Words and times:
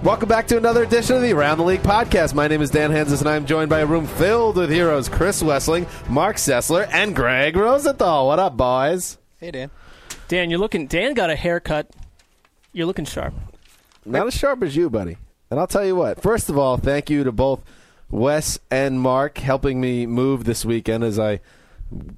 Welcome 0.04 0.30
back 0.30 0.48
to 0.48 0.58
another 0.58 0.84
edition 0.84 1.16
of 1.16 1.22
the 1.22 1.32
Around 1.32 1.60
the 1.60 1.64
League 1.64 1.84
podcast. 1.84 2.34
My 2.34 2.48
name 2.48 2.62
is 2.62 2.70
Dan 2.70 2.92
Hanzus, 2.92 3.20
and 3.20 3.30
I'm 3.30 3.46
joined 3.46 3.70
by 3.70 3.80
a 3.80 3.86
room 3.86 4.06
filled 4.06 4.58
with 4.58 4.70
heroes 4.70 5.08
Chris 5.08 5.42
Wesseling, 5.42 5.88
Mark 6.10 6.36
Sessler, 6.36 6.90
and 6.92 7.16
Greg 7.16 7.56
Rosenthal. 7.56 8.28
What 8.28 8.40
up, 8.40 8.58
boys? 8.58 9.18
Hey, 9.38 9.52
Dan. 9.52 9.70
Dan, 10.28 10.50
you're 10.50 10.60
looking. 10.60 10.88
Dan 10.88 11.14
got 11.14 11.30
a 11.30 11.36
haircut. 11.36 11.90
You're 12.74 12.88
looking 12.88 13.06
sharp. 13.06 13.34
Not 14.06 14.28
as 14.28 14.34
sharp 14.34 14.64
as 14.64 14.76
you, 14.76 14.90
buddy. 14.90 15.18
And 15.50 15.60
I'll 15.60 15.68
tell 15.68 15.86
you 15.86 15.96
what. 15.96 16.22
First 16.22 16.50
of 16.50 16.58
all, 16.58 16.78
thank 16.78 17.10
you 17.10 17.24
to 17.24 17.32
both 17.32 17.64
Wes 18.10 18.60
and 18.70 19.00
Mark 19.00 19.38
helping 19.38 19.80
me 19.80 20.06
move 20.06 20.44
this 20.44 20.66
weekend. 20.66 21.04
As 21.04 21.18
I, 21.18 21.40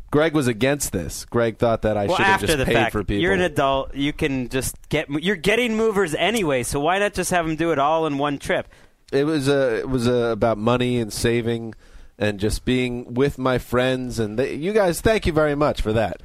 Greg 0.10 0.34
was 0.34 0.48
against 0.48 0.94
this. 0.94 1.26
Greg 1.26 1.58
thought 1.58 1.84
that 1.84 1.98
I 1.98 2.08
well, 2.08 2.18
should 2.18 2.26
have 2.26 2.42
just 2.42 2.58
the 2.58 2.66
paid 2.66 2.74
fact, 2.74 2.92
for 2.94 3.04
people. 3.04 3.22
you're 3.22 3.34
an 3.34 3.42
adult. 3.42 3.94
You 3.94 4.14
can 4.14 4.50
just 4.50 4.76
get. 4.90 5.10
You're 5.10 5.36
getting 5.36 5.76
movers 5.76 6.16
anyway, 6.16 6.64
so 6.64 6.80
why 6.80 6.98
not 6.98 7.14
just 7.14 7.30
have 7.32 7.46
them 7.46 7.56
do 7.56 7.72
it 7.72 7.78
all 7.78 8.08
in 8.08 8.18
one 8.18 8.40
trip? 8.40 8.68
it 9.12 9.26
was 9.26 9.48
uh, 9.48 9.80
it 9.80 9.90
was 9.90 10.08
uh, 10.08 10.30
about 10.32 10.58
money 10.58 11.00
and 11.00 11.12
saving 11.12 11.74
and 12.18 12.40
just 12.40 12.66
being 12.66 13.14
with 13.14 13.38
my 13.38 13.58
friends 13.58 14.20
and 14.20 14.40
they, 14.40 14.54
you 14.56 14.74
guys. 14.74 15.02
Thank 15.02 15.26
you 15.26 15.34
very 15.34 15.56
much 15.56 15.82
for 15.82 15.94
that. 15.94 16.22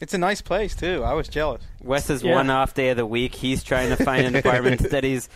It's 0.00 0.12
a 0.14 0.18
nice 0.18 0.42
place 0.42 0.74
too. 0.76 1.02
I 1.04 1.14
was 1.14 1.28
jealous. 1.28 1.62
Wes's 1.82 2.22
Yeah. 2.22 2.34
one 2.34 2.50
off 2.50 2.74
day 2.74 2.90
of 2.90 2.96
the 2.96 3.06
week. 3.06 3.34
He's 3.34 3.62
trying 3.64 3.88
to 3.96 4.02
find 4.02 4.26
an 4.26 4.36
apartment 4.42 4.90
that 4.90 5.04
he's 5.04 5.28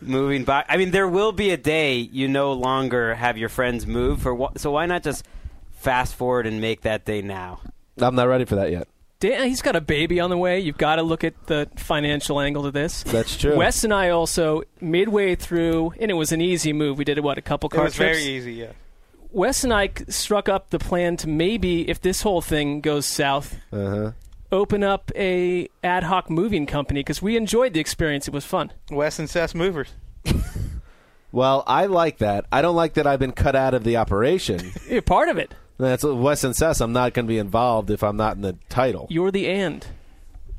moving 0.00 0.44
back. 0.44 0.66
I 0.68 0.76
mean, 0.76 0.90
there 0.92 1.08
will 1.08 1.32
be 1.32 1.50
a 1.50 1.56
day 1.56 1.96
you 1.96 2.28
no 2.28 2.52
longer 2.52 3.14
have 3.14 3.36
your 3.36 3.48
friends 3.48 3.86
move. 3.86 4.22
For 4.22 4.36
wh- 4.36 4.58
so 4.58 4.70
why 4.72 4.86
not 4.86 5.02
just 5.02 5.24
fast 5.72 6.14
forward 6.14 6.46
and 6.46 6.60
make 6.60 6.82
that 6.82 7.04
day 7.04 7.20
now? 7.22 7.60
I'm 7.98 8.14
not 8.14 8.28
ready 8.28 8.44
for 8.44 8.56
that 8.56 8.70
yet. 8.70 8.86
Dan, 9.18 9.48
he's 9.48 9.62
got 9.62 9.74
a 9.74 9.80
baby 9.80 10.20
on 10.20 10.28
the 10.28 10.36
way. 10.36 10.60
You've 10.60 10.76
got 10.76 10.96
to 10.96 11.02
look 11.02 11.24
at 11.24 11.46
the 11.46 11.68
financial 11.76 12.38
angle 12.38 12.64
to 12.64 12.70
this. 12.70 13.02
That's 13.04 13.34
true. 13.38 13.56
Wes 13.56 13.82
and 13.82 13.92
I 13.94 14.10
also 14.10 14.62
midway 14.80 15.34
through, 15.34 15.94
and 15.98 16.10
it 16.10 16.14
was 16.14 16.32
an 16.32 16.42
easy 16.42 16.74
move. 16.74 16.98
We 16.98 17.04
did 17.04 17.18
what 17.20 17.38
a 17.38 17.42
couple 17.42 17.70
cars? 17.70 17.80
It 17.80 17.84
was 17.84 17.94
trips. 17.94 18.18
very 18.18 18.30
easy. 18.36 18.52
Yeah. 18.52 18.72
Wes 19.30 19.64
and 19.64 19.72
I 19.72 19.90
struck 20.08 20.48
up 20.48 20.70
the 20.70 20.78
plan 20.78 21.16
to 21.18 21.28
maybe, 21.28 21.88
if 21.88 22.00
this 22.00 22.22
whole 22.22 22.40
thing 22.40 22.80
goes 22.80 23.06
south, 23.06 23.56
Uh-huh. 23.72 24.12
open 24.52 24.82
up 24.82 25.10
a 25.14 25.68
ad 25.84 26.04
hoc 26.04 26.30
moving 26.30 26.66
company 26.66 27.00
because 27.00 27.20
we 27.20 27.36
enjoyed 27.36 27.72
the 27.74 27.80
experience. 27.80 28.26
It 28.28 28.34
was 28.34 28.44
fun. 28.44 28.72
Wes 28.90 29.18
and 29.18 29.28
Seth's 29.28 29.54
movers. 29.54 29.88
Well, 31.32 31.64
I 31.66 31.84
like 31.86 32.18
that. 32.18 32.46
I 32.50 32.62
don't 32.62 32.76
like 32.76 32.94
that 32.94 33.06
I've 33.06 33.18
been 33.18 33.32
cut 33.32 33.54
out 33.54 33.74
of 33.74 33.84
the 33.84 33.98
operation. 33.98 34.72
You're 34.88 35.02
part 35.02 35.28
of 35.28 35.36
it. 35.36 35.52
That's 35.76 36.02
Wes 36.02 36.44
and 36.44 36.56
Sess. 36.56 36.80
I'm 36.80 36.94
not 36.94 37.12
going 37.12 37.26
to 37.26 37.28
be 37.28 37.36
involved 37.36 37.90
if 37.90 38.02
I'm 38.02 38.16
not 38.16 38.36
in 38.36 38.42
the 38.42 38.56
title. 38.70 39.06
You're 39.10 39.30
the 39.30 39.46
and. 39.48 39.86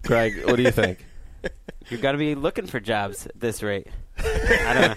Greg, 0.04 0.46
what 0.46 0.58
do 0.58 0.62
you 0.62 0.70
think? 0.70 1.04
You've 1.90 2.02
got 2.02 2.12
to 2.12 2.20
be 2.20 2.36
looking 2.36 2.68
for 2.68 2.80
jobs 2.80 3.26
at 3.26 3.40
this 3.40 3.64
rate. 3.64 3.88
I 4.20 4.94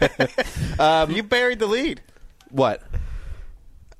don't 0.78 0.78
know. 1.08 1.14
you 1.16 1.22
buried 1.22 1.60
the 1.60 1.66
lead. 1.66 2.02
what? 2.50 2.82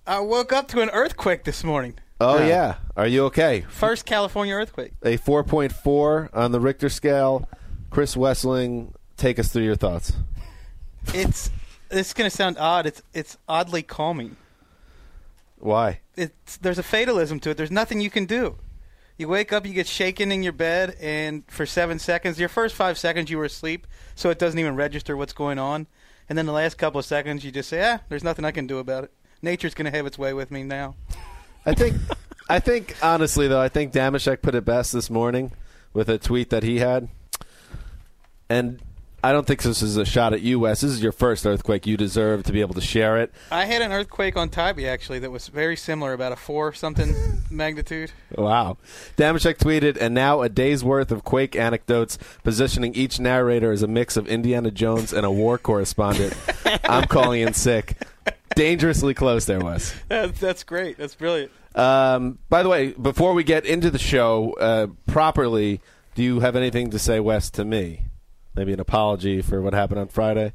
I 0.06 0.20
woke 0.20 0.52
up 0.52 0.68
to 0.68 0.80
an 0.80 0.90
earthquake 0.90 1.44
this 1.44 1.62
morning. 1.62 1.94
Oh 2.20 2.44
yeah. 2.44 2.76
Are 2.96 3.06
you 3.06 3.24
okay? 3.26 3.62
First 3.70 4.04
California 4.04 4.54
earthquake. 4.54 4.92
A 5.02 5.16
4.4 5.16 6.28
on 6.34 6.52
the 6.52 6.60
Richter 6.60 6.88
scale. 6.88 7.48
Chris 7.90 8.14
Wesseling, 8.14 8.92
take 9.16 9.38
us 9.38 9.48
through 9.48 9.64
your 9.64 9.76
thoughts. 9.76 10.12
It's 11.14 11.50
this 11.88 12.08
is 12.08 12.12
going 12.12 12.30
to 12.30 12.36
sound 12.36 12.56
odd. 12.58 12.86
It's 12.86 13.02
it's 13.14 13.36
oddly 13.48 13.82
calming. 13.82 14.36
Why? 15.58 16.00
It's 16.16 16.56
there's 16.58 16.78
a 16.78 16.82
fatalism 16.82 17.40
to 17.40 17.50
it. 17.50 17.56
There's 17.56 17.70
nothing 17.70 18.00
you 18.00 18.10
can 18.10 18.26
do. 18.26 18.56
You 19.16 19.28
wake 19.28 19.52
up, 19.52 19.66
you 19.66 19.74
get 19.74 19.86
shaken 19.86 20.32
in 20.32 20.42
your 20.42 20.52
bed, 20.54 20.96
and 20.98 21.44
for 21.46 21.66
seven 21.66 21.98
seconds, 21.98 22.40
your 22.40 22.48
first 22.48 22.74
five 22.74 22.96
seconds 22.96 23.28
you 23.28 23.36
were 23.36 23.44
asleep, 23.44 23.86
so 24.14 24.30
it 24.30 24.38
doesn't 24.38 24.58
even 24.58 24.76
register 24.76 25.14
what's 25.14 25.34
going 25.34 25.58
on. 25.58 25.86
And 26.26 26.38
then 26.38 26.46
the 26.46 26.52
last 26.52 26.78
couple 26.78 26.98
of 26.98 27.04
seconds, 27.04 27.44
you 27.44 27.50
just 27.50 27.68
say, 27.68 27.82
"Ah, 27.86 27.98
there's 28.08 28.24
nothing 28.24 28.46
I 28.46 28.50
can 28.50 28.66
do 28.66 28.78
about 28.78 29.04
it. 29.04 29.12
Nature's 29.42 29.74
going 29.74 29.90
to 29.90 29.96
have 29.96 30.06
its 30.06 30.18
way 30.18 30.32
with 30.32 30.50
me 30.50 30.62
now." 30.62 30.94
I 31.66 31.74
think, 31.74 31.96
I 32.48 32.58
think 32.58 32.96
honestly 33.02 33.46
though, 33.46 33.60
I 33.60 33.68
think 33.68 33.92
Damashek 33.92 34.42
put 34.42 34.54
it 34.54 34.64
best 34.64 34.92
this 34.92 35.10
morning 35.10 35.52
with 35.92 36.08
a 36.08 36.18
tweet 36.18 36.50
that 36.50 36.62
he 36.62 36.78
had, 36.78 37.08
and 38.48 38.80
I 39.22 39.32
don't 39.32 39.46
think 39.46 39.62
this 39.62 39.82
is 39.82 39.98
a 39.98 40.06
shot 40.06 40.32
at 40.32 40.40
you, 40.40 40.60
Wes. 40.60 40.80
This 40.80 40.92
is 40.92 41.02
your 41.02 41.12
first 41.12 41.44
earthquake. 41.44 41.86
You 41.86 41.98
deserve 41.98 42.44
to 42.44 42.52
be 42.52 42.62
able 42.62 42.74
to 42.74 42.80
share 42.80 43.18
it. 43.18 43.30
I 43.50 43.66
had 43.66 43.82
an 43.82 43.92
earthquake 43.92 44.34
on 44.34 44.48
Tybee 44.48 44.86
actually 44.86 45.18
that 45.18 45.30
was 45.30 45.48
very 45.48 45.76
similar, 45.76 46.14
about 46.14 46.32
a 46.32 46.36
four 46.36 46.72
something 46.72 47.14
magnitude. 47.50 48.12
Wow. 48.34 48.78
Damashek 49.18 49.58
tweeted, 49.58 49.98
and 50.00 50.14
now 50.14 50.40
a 50.40 50.48
day's 50.48 50.82
worth 50.82 51.10
of 51.12 51.22
Quake 51.22 51.54
anecdotes 51.54 52.18
positioning 52.42 52.94
each 52.94 53.20
narrator 53.20 53.72
as 53.72 53.82
a 53.82 53.86
mix 53.86 54.16
of 54.16 54.26
Indiana 54.26 54.70
Jones 54.70 55.12
and 55.12 55.26
a 55.26 55.30
war 55.30 55.58
correspondent. 55.58 56.34
I'm 56.84 57.06
calling 57.06 57.42
in 57.42 57.52
sick. 57.52 57.96
Dangerously 58.56 59.14
close 59.14 59.44
there, 59.46 59.60
was. 59.60 59.94
That- 60.08 60.34
That's 60.36 60.64
great. 60.64 60.98
That's 60.98 61.14
brilliant. 61.14 61.52
Um, 61.74 62.38
by 62.48 62.62
the 62.62 62.68
way, 62.68 62.92
before 62.92 63.32
we 63.34 63.44
get 63.44 63.64
into 63.64 63.90
the 63.90 63.98
show 63.98 64.54
uh, 64.54 64.88
properly, 65.06 65.80
do 66.16 66.22
you 66.22 66.40
have 66.40 66.56
anything 66.56 66.90
to 66.90 66.98
say, 66.98 67.20
Wes, 67.20 67.50
to 67.52 67.64
me? 67.64 68.06
Maybe 68.56 68.72
an 68.72 68.80
apology 68.80 69.40
for 69.40 69.62
what 69.62 69.72
happened 69.72 70.00
on 70.00 70.08
Friday? 70.08 70.52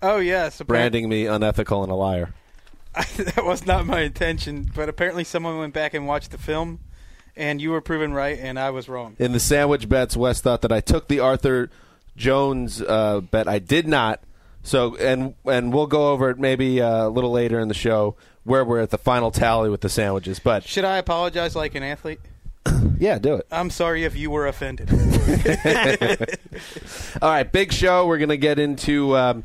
Oh 0.00 0.18
yes, 0.18 0.60
Branding 0.62 1.08
me 1.08 1.26
unethical 1.26 1.82
and 1.82 1.92
a 1.92 1.94
liar. 1.94 2.34
that 2.94 3.44
was 3.44 3.66
not 3.66 3.86
my 3.86 4.00
intention, 4.00 4.70
but 4.74 4.88
apparently 4.88 5.24
someone 5.24 5.58
went 5.58 5.74
back 5.74 5.94
and 5.94 6.06
watched 6.06 6.30
the 6.30 6.38
film, 6.38 6.80
and 7.36 7.60
you 7.60 7.70
were 7.70 7.80
proven 7.80 8.12
right, 8.12 8.38
and 8.38 8.58
I 8.58 8.70
was 8.70 8.88
wrong. 8.88 9.16
In 9.18 9.32
the 9.32 9.40
sandwich 9.40 9.88
bets, 9.88 10.16
Wes 10.16 10.40
thought 10.40 10.62
that 10.62 10.72
I 10.72 10.80
took 10.80 11.08
the 11.08 11.20
Arthur 11.20 11.70
Jones 12.16 12.80
uh, 12.82 13.20
bet. 13.20 13.48
I 13.48 13.58
did 13.58 13.86
not. 13.86 14.22
So 14.64 14.96
and 14.96 15.34
and 15.44 15.72
we'll 15.72 15.86
go 15.86 16.10
over 16.10 16.30
it 16.30 16.38
maybe 16.38 16.80
uh, 16.80 17.06
a 17.06 17.10
little 17.10 17.30
later 17.30 17.60
in 17.60 17.68
the 17.68 17.74
show 17.74 18.16
where 18.44 18.64
we're 18.64 18.80
at 18.80 18.90
the 18.90 18.98
final 18.98 19.30
tally 19.30 19.70
with 19.70 19.82
the 19.82 19.88
sandwiches. 19.88 20.38
But 20.38 20.64
Should 20.64 20.84
I 20.84 20.96
apologize 20.96 21.54
like 21.54 21.74
an 21.74 21.82
athlete? 21.82 22.20
yeah, 22.98 23.18
do 23.18 23.34
it. 23.34 23.46
I'm 23.52 23.70
sorry 23.70 24.04
if 24.04 24.16
you 24.16 24.30
were 24.30 24.46
offended. 24.46 24.90
All 27.22 27.30
right, 27.30 27.50
big 27.50 27.72
show. 27.72 28.06
We're 28.06 28.18
going 28.18 28.30
to 28.30 28.38
get 28.38 28.58
into. 28.58 29.16
Um, 29.16 29.44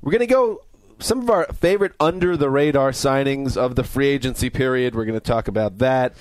we're 0.00 0.18
to 0.18 0.26
go 0.26 0.62
some 1.00 1.20
of 1.20 1.30
our 1.30 1.46
favorite 1.52 1.92
under 1.98 2.36
the 2.36 2.48
radar 2.48 2.92
signings 2.92 3.56
of 3.56 3.74
the 3.74 3.84
free 3.84 4.08
agency 4.08 4.50
period. 4.50 4.94
We're 4.94 5.04
going 5.04 5.18
to 5.18 5.24
talk 5.24 5.48
about 5.48 5.78
that. 5.78 6.14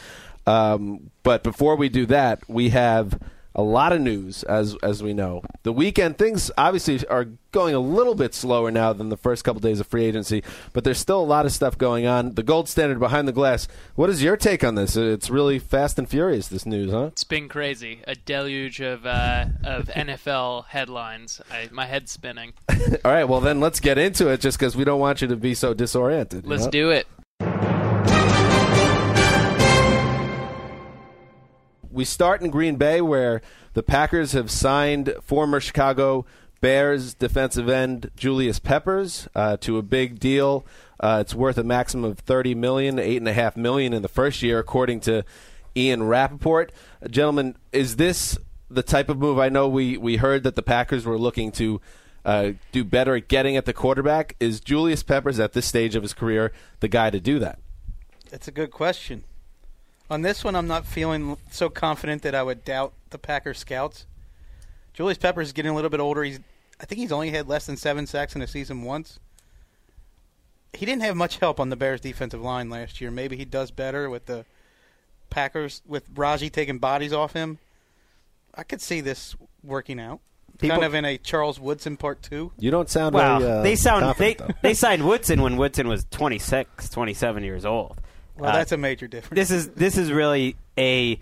Um, 0.45 1.11
but 1.21 1.43
before 1.43 1.75
we 1.75 1.89
do 1.89 2.05
that, 2.07 2.47
we 2.49 2.69
have 2.69 3.19
a 3.55 3.61
lot 3.61 3.91
of 3.93 4.01
news, 4.01 4.43
as 4.43 4.75
as 4.83 5.03
we 5.03 5.13
know. 5.13 5.43
The 5.63 5.73
weekend 5.73 6.17
things 6.17 6.51
obviously 6.57 7.05
are 7.07 7.27
going 7.51 7.75
a 7.75 7.79
little 7.79 8.15
bit 8.15 8.33
slower 8.33 8.71
now 8.71 8.93
than 8.93 9.09
the 9.09 9.17
first 9.17 9.43
couple 9.43 9.59
days 9.59 9.79
of 9.79 9.87
free 9.87 10.05
agency, 10.05 10.43
but 10.73 10.83
there's 10.83 10.97
still 10.97 11.21
a 11.21 11.23
lot 11.23 11.45
of 11.45 11.51
stuff 11.51 11.77
going 11.77 12.07
on. 12.07 12.33
The 12.33 12.43
gold 12.43 12.67
standard 12.67 12.99
behind 12.99 13.27
the 13.27 13.31
glass. 13.31 13.67
What 13.95 14.09
is 14.09 14.23
your 14.23 14.35
take 14.37 14.63
on 14.63 14.75
this? 14.75 14.95
It's 14.95 15.29
really 15.29 15.59
fast 15.59 15.99
and 15.99 16.09
furious. 16.09 16.47
This 16.47 16.65
news, 16.65 16.91
huh? 16.91 17.09
It's 17.11 17.23
been 17.23 17.47
crazy. 17.47 18.01
A 18.07 18.15
deluge 18.15 18.79
of 18.81 19.05
uh, 19.05 19.45
of 19.63 19.85
NFL 19.95 20.65
headlines. 20.67 21.41
I, 21.51 21.69
my 21.71 21.85
head's 21.85 22.11
spinning. 22.11 22.53
All 23.05 23.11
right, 23.11 23.25
well 23.25 23.41
then 23.41 23.59
let's 23.59 23.79
get 23.79 23.97
into 23.97 24.29
it, 24.29 24.41
just 24.41 24.57
because 24.57 24.75
we 24.75 24.83
don't 24.83 24.99
want 24.99 25.21
you 25.21 25.27
to 25.27 25.35
be 25.35 25.53
so 25.53 25.73
disoriented. 25.73 26.45
Let's 26.47 26.65
know? 26.65 26.71
do 26.71 26.89
it. 26.89 27.07
We 31.93 32.05
start 32.05 32.41
in 32.41 32.49
Green 32.49 32.77
Bay, 32.77 33.01
where 33.01 33.41
the 33.73 33.83
Packers 33.83 34.31
have 34.31 34.49
signed 34.49 35.13
former 35.21 35.59
Chicago 35.59 36.25
Bears 36.59 37.13
defensive 37.13 37.69
end 37.69 38.09
Julius 38.15 38.57
Peppers 38.57 39.27
uh, 39.35 39.57
to 39.57 39.77
a 39.77 39.83
big 39.83 40.19
deal. 40.19 40.65
Uh, 40.99 41.19
it's 41.21 41.35
worth 41.35 41.57
a 41.59 41.63
maximum 41.63 42.09
of 42.09 42.19
thirty 42.19 42.55
million, 42.55 42.97
eight 42.97 43.17
and 43.17 43.27
a 43.27 43.33
half 43.33 43.55
million 43.55 43.93
in 43.93 44.01
the 44.01 44.07
first 44.07 44.41
year, 44.41 44.57
according 44.57 45.01
to 45.01 45.23
Ian 45.75 46.03
Rapoport. 46.03 46.71
Gentlemen, 47.07 47.57
is 47.71 47.97
this 47.97 48.39
the 48.71 48.81
type 48.81 49.09
of 49.09 49.19
move? 49.19 49.37
I 49.37 49.49
know 49.49 49.67
we 49.67 49.95
we 49.95 50.17
heard 50.17 50.43
that 50.43 50.55
the 50.55 50.63
Packers 50.63 51.05
were 51.05 51.17
looking 51.17 51.51
to. 51.53 51.79
Uh, 52.25 52.53
do 52.71 52.85
better 52.85 53.17
at 53.17 53.27
getting 53.27 53.57
at 53.57 53.65
the 53.65 53.73
quarterback. 53.73 54.37
Is 54.39 54.61
Julius 54.61 55.03
Peppers 55.03 55.41
at 55.41 55.51
this 55.51 55.65
stage 55.65 55.93
of 55.93 56.03
his 56.03 56.13
career 56.13 56.53
the 56.79 56.87
guy 56.87 57.09
to 57.09 57.19
do 57.19 57.37
that? 57.39 57.59
That's 58.29 58.47
a 58.47 58.51
good 58.51 58.71
question. 58.71 59.25
On 60.09 60.21
this 60.21 60.43
one, 60.43 60.55
I'm 60.55 60.67
not 60.67 60.85
feeling 60.85 61.37
so 61.51 61.69
confident 61.69 62.21
that 62.23 62.35
I 62.35 62.43
would 62.43 62.65
doubt 62.65 62.93
the 63.09 63.17
Packers 63.17 63.59
scouts. 63.59 64.05
Julius 64.93 65.17
Peppers 65.17 65.47
is 65.47 65.53
getting 65.53 65.71
a 65.71 65.75
little 65.75 65.89
bit 65.89 65.99
older. 65.99 66.23
He's, 66.23 66.39
I 66.79 66.85
think 66.85 66.99
he's 66.99 67.11
only 67.11 67.31
had 67.31 67.47
less 67.47 67.65
than 67.65 67.77
seven 67.77 68.05
sacks 68.05 68.35
in 68.35 68.41
a 68.41 68.47
season 68.47 68.83
once. 68.83 69.19
He 70.73 70.85
didn't 70.85 71.03
have 71.03 71.15
much 71.15 71.37
help 71.37 71.59
on 71.59 71.69
the 71.69 71.75
Bears' 71.75 72.01
defensive 72.01 72.41
line 72.41 72.69
last 72.69 72.99
year. 72.99 73.11
Maybe 73.11 73.37
he 73.37 73.45
does 73.45 73.71
better 73.71 74.09
with 74.09 74.25
the 74.25 74.45
Packers, 75.29 75.81
with 75.87 76.03
Raji 76.13 76.49
taking 76.49 76.79
bodies 76.79 77.13
off 77.13 77.33
him. 77.33 77.59
I 78.53 78.63
could 78.63 78.81
see 78.81 79.01
this 79.01 79.35
working 79.63 79.99
out. 79.99 80.19
People- 80.59 80.75
kind 80.77 80.85
of 80.85 80.93
in 80.93 81.05
a 81.05 81.17
Charles 81.17 81.59
Woodson 81.59 81.97
part 81.97 82.21
two. 82.21 82.51
You 82.59 82.69
don't 82.69 82.89
sound 82.89 83.15
Wow, 83.15 83.39
very. 83.39 83.51
Uh, 83.51 83.61
they 83.63 83.75
sound 83.75 84.15
they, 84.17 84.35
though. 84.35 84.49
they 84.61 84.73
signed 84.75 85.07
Woodson 85.07 85.41
when 85.41 85.57
Woodson 85.57 85.87
was 85.87 86.05
26, 86.11 86.89
27 86.89 87.43
years 87.43 87.65
old. 87.65 87.99
Well, 88.37 88.51
Uh, 88.51 88.57
that's 88.57 88.71
a 88.71 88.77
major 88.77 89.07
difference. 89.07 89.35
this 89.35 89.51
is 89.51 89.69
this 89.69 89.97
is 89.97 90.11
really 90.11 90.55
a 90.77 91.19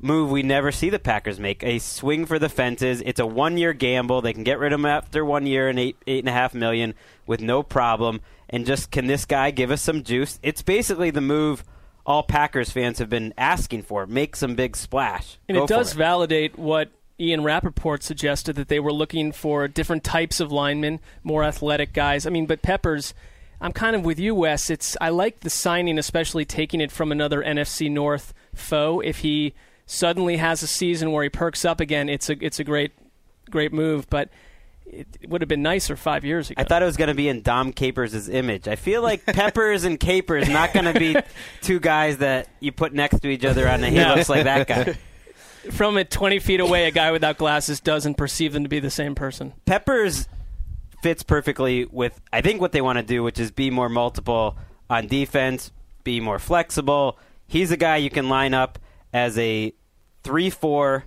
move 0.00 0.30
we 0.30 0.42
never 0.42 0.70
see 0.72 0.90
the 0.90 0.98
Packers 0.98 1.38
make. 1.40 1.62
A 1.62 1.78
swing 1.78 2.26
for 2.26 2.38
the 2.38 2.48
fences. 2.48 3.02
It's 3.04 3.20
a 3.20 3.26
one 3.26 3.56
year 3.58 3.72
gamble. 3.72 4.20
They 4.22 4.32
can 4.32 4.44
get 4.44 4.58
rid 4.58 4.72
of 4.72 4.80
him 4.80 4.86
after 4.86 5.24
one 5.24 5.46
year 5.46 5.68
and 5.68 5.78
eight 5.78 5.96
eight 6.06 6.20
and 6.20 6.28
a 6.28 6.32
half 6.32 6.54
million 6.54 6.94
with 7.26 7.40
no 7.40 7.62
problem. 7.62 8.20
And 8.48 8.64
just 8.66 8.90
can 8.90 9.06
this 9.06 9.24
guy 9.24 9.50
give 9.50 9.70
us 9.70 9.82
some 9.82 10.02
juice? 10.02 10.38
It's 10.42 10.62
basically 10.62 11.10
the 11.10 11.20
move 11.20 11.64
all 12.06 12.22
Packers 12.22 12.70
fans 12.70 12.98
have 13.00 13.10
been 13.10 13.34
asking 13.36 13.82
for. 13.82 14.06
Make 14.06 14.34
some 14.34 14.54
big 14.54 14.76
splash. 14.76 15.38
And 15.48 15.56
Go 15.56 15.64
it 15.64 15.66
for 15.68 15.74
does 15.74 15.92
validate 15.92 16.58
what 16.58 16.90
Ian 17.20 17.44
Rapoport 17.44 18.02
suggested 18.02 18.56
that 18.56 18.68
they 18.68 18.80
were 18.80 18.92
looking 18.92 19.32
for 19.32 19.68
different 19.68 20.04
types 20.04 20.40
of 20.40 20.50
linemen, 20.50 21.00
more 21.22 21.44
athletic 21.44 21.92
guys. 21.92 22.26
I 22.26 22.30
mean, 22.30 22.46
but 22.46 22.62
Peppers, 22.62 23.12
I'm 23.60 23.72
kind 23.72 23.96
of 23.96 24.04
with 24.04 24.18
you, 24.18 24.34
Wes. 24.34 24.70
It's 24.70 24.96
I 25.00 25.08
like 25.08 25.40
the 25.40 25.50
signing, 25.50 25.98
especially 25.98 26.44
taking 26.44 26.80
it 26.80 26.92
from 26.92 27.10
another 27.12 27.42
NFC 27.42 27.90
North 27.90 28.32
foe. 28.54 29.00
If 29.00 29.18
he 29.18 29.54
suddenly 29.86 30.36
has 30.36 30.62
a 30.62 30.66
season 30.66 31.10
where 31.12 31.22
he 31.24 31.28
perks 31.28 31.64
up 31.64 31.80
again, 31.80 32.08
it's 32.08 32.30
a 32.30 32.36
it's 32.44 32.60
a 32.60 32.64
great 32.64 32.92
great 33.50 33.72
move. 33.72 34.08
But 34.08 34.28
it, 34.86 35.06
would 35.28 35.42
have 35.42 35.48
been 35.48 35.62
nicer 35.62 35.96
five 35.96 36.24
years 36.24 36.50
ago. 36.50 36.60
I 36.60 36.64
thought 36.64 36.82
it 36.82 36.86
was 36.86 36.96
going 36.96 37.08
to 37.08 37.14
be 37.14 37.28
in 37.28 37.42
Dom 37.42 37.72
Capers' 37.72 38.28
image. 38.28 38.68
I 38.68 38.76
feel 38.76 39.02
like 39.02 39.26
Peppers 39.26 39.84
and 39.84 39.98
Capers 40.00 40.48
not 40.48 40.72
going 40.72 40.86
to 40.92 40.98
be 40.98 41.16
two 41.60 41.78
guys 41.80 42.18
that 42.18 42.48
you 42.60 42.72
put 42.72 42.92
next 42.94 43.20
to 43.20 43.28
each 43.28 43.44
other 43.44 43.68
on 43.68 43.80
the. 43.80 43.88
He 43.90 43.96
No. 43.96 44.14
looks 44.14 44.28
like 44.28 44.44
that 44.44 44.66
guy. 44.68 44.96
from 45.72 45.98
it 45.98 46.10
20 46.10 46.38
feet 46.38 46.60
away, 46.60 46.86
a 46.86 46.90
guy 46.90 47.10
without 47.10 47.36
glasses 47.38 47.80
doesn't 47.80 48.14
perceive 48.14 48.52
them 48.54 48.62
to 48.62 48.68
be 48.68 48.78
the 48.80 48.88
same 48.90 49.14
person. 49.14 49.52
Peppers 49.66 50.26
fits 51.02 51.22
perfectly 51.22 51.84
with 51.84 52.20
I 52.32 52.40
think 52.40 52.60
what 52.60 52.72
they 52.72 52.80
want 52.80 52.98
to 52.98 53.04
do, 53.04 53.22
which 53.22 53.38
is 53.38 53.50
be 53.50 53.70
more 53.70 53.88
multiple 53.88 54.56
on 54.90 55.06
defense, 55.06 55.72
be 56.04 56.20
more 56.20 56.38
flexible. 56.38 57.18
He's 57.46 57.70
a 57.70 57.76
guy 57.76 57.96
you 57.96 58.10
can 58.10 58.28
line 58.28 58.54
up 58.54 58.78
as 59.12 59.38
a 59.38 59.72
three-four 60.22 61.04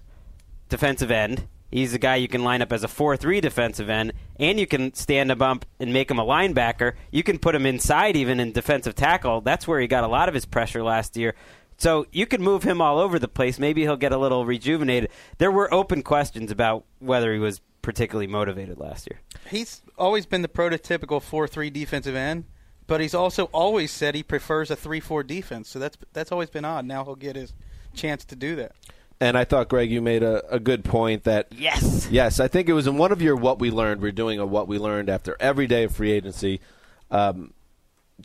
defensive 0.69 1.11
end. 1.11 1.47
He's 1.71 1.93
a 1.93 1.99
guy 1.99 2.17
you 2.17 2.27
can 2.27 2.43
line 2.43 2.61
up 2.61 2.73
as 2.73 2.83
a 2.83 2.87
4-3 2.87 3.41
defensive 3.41 3.89
end, 3.89 4.11
and 4.37 4.59
you 4.59 4.67
can 4.67 4.93
stand 4.93 5.31
a 5.31 5.37
bump 5.37 5.65
and 5.79 5.93
make 5.93 6.11
him 6.11 6.19
a 6.19 6.25
linebacker. 6.25 6.93
You 7.11 7.23
can 7.23 7.39
put 7.39 7.55
him 7.55 7.65
inside 7.65 8.17
even 8.17 8.41
in 8.41 8.51
defensive 8.51 8.93
tackle. 8.93 9.39
That's 9.39 9.67
where 9.67 9.79
he 9.79 9.87
got 9.87 10.03
a 10.03 10.07
lot 10.07 10.27
of 10.27 10.33
his 10.33 10.45
pressure 10.45 10.83
last 10.83 11.15
year. 11.15 11.33
So 11.77 12.05
you 12.11 12.25
can 12.25 12.43
move 12.43 12.63
him 12.63 12.81
all 12.81 12.99
over 12.99 13.17
the 13.17 13.29
place. 13.29 13.57
Maybe 13.57 13.81
he'll 13.83 13.95
get 13.95 14.11
a 14.11 14.17
little 14.17 14.45
rejuvenated. 14.45 15.09
There 15.37 15.49
were 15.49 15.73
open 15.73 16.03
questions 16.03 16.51
about 16.51 16.83
whether 16.99 17.33
he 17.33 17.39
was 17.39 17.61
particularly 17.81 18.27
motivated 18.27 18.79
last 18.79 19.07
year. 19.09 19.19
He's 19.49 19.81
always 19.97 20.25
been 20.25 20.41
the 20.41 20.47
prototypical 20.47 21.21
four-three 21.21 21.69
defensive 21.69 22.15
end, 22.15 22.45
but 22.87 23.01
he's 23.01 23.13
also 23.13 23.45
always 23.45 23.91
said 23.91 24.15
he 24.15 24.23
prefers 24.23 24.71
a 24.71 24.75
three-four 24.75 25.23
defense. 25.23 25.69
So 25.69 25.79
that's 25.79 25.97
that's 26.13 26.31
always 26.31 26.49
been 26.49 26.65
odd. 26.65 26.85
Now 26.85 27.03
he'll 27.03 27.15
get 27.15 27.35
his 27.35 27.53
chance 27.93 28.25
to 28.25 28.35
do 28.35 28.55
that. 28.57 28.73
And 29.19 29.37
I 29.37 29.43
thought, 29.43 29.69
Greg, 29.69 29.91
you 29.91 30.01
made 30.01 30.23
a, 30.23 30.43
a 30.53 30.59
good 30.59 30.83
point 30.83 31.25
that 31.25 31.47
Yes. 31.55 32.07
yes, 32.09 32.39
I 32.39 32.47
think 32.47 32.67
it 32.69 32.73
was 32.73 32.87
in 32.87 32.97
one 32.97 33.11
of 33.11 33.21
your 33.21 33.35
what 33.35 33.59
we 33.59 33.69
learned. 33.69 34.01
We're 34.01 34.11
doing 34.11 34.39
a 34.39 34.45
what 34.45 34.67
we 34.67 34.79
learned 34.79 35.09
after 35.09 35.37
every 35.39 35.67
day 35.67 35.83
of 35.83 35.95
free 35.95 36.11
agency. 36.11 36.59
Um, 37.11 37.53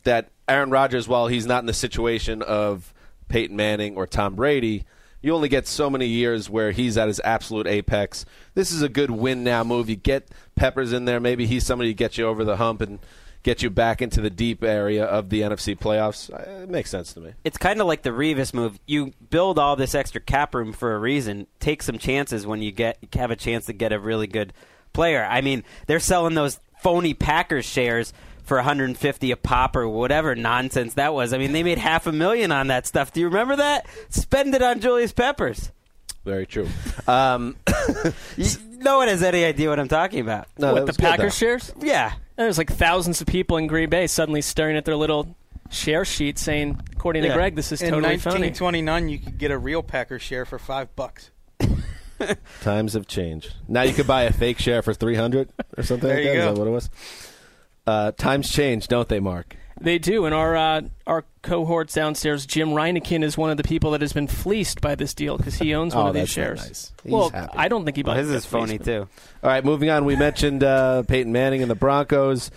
that 0.03 0.29
Aaron 0.47 0.69
Rodgers, 0.69 1.07
while 1.07 1.27
he's 1.27 1.45
not 1.45 1.59
in 1.59 1.65
the 1.65 1.73
situation 1.73 2.41
of 2.41 2.93
Peyton 3.27 3.55
Manning 3.55 3.95
or 3.95 4.07
Tom 4.07 4.35
Brady, 4.35 4.85
you 5.21 5.33
only 5.33 5.49
get 5.49 5.67
so 5.67 5.89
many 5.89 6.07
years 6.07 6.49
where 6.49 6.71
he's 6.71 6.97
at 6.97 7.07
his 7.07 7.19
absolute 7.23 7.67
apex. 7.67 8.25
This 8.53 8.71
is 8.71 8.81
a 8.81 8.89
good 8.89 9.11
win 9.11 9.43
now 9.43 9.63
move. 9.63 9.89
You 9.89 9.95
get 9.95 10.29
Peppers 10.55 10.93
in 10.93 11.05
there. 11.05 11.19
Maybe 11.19 11.45
he's 11.47 11.65
somebody 11.65 11.89
to 11.89 11.93
get 11.95 12.17
you 12.17 12.25
over 12.27 12.43
the 12.43 12.57
hump 12.57 12.81
and 12.81 12.99
get 13.43 13.61
you 13.63 13.69
back 13.69 14.01
into 14.01 14.19
the 14.21 14.29
deep 14.29 14.63
area 14.63 15.05
of 15.05 15.29
the 15.29 15.41
NFC 15.41 15.77
playoffs. 15.77 16.31
Uh, 16.33 16.63
It 16.63 16.69
makes 16.69 16.89
sense 16.89 17.13
to 17.13 17.19
me. 17.19 17.33
It's 17.43 17.57
kind 17.57 17.79
of 17.79 17.87
like 17.87 18.01
the 18.03 18.09
Revis 18.09 18.53
move. 18.53 18.79
You 18.85 19.13
build 19.29 19.57
all 19.57 19.75
this 19.75 19.95
extra 19.95 20.19
cap 20.21 20.53
room 20.53 20.73
for 20.73 20.93
a 20.95 20.99
reason. 20.99 21.47
Take 21.59 21.81
some 21.81 21.97
chances 21.97 22.45
when 22.45 22.61
you 22.61 22.71
get 22.71 22.97
have 23.13 23.31
a 23.31 23.35
chance 23.35 23.65
to 23.67 23.73
get 23.73 23.91
a 23.93 23.99
really 23.99 24.27
good 24.27 24.53
player. 24.93 25.23
I 25.23 25.41
mean, 25.41 25.63
they're 25.87 25.99
selling 25.99 26.33
those 26.33 26.59
phony 26.81 27.13
Packers 27.13 27.65
shares 27.65 28.13
for 28.47 28.57
150 28.57 29.31
a 29.31 29.37
pop 29.37 29.75
or 29.75 29.87
whatever 29.87 30.35
nonsense 30.35 30.93
that 30.95 31.13
was. 31.13 31.33
I 31.33 31.37
mean, 31.37 31.51
they 31.51 31.63
made 31.63 31.77
half 31.77 32.07
a 32.07 32.11
million 32.11 32.51
on 32.51 32.67
that 32.67 32.87
stuff. 32.87 33.11
Do 33.13 33.19
you 33.19 33.27
remember 33.27 33.57
that? 33.57 33.85
Spend 34.09 34.55
it 34.55 34.61
on 34.61 34.79
Julius 34.79 35.11
Peppers. 35.11 35.71
Very 36.25 36.45
true. 36.45 36.67
Um, 37.07 37.55
You- 38.37 38.45
no 38.79 38.97
one 38.99 39.07
has 39.07 39.23
any 39.23 39.43
idea 39.43 39.69
what 39.69 39.79
I'm 39.79 39.87
talking 39.87 40.19
about. 40.19 40.47
no, 40.57 40.67
that 40.67 40.73
what, 40.73 40.79
the 40.81 40.85
was 40.87 40.97
Packers 40.97 41.35
shares? 41.35 41.73
Yeah. 41.79 42.13
There's 42.35 42.57
like 42.59 42.71
thousands 42.71 43.21
of 43.21 43.27
people 43.27 43.57
in 43.57 43.65
Green 43.67 43.89
Bay 43.89 44.05
suddenly 44.07 44.41
staring 44.41 44.77
at 44.77 44.85
their 44.85 44.95
little 44.95 45.35
share 45.71 46.05
sheet 46.05 46.37
saying, 46.37 46.79
according 46.95 47.23
to 47.23 47.29
Greg, 47.29 47.55
this 47.55 47.71
is 47.71 47.81
In 47.81 47.89
totally 47.89 48.17
phony. 48.19 48.41
1929, 48.51 49.09
you 49.09 49.17
could 49.17 49.37
get 49.39 49.49
a 49.51 49.57
real 49.57 49.81
Packer 49.81 50.19
share 50.19 50.45
for 50.45 50.59
five 50.59 50.95
bucks. 50.95 51.31
Times 52.61 52.93
have 52.93 53.07
changed. 53.07 53.55
Now 53.67 53.81
you 53.83 53.93
could 53.93 54.07
buy 54.07 54.23
a 54.23 54.31
fake 54.33 54.59
share 54.59 54.81
for 54.81 54.93
three 54.93 55.15
hundred 55.15 55.49
or 55.75 55.83
something 55.83 56.07
There 56.07 56.17
like 56.17 56.25
you 56.25 56.31
that. 56.33 56.37
Is 56.37 56.45
go. 56.45 56.53
that 56.53 56.59
what 56.59 56.67
it 56.67 56.71
was? 56.71 56.89
Uh, 57.87 58.11
times 58.11 58.51
change, 58.51 58.87
don't 58.89 59.07
they, 59.07 59.19
Mark? 59.19 59.55
They 59.79 59.97
do, 59.99 60.25
and 60.25 60.33
our 60.35 60.55
uh, 60.55 60.81
our 61.05 61.23
cohorts 61.43 61.93
downstairs, 61.93 62.45
Jim 62.45 62.69
Reineking 62.69 63.23
is 63.23 63.37
one 63.37 63.49
of 63.51 63.57
the 63.57 63.63
people 63.63 63.91
that 63.91 64.01
has 64.01 64.11
been 64.11 64.27
fleeced 64.27 64.81
by 64.81 64.95
this 64.95 65.13
deal 65.13 65.37
because 65.37 65.55
he 65.55 65.73
owns 65.73 65.95
one 65.95 66.05
Oh, 66.05 66.09
of 66.09 66.15
these 66.15 66.29
shares. 66.29 66.59
nice. 66.65 66.91
He's 67.03 67.11
well, 67.11 67.29
happy. 67.29 67.53
I 67.57 67.67
don't 67.67 67.85
think 67.85 67.95
he. 67.95 68.03
Well, 68.03 68.15
bought 68.15 68.19
his 68.19 68.29
is 68.31 68.45
phony 68.45 68.77
too. 68.79 69.07
All 69.43 69.49
right, 69.49 69.63
moving 69.63 69.89
on. 69.89 70.03
We 70.05 70.15
mentioned 70.27 70.63
uh, 70.63 71.03
Peyton 71.03 71.31
Manning 71.31 71.61
and 71.61 71.69
the 71.71 71.75
Broncos. 71.75 72.49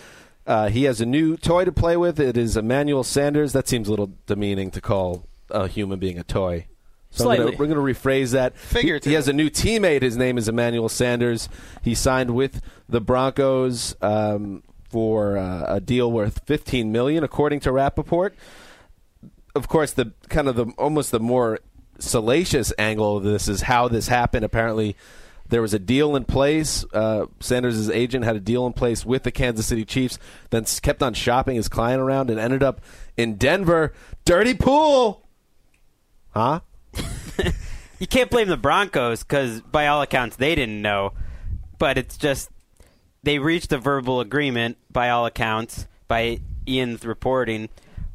Uh, 0.46 0.68
he 0.68 0.84
has 0.84 1.00
a 1.02 1.06
new 1.06 1.36
toy 1.36 1.64
to 1.64 1.70
play 1.72 1.96
with. 1.96 2.18
It 2.18 2.36
is 2.38 2.56
Emmanuel 2.56 3.04
Sanders. 3.04 3.52
That 3.52 3.68
seems 3.68 3.86
a 3.86 3.90
little 3.90 4.10
demeaning 4.26 4.70
to 4.72 4.80
call 4.80 5.26
a 5.50 5.68
human 5.68 5.98
being 5.98 6.18
a 6.18 6.24
toy. 6.24 6.66
So 7.10 7.24
I'm 7.30 7.36
gonna- 7.36 7.48
Slightly. 7.50 7.56
we're 7.68 7.72
going 7.74 7.94
to 7.94 8.00
rephrase 8.00 8.32
that. 8.32 8.54
He, 8.54 8.58
Figuratively. 8.58 9.10
he 9.10 9.14
has 9.16 9.28
a 9.28 9.32
new 9.32 9.50
teammate. 9.50 10.00
His 10.02 10.16
name 10.16 10.38
is 10.38 10.48
Emmanuel 10.48 10.88
Sanders. 10.88 11.48
He 11.82 11.94
signed 11.94 12.30
with 12.34 12.62
the 12.88 13.00
Broncos 13.00 13.94
um, 14.00 14.62
for 14.90 15.38
uh, 15.38 15.64
a 15.68 15.80
deal 15.80 16.10
worth 16.10 16.40
15 16.46 16.90
million, 16.90 17.24
according 17.24 17.60
to 17.60 17.72
Rapoport. 17.72 18.34
Of 19.54 19.68
course, 19.68 19.92
the 19.92 20.12
kind 20.28 20.48
of 20.48 20.56
the 20.56 20.66
almost 20.78 21.10
the 21.10 21.20
more 21.20 21.60
salacious 21.98 22.72
angle 22.78 23.18
of 23.18 23.24
this 23.24 23.48
is 23.48 23.62
how 23.62 23.88
this 23.88 24.08
happened. 24.08 24.44
Apparently, 24.44 24.96
there 25.48 25.62
was 25.62 25.74
a 25.74 25.78
deal 25.78 26.16
in 26.16 26.24
place. 26.24 26.84
Uh, 26.92 27.26
Sanders' 27.40 27.90
agent 27.90 28.24
had 28.24 28.36
a 28.36 28.40
deal 28.40 28.66
in 28.66 28.72
place 28.72 29.04
with 29.04 29.24
the 29.24 29.32
Kansas 29.32 29.66
City 29.66 29.84
Chiefs, 29.84 30.18
then 30.50 30.64
kept 30.82 31.02
on 31.02 31.14
shopping 31.14 31.56
his 31.56 31.68
client 31.68 32.00
around 32.00 32.30
and 32.30 32.38
ended 32.38 32.62
up 32.62 32.80
in 33.16 33.36
Denver. 33.36 33.92
Dirty 34.24 34.54
pool. 34.54 35.26
Huh? 36.30 36.60
you 37.98 38.06
can't 38.06 38.30
blame 38.30 38.48
the 38.48 38.56
Broncos 38.56 39.22
because, 39.22 39.60
by 39.60 39.88
all 39.88 40.02
accounts, 40.02 40.36
they 40.36 40.54
didn't 40.54 40.80
know. 40.80 41.12
But 41.78 41.98
it's 41.98 42.16
just 42.16 42.50
they 43.22 43.38
reached 43.38 43.72
a 43.72 43.78
verbal 43.78 44.20
agreement, 44.20 44.76
by 44.90 45.10
all 45.10 45.26
accounts, 45.26 45.86
by 46.08 46.40
Ian's 46.68 47.04
reporting, 47.04 47.68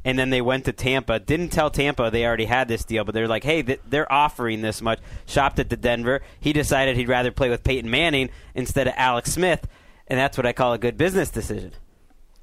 and 0.04 0.18
then 0.20 0.30
they 0.30 0.42
went 0.42 0.66
to 0.66 0.72
Tampa. 0.72 1.20
Didn't 1.20 1.50
tell 1.50 1.70
Tampa 1.70 2.10
they 2.12 2.26
already 2.26 2.46
had 2.46 2.68
this 2.68 2.84
deal, 2.84 3.04
but 3.04 3.14
they're 3.16 3.28
like, 3.28 3.44
"Hey, 3.44 3.64
th- 3.64 3.80
they're 3.88 4.12
offering 4.12 4.62
this 4.62 4.82
much." 4.82 5.00
Shopped 5.26 5.60
it 5.60 5.70
to 5.72 5.78
Denver. 5.78 6.22
He 6.40 6.54
decided 6.54 6.96
he'd 6.98 7.08
rather 7.10 7.32
play 7.32 7.50
with 7.50 7.64
Peyton 7.64 7.90
Manning 7.90 8.30
instead 8.54 8.88
of 8.88 8.94
Alex 8.98 9.32
Smith, 9.34 9.68
and 10.08 10.20
that's 10.20 10.38
what 10.38 10.46
I 10.46 10.54
call 10.54 10.74
a 10.74 10.78
good 10.78 10.98
business 10.98 11.30
decision. 11.30 11.72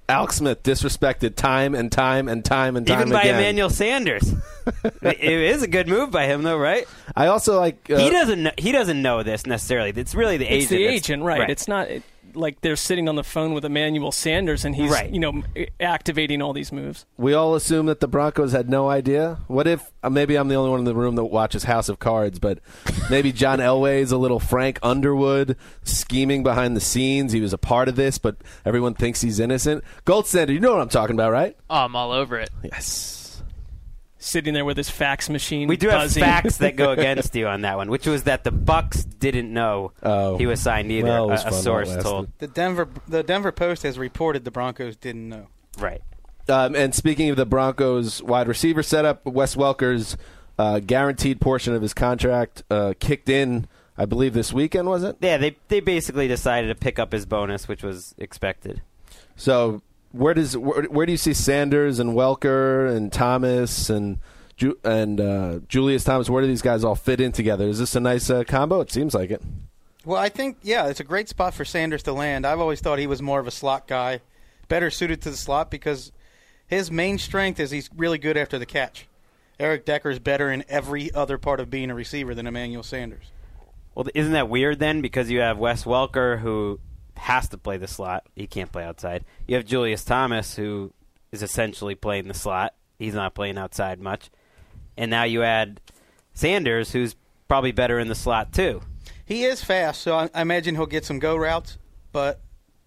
Alex 0.08 0.36
Smith 0.36 0.62
disrespected 0.64 1.36
time 1.36 1.74
and 1.76 1.90
time 1.90 2.28
and 2.28 2.44
time 2.44 2.76
and 2.76 2.84
time 2.86 3.00
Even 3.02 3.12
by 3.12 3.22
again. 3.22 3.36
Emmanuel 3.38 3.70
Sanders. 3.82 4.34
it 5.00 5.20
is 5.22 5.62
a 5.62 5.68
good 5.68 5.86
move 5.88 6.10
by 6.10 6.26
him, 6.26 6.42
though, 6.42 6.58
right? 6.58 6.84
I 7.16 7.28
also 7.28 7.58
like. 7.58 7.88
Uh, 7.88 7.98
he 7.98 8.10
doesn't. 8.10 8.42
Know, 8.42 8.50
he 8.58 8.72
doesn't 8.72 9.00
know 9.00 9.22
this 9.22 9.46
necessarily. 9.46 9.90
It's 9.94 10.14
really 10.14 10.36
the 10.36 10.44
It's 10.52 10.64
agent. 10.66 10.70
the 10.70 10.84
that's- 10.84 10.96
agent, 10.98 11.22
right? 11.22 11.48
It's 11.50 11.68
not 11.68 11.88
it, 11.88 12.02
like 12.34 12.60
they're 12.60 12.76
sitting 12.76 13.08
on 13.08 13.16
the 13.16 13.24
phone 13.24 13.52
with 13.54 13.64
Emmanuel 13.64 14.12
Sanders 14.12 14.64
and 14.64 14.74
he's 14.76 14.90
Right. 14.90 15.10
you 15.10 15.20
know 15.20 15.42
activating 15.80 16.40
all 16.42 16.52
these 16.52 16.72
moves. 16.72 17.06
we 17.16 17.34
all 17.34 17.54
assume 17.54 17.86
that 17.86 18.00
the 18.00 18.08
Broncos 18.08 18.52
had 18.52 18.68
no 18.68 18.88
idea. 18.88 19.38
What 19.48 19.66
if 19.66 19.90
uh, 20.02 20.10
maybe 20.10 20.36
I'm 20.36 20.48
the 20.48 20.54
only 20.56 20.70
one 20.70 20.78
in 20.80 20.84
the 20.84 20.94
room 20.94 21.14
that 21.16 21.24
watches 21.26 21.64
House 21.64 21.88
of 21.88 21.98
Cards, 21.98 22.38
but 22.38 22.58
maybe 23.10 23.32
John 23.32 23.58
Elway's 23.60 24.12
a 24.12 24.16
little 24.18 24.40
Frank 24.40 24.78
Underwood 24.82 25.56
scheming 25.84 26.42
behind 26.42 26.76
the 26.76 26.80
scenes. 26.80 27.32
He 27.32 27.40
was 27.40 27.52
a 27.52 27.58
part 27.58 27.88
of 27.88 27.96
this, 27.96 28.18
but 28.18 28.36
everyone 28.64 28.94
thinks 28.94 29.20
he's 29.20 29.38
innocent. 29.40 29.84
Gold 30.04 30.26
standard, 30.26 30.52
you 30.54 30.60
know 30.60 30.72
what 30.72 30.80
I'm 30.82 30.88
talking 30.88 31.14
about, 31.16 31.32
right? 31.32 31.56
Oh, 31.70 31.76
I'm 31.84 31.94
all 31.96 32.12
over 32.12 32.38
it. 32.38 32.50
Yes. 32.64 33.21
Sitting 34.24 34.54
there 34.54 34.64
with 34.64 34.76
his 34.76 34.88
fax 34.88 35.28
machine. 35.28 35.66
We 35.68 35.76
do 35.76 35.88
buzzing. 35.88 36.22
have 36.22 36.42
facts 36.44 36.58
that 36.58 36.76
go 36.76 36.90
against 36.92 37.34
you 37.34 37.48
on 37.48 37.62
that 37.62 37.76
one, 37.76 37.90
which 37.90 38.06
was 38.06 38.22
that 38.24 38.44
the 38.44 38.52
Bucs 38.52 39.04
didn't 39.18 39.52
know 39.52 39.92
Oh. 40.02 40.36
he 40.38 40.46
was 40.46 40.60
signed 40.60 40.92
either. 40.92 41.08
Well, 41.08 41.30
it 41.32 41.32
a, 41.32 41.34
a 41.34 41.38
fun 41.38 41.50
while 41.50 41.58
it 41.58 41.62
source 41.62 42.02
told. 42.02 42.28
The 42.38 42.46
Denver 42.46 42.88
the 43.08 43.22
Denver 43.24 43.50
Post 43.50 43.82
has 43.82 43.98
reported 43.98 44.44
the 44.44 44.50
Broncos 44.52 44.94
didn't 44.96 45.28
know. 45.28 45.48
Right. 45.78 46.02
Um, 46.48 46.74
and 46.76 46.94
speaking 46.94 47.30
of 47.30 47.36
the 47.36 47.46
Broncos 47.46 48.22
wide 48.22 48.46
receiver 48.48 48.82
setup, 48.82 49.24
Wes 49.26 49.56
Welker's 49.56 50.16
uh, 50.58 50.78
guaranteed 50.80 51.40
portion 51.40 51.74
of 51.74 51.82
his 51.82 51.94
contract 51.94 52.62
uh, 52.70 52.94
kicked 53.00 53.28
in, 53.28 53.66
I 53.98 54.04
believe, 54.06 54.34
this 54.34 54.52
weekend, 54.52 54.86
was 54.88 55.02
it? 55.02 55.16
Yeah, 55.20 55.36
they 55.36 55.56
they 55.68 55.80
basically 55.80 56.28
decided 56.28 56.68
to 56.68 56.74
pick 56.74 56.98
up 56.98 57.12
his 57.12 57.26
bonus, 57.26 57.66
which 57.68 57.82
was 57.82 58.14
expected. 58.18 58.82
So 59.36 59.82
where 60.12 60.34
does 60.34 60.56
where, 60.56 60.82
where 60.84 61.06
do 61.06 61.12
you 61.12 61.18
see 61.18 61.34
Sanders 61.34 61.98
and 61.98 62.12
Welker 62.12 62.94
and 62.94 63.12
Thomas 63.12 63.90
and 63.90 64.18
Ju- 64.56 64.78
and 64.84 65.20
uh, 65.20 65.60
Julius 65.68 66.04
Thomas? 66.04 66.30
Where 66.30 66.42
do 66.42 66.48
these 66.48 66.62
guys 66.62 66.84
all 66.84 66.94
fit 66.94 67.20
in 67.20 67.32
together? 67.32 67.68
Is 67.68 67.78
this 67.78 67.96
a 67.96 68.00
nice 68.00 68.30
uh, 68.30 68.44
combo? 68.44 68.80
It 68.80 68.92
seems 68.92 69.14
like 69.14 69.30
it. 69.30 69.42
Well, 70.04 70.20
I 70.20 70.28
think 70.28 70.58
yeah, 70.62 70.86
it's 70.86 71.00
a 71.00 71.04
great 71.04 71.28
spot 71.28 71.54
for 71.54 71.64
Sanders 71.64 72.02
to 72.04 72.12
land. 72.12 72.46
I've 72.46 72.60
always 72.60 72.80
thought 72.80 72.98
he 72.98 73.06
was 73.06 73.22
more 73.22 73.40
of 73.40 73.46
a 73.46 73.52
slot 73.52 73.86
guy, 73.86 74.20
better 74.68 74.90
suited 74.90 75.22
to 75.22 75.30
the 75.30 75.36
slot 75.36 75.70
because 75.70 76.12
his 76.66 76.90
main 76.90 77.18
strength 77.18 77.58
is 77.60 77.70
he's 77.70 77.90
really 77.96 78.18
good 78.18 78.36
after 78.36 78.58
the 78.58 78.66
catch. 78.66 79.06
Eric 79.58 79.84
Decker 79.84 80.10
is 80.10 80.18
better 80.18 80.50
in 80.50 80.64
every 80.68 81.12
other 81.14 81.38
part 81.38 81.60
of 81.60 81.70
being 81.70 81.90
a 81.90 81.94
receiver 81.94 82.34
than 82.34 82.46
Emmanuel 82.46 82.82
Sanders. 82.82 83.30
Well, 83.94 84.06
isn't 84.14 84.32
that 84.32 84.48
weird 84.48 84.78
then? 84.78 85.02
Because 85.02 85.30
you 85.30 85.40
have 85.40 85.58
Wes 85.58 85.84
Welker 85.84 86.40
who 86.40 86.80
has 87.22 87.48
to 87.48 87.58
play 87.58 87.76
the 87.76 87.88
slot; 87.88 88.26
he 88.34 88.46
can't 88.46 88.70
play 88.70 88.84
outside. 88.84 89.24
You 89.46 89.56
have 89.56 89.64
Julius 89.64 90.04
Thomas 90.04 90.56
who 90.56 90.92
is 91.30 91.42
essentially 91.42 91.94
playing 91.94 92.28
the 92.28 92.34
slot; 92.34 92.74
he's 92.98 93.14
not 93.14 93.34
playing 93.34 93.58
outside 93.58 94.00
much. 94.00 94.30
And 94.96 95.10
now 95.10 95.24
you 95.24 95.42
add 95.42 95.80
Sanders, 96.34 96.92
who's 96.92 97.16
probably 97.48 97.72
better 97.72 97.98
in 97.98 98.08
the 98.08 98.14
slot 98.14 98.52
too. 98.52 98.82
He 99.24 99.44
is 99.44 99.62
fast, 99.62 100.02
so 100.02 100.16
I, 100.16 100.30
I 100.34 100.42
imagine 100.42 100.74
he'll 100.74 100.86
get 100.86 101.04
some 101.04 101.18
go 101.18 101.36
routes. 101.36 101.78
But 102.12 102.40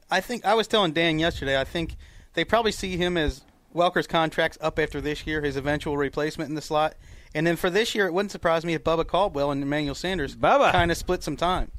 I 0.09 0.21
think 0.21 0.45
I 0.45 0.53
was 0.53 0.67
telling 0.67 0.91
Dan 0.91 1.17
yesterday. 1.19 1.59
I 1.59 1.63
think 1.63 1.95
they 2.33 2.43
probably 2.43 2.71
see 2.71 2.97
him 2.97 3.17
as 3.17 3.41
Welker's 3.73 4.07
contract's 4.07 4.57
up 4.61 4.79
after 4.79 5.01
this 5.01 5.25
year, 5.25 5.41
his 5.41 5.55
eventual 5.55 5.97
replacement 5.97 6.49
in 6.49 6.55
the 6.55 6.61
slot. 6.61 6.95
And 7.33 7.45
then 7.45 7.55
for 7.55 7.69
this 7.69 7.95
year, 7.95 8.05
it 8.05 8.13
wouldn't 8.13 8.31
surprise 8.31 8.63
me 8.63 8.73
if 8.73 8.83
Bubba 8.83 9.05
Caldwell 9.05 9.51
and 9.51 9.61
Emmanuel 9.61 9.95
Sanders 9.95 10.35
kind 10.35 10.91
of 10.91 10.97
split 10.97 11.23
some 11.23 11.35
time. 11.35 11.71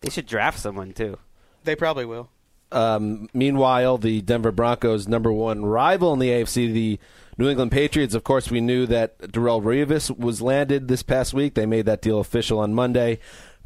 They 0.00 0.10
should 0.10 0.26
draft 0.26 0.58
someone 0.58 0.92
too. 0.92 1.18
They 1.64 1.76
probably 1.76 2.04
will. 2.04 2.30
Um, 2.72 3.28
meanwhile, 3.32 3.98
the 3.98 4.20
Denver 4.22 4.52
Broncos' 4.52 5.06
number 5.06 5.32
one 5.32 5.64
rival 5.64 6.12
in 6.12 6.18
the 6.18 6.30
AFC, 6.30 6.72
the 6.72 6.98
New 7.38 7.48
England 7.48 7.72
Patriots. 7.72 8.14
Of 8.14 8.24
course, 8.24 8.50
we 8.50 8.60
knew 8.60 8.86
that 8.86 9.18
Darrelle 9.18 9.62
Revis 9.62 10.16
was 10.16 10.42
landed 10.42 10.88
this 10.88 11.02
past 11.02 11.34
week. 11.34 11.54
They 11.54 11.66
made 11.66 11.86
that 11.86 12.02
deal 12.02 12.18
official 12.18 12.58
on 12.58 12.74
Monday. 12.74 13.20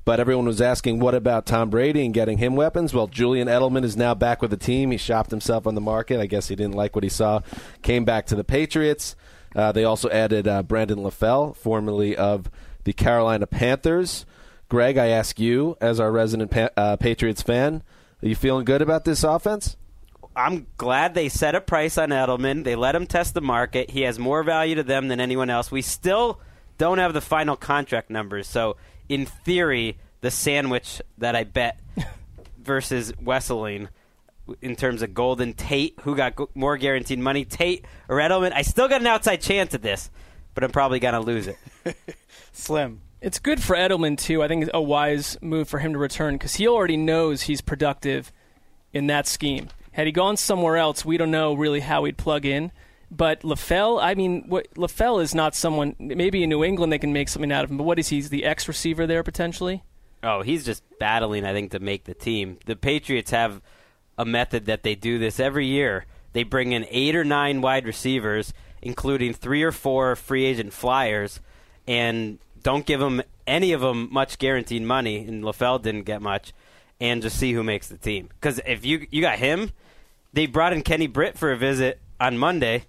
But 0.04 0.20
everyone 0.20 0.46
was 0.46 0.62
asking, 0.62 1.00
what 1.00 1.14
about 1.14 1.44
Tom 1.44 1.68
Brady 1.68 2.02
and 2.02 2.14
getting 2.14 2.38
him 2.38 2.56
weapons? 2.56 2.94
Well, 2.94 3.08
Julian 3.08 3.46
Edelman 3.46 3.84
is 3.84 3.94
now 3.94 4.14
back 4.14 4.40
with 4.40 4.50
the 4.50 4.56
team. 4.56 4.90
He 4.90 4.96
shopped 4.96 5.30
himself 5.30 5.66
on 5.66 5.74
the 5.74 5.82
market. 5.82 6.18
I 6.18 6.24
guess 6.24 6.48
he 6.48 6.56
didn't 6.56 6.76
like 6.76 6.94
what 6.94 7.04
he 7.04 7.10
saw. 7.10 7.40
Came 7.82 8.06
back 8.06 8.24
to 8.26 8.34
the 8.34 8.44
Patriots. 8.44 9.16
Uh, 9.54 9.70
they 9.72 9.84
also 9.84 10.08
added 10.08 10.48
uh, 10.48 10.62
Brandon 10.62 11.00
LaFell, 11.00 11.54
formerly 11.54 12.16
of 12.16 12.50
the 12.84 12.94
Carolina 12.94 13.46
Panthers. 13.46 14.24
Greg, 14.68 14.98
I 14.98 15.06
ask 15.08 15.40
you, 15.40 15.76
as 15.80 15.98
our 15.98 16.12
resident 16.12 16.50
pa- 16.50 16.70
uh, 16.76 16.96
Patriots 16.96 17.42
fan, 17.42 17.82
are 18.22 18.28
you 18.28 18.34
feeling 18.36 18.64
good 18.64 18.82
about 18.82 19.04
this 19.04 19.24
offense? 19.24 19.76
I'm 20.36 20.66
glad 20.76 21.14
they 21.14 21.28
set 21.28 21.54
a 21.54 21.60
price 21.60 21.98
on 21.98 22.10
Edelman. 22.10 22.64
They 22.64 22.76
let 22.76 22.94
him 22.94 23.06
test 23.06 23.34
the 23.34 23.40
market. 23.40 23.90
He 23.90 24.02
has 24.02 24.18
more 24.18 24.42
value 24.42 24.76
to 24.76 24.82
them 24.82 25.08
than 25.08 25.20
anyone 25.20 25.50
else. 25.50 25.70
We 25.70 25.82
still 25.82 26.40
don't 26.76 26.98
have 26.98 27.12
the 27.12 27.20
final 27.20 27.56
contract 27.56 28.10
numbers. 28.10 28.46
So, 28.46 28.76
in 29.08 29.26
theory, 29.26 29.98
the 30.20 30.30
sandwich 30.30 31.00
that 31.16 31.34
I 31.34 31.44
bet 31.44 31.80
versus 32.62 33.12
Wesseling 33.12 33.88
in 34.62 34.76
terms 34.76 35.02
of 35.02 35.14
Golden 35.14 35.54
Tate, 35.54 35.98
who 36.02 36.14
got 36.14 36.34
more 36.54 36.76
guaranteed 36.76 37.18
money, 37.18 37.44
Tate 37.44 37.84
or 38.08 38.16
Edelman, 38.18 38.52
I 38.52 38.62
still 38.62 38.88
got 38.88 39.00
an 39.00 39.06
outside 39.06 39.40
chance 39.40 39.74
at 39.74 39.82
this, 39.82 40.10
but 40.54 40.62
I'm 40.62 40.70
probably 40.70 41.00
going 41.00 41.14
to 41.14 41.20
lose 41.20 41.46
it. 41.48 41.58
Slim. 42.52 43.00
It's 43.20 43.38
good 43.38 43.62
for 43.62 43.74
Edelman 43.74 44.16
too. 44.16 44.42
I 44.42 44.48
think 44.48 44.62
it's 44.62 44.70
a 44.72 44.80
wise 44.80 45.36
move 45.40 45.68
for 45.68 45.78
him 45.80 45.92
to 45.92 45.98
return 45.98 46.34
because 46.34 46.54
he 46.54 46.68
already 46.68 46.96
knows 46.96 47.42
he's 47.42 47.60
productive 47.60 48.32
in 48.92 49.08
that 49.08 49.26
scheme. 49.26 49.68
Had 49.92 50.06
he 50.06 50.12
gone 50.12 50.36
somewhere 50.36 50.76
else, 50.76 51.04
we 51.04 51.16
don't 51.16 51.32
know 51.32 51.54
really 51.54 51.80
how 51.80 52.04
he'd 52.04 52.16
plug 52.16 52.44
in. 52.44 52.70
But 53.10 53.40
LaFell, 53.40 54.00
I 54.00 54.14
mean, 54.14 54.44
what, 54.48 54.72
LaFell 54.74 55.22
is 55.22 55.34
not 55.34 55.54
someone. 55.54 55.96
Maybe 55.98 56.42
in 56.42 56.50
New 56.50 56.62
England 56.62 56.92
they 56.92 56.98
can 56.98 57.12
make 57.12 57.28
something 57.28 57.50
out 57.50 57.64
of 57.64 57.70
him. 57.70 57.78
But 57.78 57.84
what 57.84 57.98
is 57.98 58.08
he? 58.08 58.16
He's 58.16 58.28
the 58.28 58.44
X 58.44 58.68
receiver 58.68 59.06
there 59.06 59.22
potentially. 59.22 59.82
Oh, 60.22 60.42
he's 60.42 60.64
just 60.64 60.82
battling, 60.98 61.44
I 61.44 61.52
think, 61.52 61.72
to 61.72 61.80
make 61.80 62.04
the 62.04 62.14
team. 62.14 62.58
The 62.66 62.76
Patriots 62.76 63.30
have 63.30 63.62
a 64.16 64.24
method 64.24 64.66
that 64.66 64.82
they 64.82 64.94
do 64.94 65.18
this 65.18 65.40
every 65.40 65.66
year. 65.66 66.06
They 66.32 66.42
bring 66.42 66.72
in 66.72 66.86
eight 66.90 67.16
or 67.16 67.24
nine 67.24 67.60
wide 67.60 67.86
receivers, 67.86 68.52
including 68.82 69.32
three 69.32 69.62
or 69.62 69.72
four 69.72 70.14
free 70.16 70.44
agent 70.44 70.72
flyers, 70.72 71.40
and 71.86 72.38
don't 72.62 72.86
give 72.86 73.00
them 73.00 73.22
any 73.46 73.72
of 73.72 73.80
them 73.80 74.08
much 74.12 74.38
guaranteed 74.38 74.82
money. 74.82 75.18
And 75.18 75.42
LaFell 75.42 75.82
didn't 75.82 76.02
get 76.02 76.22
much, 76.22 76.52
and 77.00 77.22
just 77.22 77.38
see 77.38 77.52
who 77.52 77.62
makes 77.62 77.88
the 77.88 77.96
team. 77.98 78.28
Because 78.40 78.60
if 78.66 78.84
you 78.84 79.06
you 79.10 79.20
got 79.20 79.38
him, 79.38 79.70
they 80.32 80.46
brought 80.46 80.72
in 80.72 80.82
Kenny 80.82 81.06
Britt 81.06 81.38
for 81.38 81.50
a 81.52 81.56
visit 81.56 82.00
on 82.20 82.38
Monday. 82.38 82.84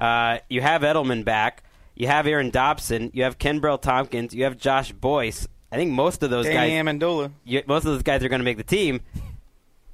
Uh, 0.00 0.38
you 0.48 0.60
have 0.60 0.82
Edelman 0.82 1.24
back. 1.24 1.64
You 1.94 2.06
have 2.06 2.26
Aaron 2.26 2.50
Dobson. 2.50 3.10
You 3.12 3.24
have 3.24 3.38
Kenbrell 3.38 3.80
Thompkins. 3.80 4.32
You 4.32 4.44
have 4.44 4.56
Josh 4.56 4.92
Boyce. 4.92 5.48
I 5.72 5.76
think 5.76 5.90
most 5.90 6.22
of 6.22 6.30
those 6.30 6.46
guys 6.46 6.54
Danny 6.70 6.82
guys 6.82 7.00
Amendola. 7.00 7.32
you, 7.44 7.62
most 7.66 7.84
of 7.84 7.92
those 7.92 8.02
guys 8.02 8.22
are 8.24 8.28
going 8.28 8.38
to 8.40 8.44
make 8.44 8.56
the 8.56 8.62
team. 8.62 9.00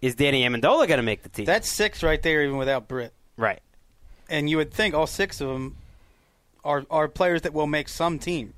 Is 0.03 0.15
Danny 0.15 0.43
Amendola 0.43 0.87
going 0.87 0.99
to 0.99 1.03
make 1.03 1.23
the 1.23 1.31
team? 1.31 1.47
That's 1.47 1.69
six 1.69 2.03
right 2.03 2.23
there, 2.23 2.45
even 2.45 2.59
without 2.59 2.87
Britt. 2.89 3.13
right. 3.37 3.61
And 4.29 4.49
you 4.49 4.57
would 4.59 4.73
think 4.73 4.95
all 4.95 5.07
six 5.07 5.41
of 5.41 5.49
them 5.49 5.77
are 6.65 6.85
are 6.91 7.09
players 7.09 7.43
that 7.43 7.53
will 7.53 7.67
make 7.67 7.89
some 7.89 8.19
team. 8.19 8.55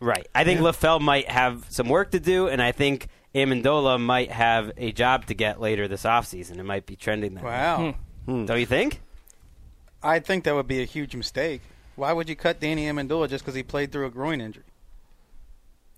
Right. 0.00 0.26
I 0.34 0.44
think 0.44 0.60
LaFell 0.60 1.00
might 1.00 1.28
have 1.28 1.66
some 1.70 1.88
work 1.88 2.10
to 2.10 2.20
do, 2.20 2.48
and 2.48 2.62
I 2.62 2.72
think 2.72 3.08
Amendola 3.34 4.00
might 4.00 4.30
have 4.30 4.72
a 4.76 4.92
job 4.92 5.26
to 5.26 5.34
get 5.34 5.60
later 5.60 5.88
this 5.88 6.04
offseason. 6.04 6.58
It 6.58 6.64
might 6.64 6.86
be 6.86 6.96
trending 6.96 7.34
that 7.34 7.44
way. 7.44 7.50
Wow. 7.50 7.94
Hmm. 8.26 8.32
Hmm. 8.32 8.44
Don't 8.46 8.60
you 8.60 8.66
think? 8.66 9.00
I 10.02 10.18
think 10.18 10.44
that 10.44 10.54
would 10.54 10.68
be 10.68 10.82
a 10.82 10.84
huge 10.84 11.14
mistake. 11.14 11.62
Why 11.96 12.12
would 12.12 12.28
you 12.28 12.36
cut 12.36 12.60
Danny 12.60 12.86
Amendola 12.86 13.28
just 13.28 13.44
because 13.44 13.54
he 13.54 13.62
played 13.62 13.90
through 13.92 14.06
a 14.06 14.10
groin 14.10 14.40
injury? 14.40 14.64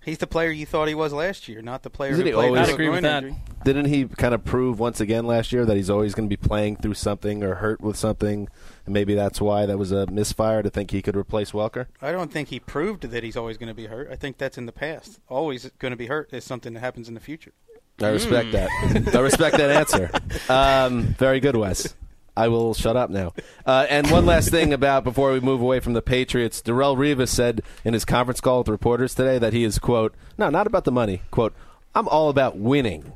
He's 0.09 0.17
the 0.17 0.27
player 0.27 0.49
you 0.51 0.65
thought 0.65 0.87
he 0.87 0.95
was 0.95 1.13
last 1.13 1.47
year, 1.47 1.61
not 1.61 1.83
the 1.83 1.89
player 1.89 2.11
Isn't 2.11 2.21
who 2.25 2.27
he 2.27 2.33
played 2.33 2.45
always- 2.47 2.61
with 2.61 2.69
I'd 2.69 2.73
agree 2.73 2.89
with 2.89 3.01
that. 3.03 3.23
injury. 3.23 3.39
Didn't 3.63 3.85
he 3.85 4.05
kind 4.05 4.33
of 4.33 4.43
prove 4.45 4.79
once 4.79 4.99
again 5.01 5.25
last 5.27 5.51
year 5.51 5.65
that 5.65 5.75
he's 5.77 5.89
always 5.89 6.13
going 6.15 6.29
to 6.29 6.35
be 6.35 6.37
playing 6.47 6.77
through 6.77 6.93
something 6.95 7.43
or 7.43 7.55
hurt 7.55 7.81
with 7.81 7.95
something? 7.97 8.47
And 8.85 8.93
maybe 8.93 9.13
that's 9.15 9.39
why 9.41 9.65
that 9.65 9.77
was 9.77 9.91
a 9.91 10.07
misfire 10.07 10.63
to 10.63 10.69
think 10.69 10.91
he 10.91 11.01
could 11.01 11.15
replace 11.15 11.51
Welker. 11.51 11.87
I 12.01 12.11
don't 12.11 12.31
think 12.31 12.47
he 12.49 12.59
proved 12.59 13.03
that 13.03 13.23
he's 13.23 13.35
always 13.37 13.57
going 13.57 13.67
to 13.67 13.73
be 13.73 13.85
hurt. 13.87 14.09
I 14.11 14.15
think 14.15 14.37
that's 14.37 14.57
in 14.57 14.65
the 14.65 14.71
past. 14.71 15.19
Always 15.27 15.69
going 15.79 15.91
to 15.91 15.97
be 15.97 16.07
hurt 16.07 16.33
is 16.33 16.43
something 16.43 16.73
that 16.73 16.79
happens 16.79 17.07
in 17.07 17.13
the 17.13 17.19
future. 17.19 17.51
I 18.01 18.07
respect 18.07 18.53
that. 18.53 18.69
I 19.13 19.19
respect 19.19 19.57
that 19.57 19.69
answer. 19.71 20.09
Um, 20.49 21.15
very 21.19 21.39
good, 21.41 21.55
Wes. 21.57 21.93
I 22.39 22.47
will 22.47 22.73
shut 22.73 22.95
up 22.95 23.09
now. 23.09 23.33
Uh, 23.65 23.85
and 23.89 24.09
one 24.09 24.25
last 24.25 24.49
thing 24.49 24.71
about 24.71 25.03
before 25.03 25.33
we 25.33 25.41
move 25.41 25.59
away 25.59 25.81
from 25.81 25.91
the 25.91 26.01
Patriots, 26.01 26.61
Darrelle 26.61 26.95
Revis 26.95 27.27
said 27.27 27.61
in 27.83 27.93
his 27.93 28.05
conference 28.05 28.39
call 28.39 28.59
with 28.59 28.69
reporters 28.69 29.13
today 29.13 29.37
that 29.39 29.51
he 29.51 29.65
is 29.65 29.77
quote, 29.77 30.15
no, 30.37 30.49
not 30.49 30.65
about 30.65 30.85
the 30.85 30.91
money, 30.91 31.21
quote, 31.31 31.53
I'm 31.93 32.07
all 32.07 32.29
about 32.29 32.57
winning. 32.57 33.11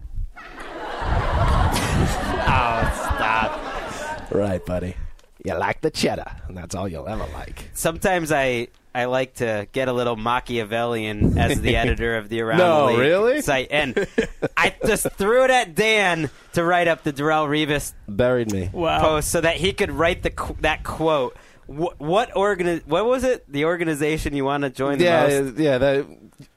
Oh, 2.45 2.91
stop. 2.93 4.29
Right, 4.29 4.65
buddy. 4.65 4.97
You 5.45 5.53
like 5.53 5.79
the 5.79 5.91
cheddar, 5.91 6.29
and 6.49 6.57
that's 6.57 6.75
all 6.75 6.89
you'll 6.89 7.07
ever 7.07 7.25
like. 7.33 7.69
Sometimes 7.73 8.29
I 8.29 8.67
I 8.95 9.05
like 9.05 9.35
to 9.35 9.67
get 9.71 9.87
a 9.87 9.93
little 9.93 10.15
Machiavellian 10.15 11.37
as 11.37 11.59
the 11.59 11.75
editor 11.77 12.15
of 12.17 12.29
the 12.29 12.41
Around 12.41 12.57
No, 12.59 12.79
the 12.87 12.91
League 12.93 12.99
really? 12.99 13.41
site, 13.41 13.67
and 13.71 14.07
I 14.57 14.75
just 14.85 15.07
threw 15.13 15.43
it 15.43 15.49
at 15.49 15.75
Dan 15.75 16.29
to 16.53 16.63
write 16.63 16.87
up 16.87 17.03
the 17.03 17.11
Darrelle 17.13 17.47
Revis 17.47 17.93
Buried 18.07 18.51
me. 18.51 18.69
Wow. 18.71 18.99
post 19.01 19.31
so 19.31 19.41
that 19.41 19.55
he 19.57 19.73
could 19.73 19.91
write 19.91 20.23
the 20.23 20.31
that 20.61 20.83
quote. 20.83 21.35
What 21.65 21.99
what 21.99 22.31
organi- 22.33 22.85
What 22.85 23.05
was 23.05 23.23
it? 23.23 23.49
The 23.51 23.65
organization 23.65 24.35
you 24.35 24.43
want 24.45 24.63
to 24.63 24.69
join 24.69 24.97
the 24.97 25.05
Yeah, 25.05 25.39
most? 25.41 25.57
yeah. 25.57 25.77
That, 25.77 26.05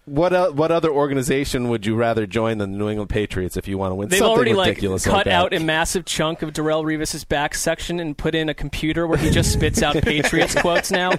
what 0.07 0.33
o- 0.33 0.51
what 0.53 0.71
other 0.73 0.91
organization 0.91 1.69
would 1.69 1.85
you 1.85 1.95
rather 1.95 2.27
join 2.27 2.59
than 2.59 2.73
the 2.73 2.79
New 2.79 2.89
England 2.89 3.11
Patriots 3.11 3.57
if 3.57 3.69
you 3.69 3.77
want 3.77 3.91
to 3.91 3.95
win 3.97 4.09
They've 4.09 4.19
something 4.19 4.35
already 4.35 4.55
like 4.55 4.79
cut 4.81 5.07
like 5.13 5.27
out 5.27 5.53
a 5.53 5.61
massive 5.61 6.05
chunk 6.07 6.43
of 6.43 6.53
Darrelle 6.53 6.85
Revis's 6.85 7.25
back 7.25 7.55
section 7.55 8.01
and 8.01 8.17
put 8.17 8.35
in 8.35 8.49
a 8.49 8.55
computer 8.55 9.07
where 9.07 9.19
he 9.19 9.31
just 9.31 9.53
spits 9.53 9.83
out 9.83 9.97
Patriots 10.03 10.55
quotes 10.55 10.91
now, 10.91 11.13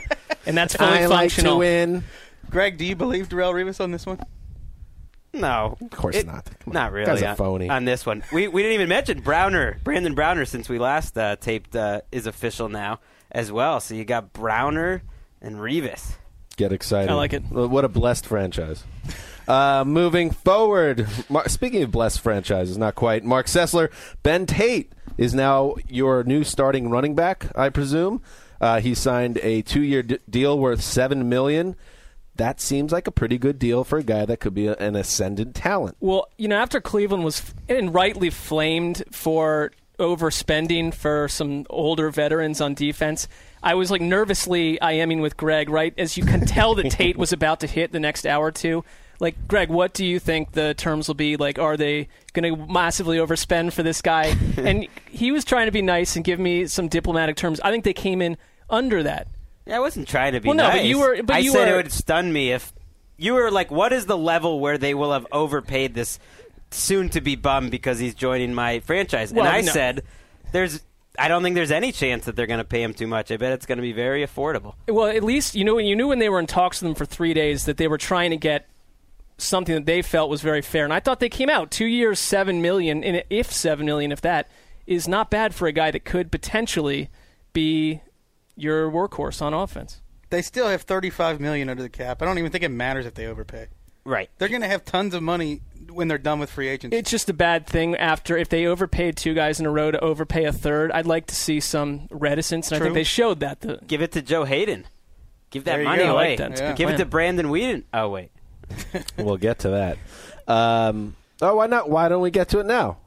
and 0.46 0.58
that's 0.58 0.75
fully 0.75 1.00
I 1.00 1.06
like 1.06 1.32
to 1.34 1.56
win. 1.56 2.03
Greg, 2.50 2.77
do 2.77 2.86
you 2.86 2.96
believe 2.96 3.29
Darrelle 3.29 3.53
Revis 3.53 3.79
on 3.82 3.91
this 3.91 4.06
one? 4.06 4.20
No, 5.34 5.77
Of 5.82 5.91
course 5.91 6.15
It- 6.15 6.25
not. 6.25 6.50
Not 6.65 6.91
really. 6.91 7.06
Guy's 7.06 7.22
a 7.22 7.27
on- 7.29 7.36
phony. 7.36 7.70
on 7.70 7.86
this 7.86 8.06
one. 8.06 8.24
We 8.32 8.48
we 8.48 8.62
didn't 8.63 8.75
even 8.75 8.89
mention 8.89 9.20
Browner, 9.20 9.79
Brandon 9.84 10.15
Browner, 10.15 10.46
since 10.46 10.67
we 10.70 10.79
last 10.79 11.17
uh, 11.17 11.36
taped, 11.36 11.75
uh, 11.75 12.01
is 12.12 12.25
official 12.25 12.70
now 12.70 13.00
as 13.32 13.51
well. 13.51 13.79
So 13.79 13.94
you 13.94 14.06
got 14.06 14.34
Browner 14.34 15.03
and 15.41 15.58
Revis. 15.58 16.13
Get 16.57 16.73
excited. 16.73 17.09
I 17.09 17.13
like 17.13 17.33
it. 17.33 17.43
What 17.49 17.85
a 17.85 17.89
blessed 17.89 18.25
franchise. 18.25 18.83
Uh, 19.47 19.83
moving 19.87 20.31
forward, 20.31 21.07
Mar- 21.29 21.47
speaking 21.47 21.81
of 21.83 21.91
blessed 21.91 22.19
franchises, 22.19 22.77
not 22.77 22.95
quite. 22.95 23.23
Mark 23.23 23.45
Sessler, 23.45 23.89
Ben 24.23 24.45
Tate 24.45 24.91
is 25.17 25.33
now 25.33 25.75
your 25.87 26.23
new 26.25 26.43
starting 26.43 26.89
running 26.89 27.15
back, 27.15 27.47
I 27.55 27.69
presume. 27.69 28.21
Uh, 28.59 28.81
he 28.81 28.93
signed 28.93 29.39
a 29.43 29.61
two-year 29.61 30.03
d- 30.03 30.17
deal 30.29 30.57
worth 30.59 30.81
seven 30.81 31.29
million. 31.29 31.75
That 32.35 32.59
seems 32.59 32.91
like 32.91 33.07
a 33.07 33.11
pretty 33.11 33.37
good 33.37 33.57
deal 33.57 33.83
for 33.83 33.99
a 33.99 34.03
guy 34.03 34.25
that 34.25 34.39
could 34.39 34.53
be 34.53 34.67
a, 34.67 34.73
an 34.75 34.95
ascendant 34.95 35.55
talent. 35.55 35.95
Well, 35.99 36.27
you 36.37 36.47
know, 36.47 36.57
after 36.57 36.81
Cleveland 36.81 37.23
was 37.23 37.39
f- 37.39 37.53
and 37.69 37.93
rightly 37.93 38.29
flamed 38.31 39.03
for 39.11 39.71
overspending 40.00 40.94
for 40.94 41.27
some 41.27 41.66
older 41.70 42.10
veterans 42.10 42.62
on 42.62 42.74
defense, 42.74 43.27
I 43.63 43.74
was 43.75 43.92
like 43.92 44.01
nervously 44.01 44.77
IMing 44.82 45.22
with 45.22 45.38
Greg, 45.38 45.70
right? 45.70 45.94
As 45.98 46.18
you 46.18 46.24
can 46.25 46.46
tell 46.46 46.75
that 46.75 46.92
Tate 46.92 47.18
was 47.18 47.34
about 47.34 47.60
to 47.62 47.68
hit 47.68 47.92
the 47.92 48.00
next 48.00 48.25
hour 48.25 48.46
or 48.46 48.51
two. 48.51 48.84
Like, 49.20 49.48
Greg, 49.48 49.70
what 49.70 49.94
do 49.96 50.06
you 50.06 50.20
think 50.20 50.51
the 50.51 50.75
terms 50.75 51.08
will 51.08 51.16
be? 51.16 51.38
Like, 51.38 51.58
are 51.58 51.75
they 51.75 52.08
going 52.34 52.56
to 52.56 52.72
massively 52.72 53.18
overspend 53.18 53.74
for 53.74 53.82
this 53.82 54.01
guy? 54.04 54.36
and 54.58 54.88
he 55.10 55.32
was 55.32 55.44
trying 55.44 55.66
to 55.66 55.72
be 55.72 55.82
nice 55.82 56.16
and 56.16 56.24
give 56.24 56.39
me 56.39 56.68
some 56.68 56.88
diplomatic 56.88 57.36
terms. 57.36 57.60
I 57.62 57.72
think 57.72 57.84
they 57.84 57.94
came 57.94 58.22
in 58.22 58.38
under 58.70 59.01
that. 59.04 59.27
Yeah, 59.66 59.77
I 59.77 59.80
wasn't 59.80 60.08
trying 60.08 60.34
to 60.34 60.39
be 60.39 60.48
Well, 60.50 60.56
no, 60.58 60.70
but 60.70 60.86
you 60.86 61.00
were- 61.00 61.24
but 61.24 61.38
I 61.38 61.39
you 61.39 61.51
said 61.51 61.68
were- 61.68 61.74
it 61.80 61.84
would 61.86 61.92
stun 61.92 62.32
me 62.32 62.51
if 62.51 62.72
you 63.18 63.34
were 63.34 63.50
like, 63.50 63.72
"What 63.72 63.92
is 63.92 64.06
the 64.06 64.18
level 64.18 64.60
where 64.60 64.77
they 64.77 64.94
will 64.94 65.12
have 65.12 65.25
overpaid 65.32 65.96
this 65.96 66.20
soon-to-be 66.72 67.36
bum 67.36 67.70
because 67.70 68.00
he's 68.00 68.16
joining 68.16 68.53
my 68.53 68.80
franchise?" 68.80 69.34
Well, 69.34 69.46
and 69.46 69.56
I 69.56 69.62
no. 69.62 69.72
said, 69.72 70.03
"There's." 70.51 70.84
I 71.20 71.30
don't 71.30 71.42
think 71.42 71.56
there's 71.56 71.72
any 71.72 71.92
chance 71.92 72.25
that 72.25 72.36
they're 72.36 72.46
going 72.46 72.60
to 72.60 72.64
pay 72.64 72.84
him 72.84 72.94
too 72.94 73.08
much. 73.08 73.32
I 73.32 73.38
bet 73.38 73.51
it's 73.51 73.66
going 73.66 73.80
to 73.80 73.82
be 73.82 73.92
very 73.92 74.24
affordable. 74.24 74.75
Well, 74.88 75.08
at 75.08 75.24
least 75.24 75.56
you 75.56 75.66
know 75.66 75.80
you 75.80 75.96
knew 75.96 76.08
when 76.08 76.20
they 76.20 76.30
were 76.30 76.40
in 76.40 76.46
talks 76.46 76.82
with 76.82 76.90
them 76.90 76.96
for 76.96 77.06
three 77.06 77.34
days 77.34 77.66
that 77.66 77.77
they 77.77 77.88
were 77.88 77.98
trying 77.98 78.30
to 78.30 78.38
get 78.38 78.68
something 79.40 79.74
that 79.74 79.86
they 79.86 80.01
felt 80.01 80.30
was 80.30 80.42
very 80.42 80.62
fair, 80.62 80.84
and 80.84 80.94
I 80.94 81.00
thought 81.00 81.20
they 81.20 81.30
came 81.30 81.50
out 81.50 81.72
two 81.72 81.86
years, 81.86 82.20
seven 82.20 82.62
million, 82.62 83.03
and 83.03 83.24
if 83.30 83.51
seven 83.51 83.86
million, 83.86 84.12
if 84.12 84.22
that 84.22 84.48
is 84.86 85.08
not 85.08 85.30
bad 85.30 85.53
for 85.53 85.68
a 85.68 85.72
guy 85.72 85.92
that 85.92 86.06
could 86.06 86.32
potentially 86.32 87.10
be 87.53 88.01
your 88.56 88.90
workhorse 88.90 89.42
on 89.42 89.53
offense. 89.53 90.01
They 90.30 90.42
still 90.42 90.68
have 90.68 90.82
35 90.82 91.40
million 91.40 91.70
under 91.70 91.84
the 91.84 91.90
cap. 91.90 92.22
I 92.22 92.25
don't 92.25 92.38
even 92.38 92.51
think 92.51 92.64
it 92.64 92.70
matters 92.70 93.06
if 93.06 93.14
they 93.14 93.25
overpay. 93.27 93.68
Right. 94.07 94.29
They're 94.37 94.48
going 94.48 94.61
to 94.61 94.70
have 94.70 94.85
tons 94.85 95.13
of 95.13 95.22
money 95.22 95.61
when 95.91 96.07
they're 96.07 96.17
done 96.17 96.39
with 96.39 96.50
free 96.50 96.70
agency. 96.70 96.96
It's 96.96 97.11
just 97.11 97.29
a 97.29 97.33
bad 97.33 97.67
thing 97.67 97.96
after 97.98 98.37
if 98.37 98.48
they 98.48 98.65
overpaid 98.65 99.17
two 99.17 99.33
guys 99.33 99.59
in 99.59 99.65
a 99.65 99.70
row 99.70 99.91
to 99.91 100.00
overpay 100.00 100.46
a 100.46 100.53
third. 100.53 100.93
I'd 100.93 101.05
like 101.05 101.27
to 101.27 101.35
see 101.35 101.59
some 101.59 102.07
reticence, 102.09 102.72
and 102.72 102.81
I 102.81 102.85
think 102.85 102.93
they 102.96 103.03
showed 103.03 103.41
that. 103.41 103.59
The, 103.59 103.79
Give 103.85 104.01
it 104.01 104.13
to 104.13 104.22
Joe 104.22 104.46
Haden. 104.46 104.85
Give 105.50 105.65
that 105.65 105.83
money 105.83 106.03
go. 106.03 106.13
Away. 106.15 106.29
like 106.29 106.37
that. 106.37 106.51
It's 106.51 106.61
a 106.61 106.67
good 106.67 106.75
Give 106.77 106.89
it 106.89 106.98
to 106.98 107.05
Brandon 107.05 107.48
Weeden. 107.48 107.83
Oh 107.93 108.09
wait. 108.09 108.31
We'll 109.17 109.37
get 109.37 109.59
to 109.59 109.70
that. 109.70 109.98
Um, 110.48 111.15
oh, 111.41 111.55
why 111.55 111.67
not? 111.67 111.89
Why 111.89 112.07
don't 112.07 112.22
we 112.22 112.31
get 112.31 112.50
to 112.50 112.59
it 112.59 112.65
now? 112.65 112.98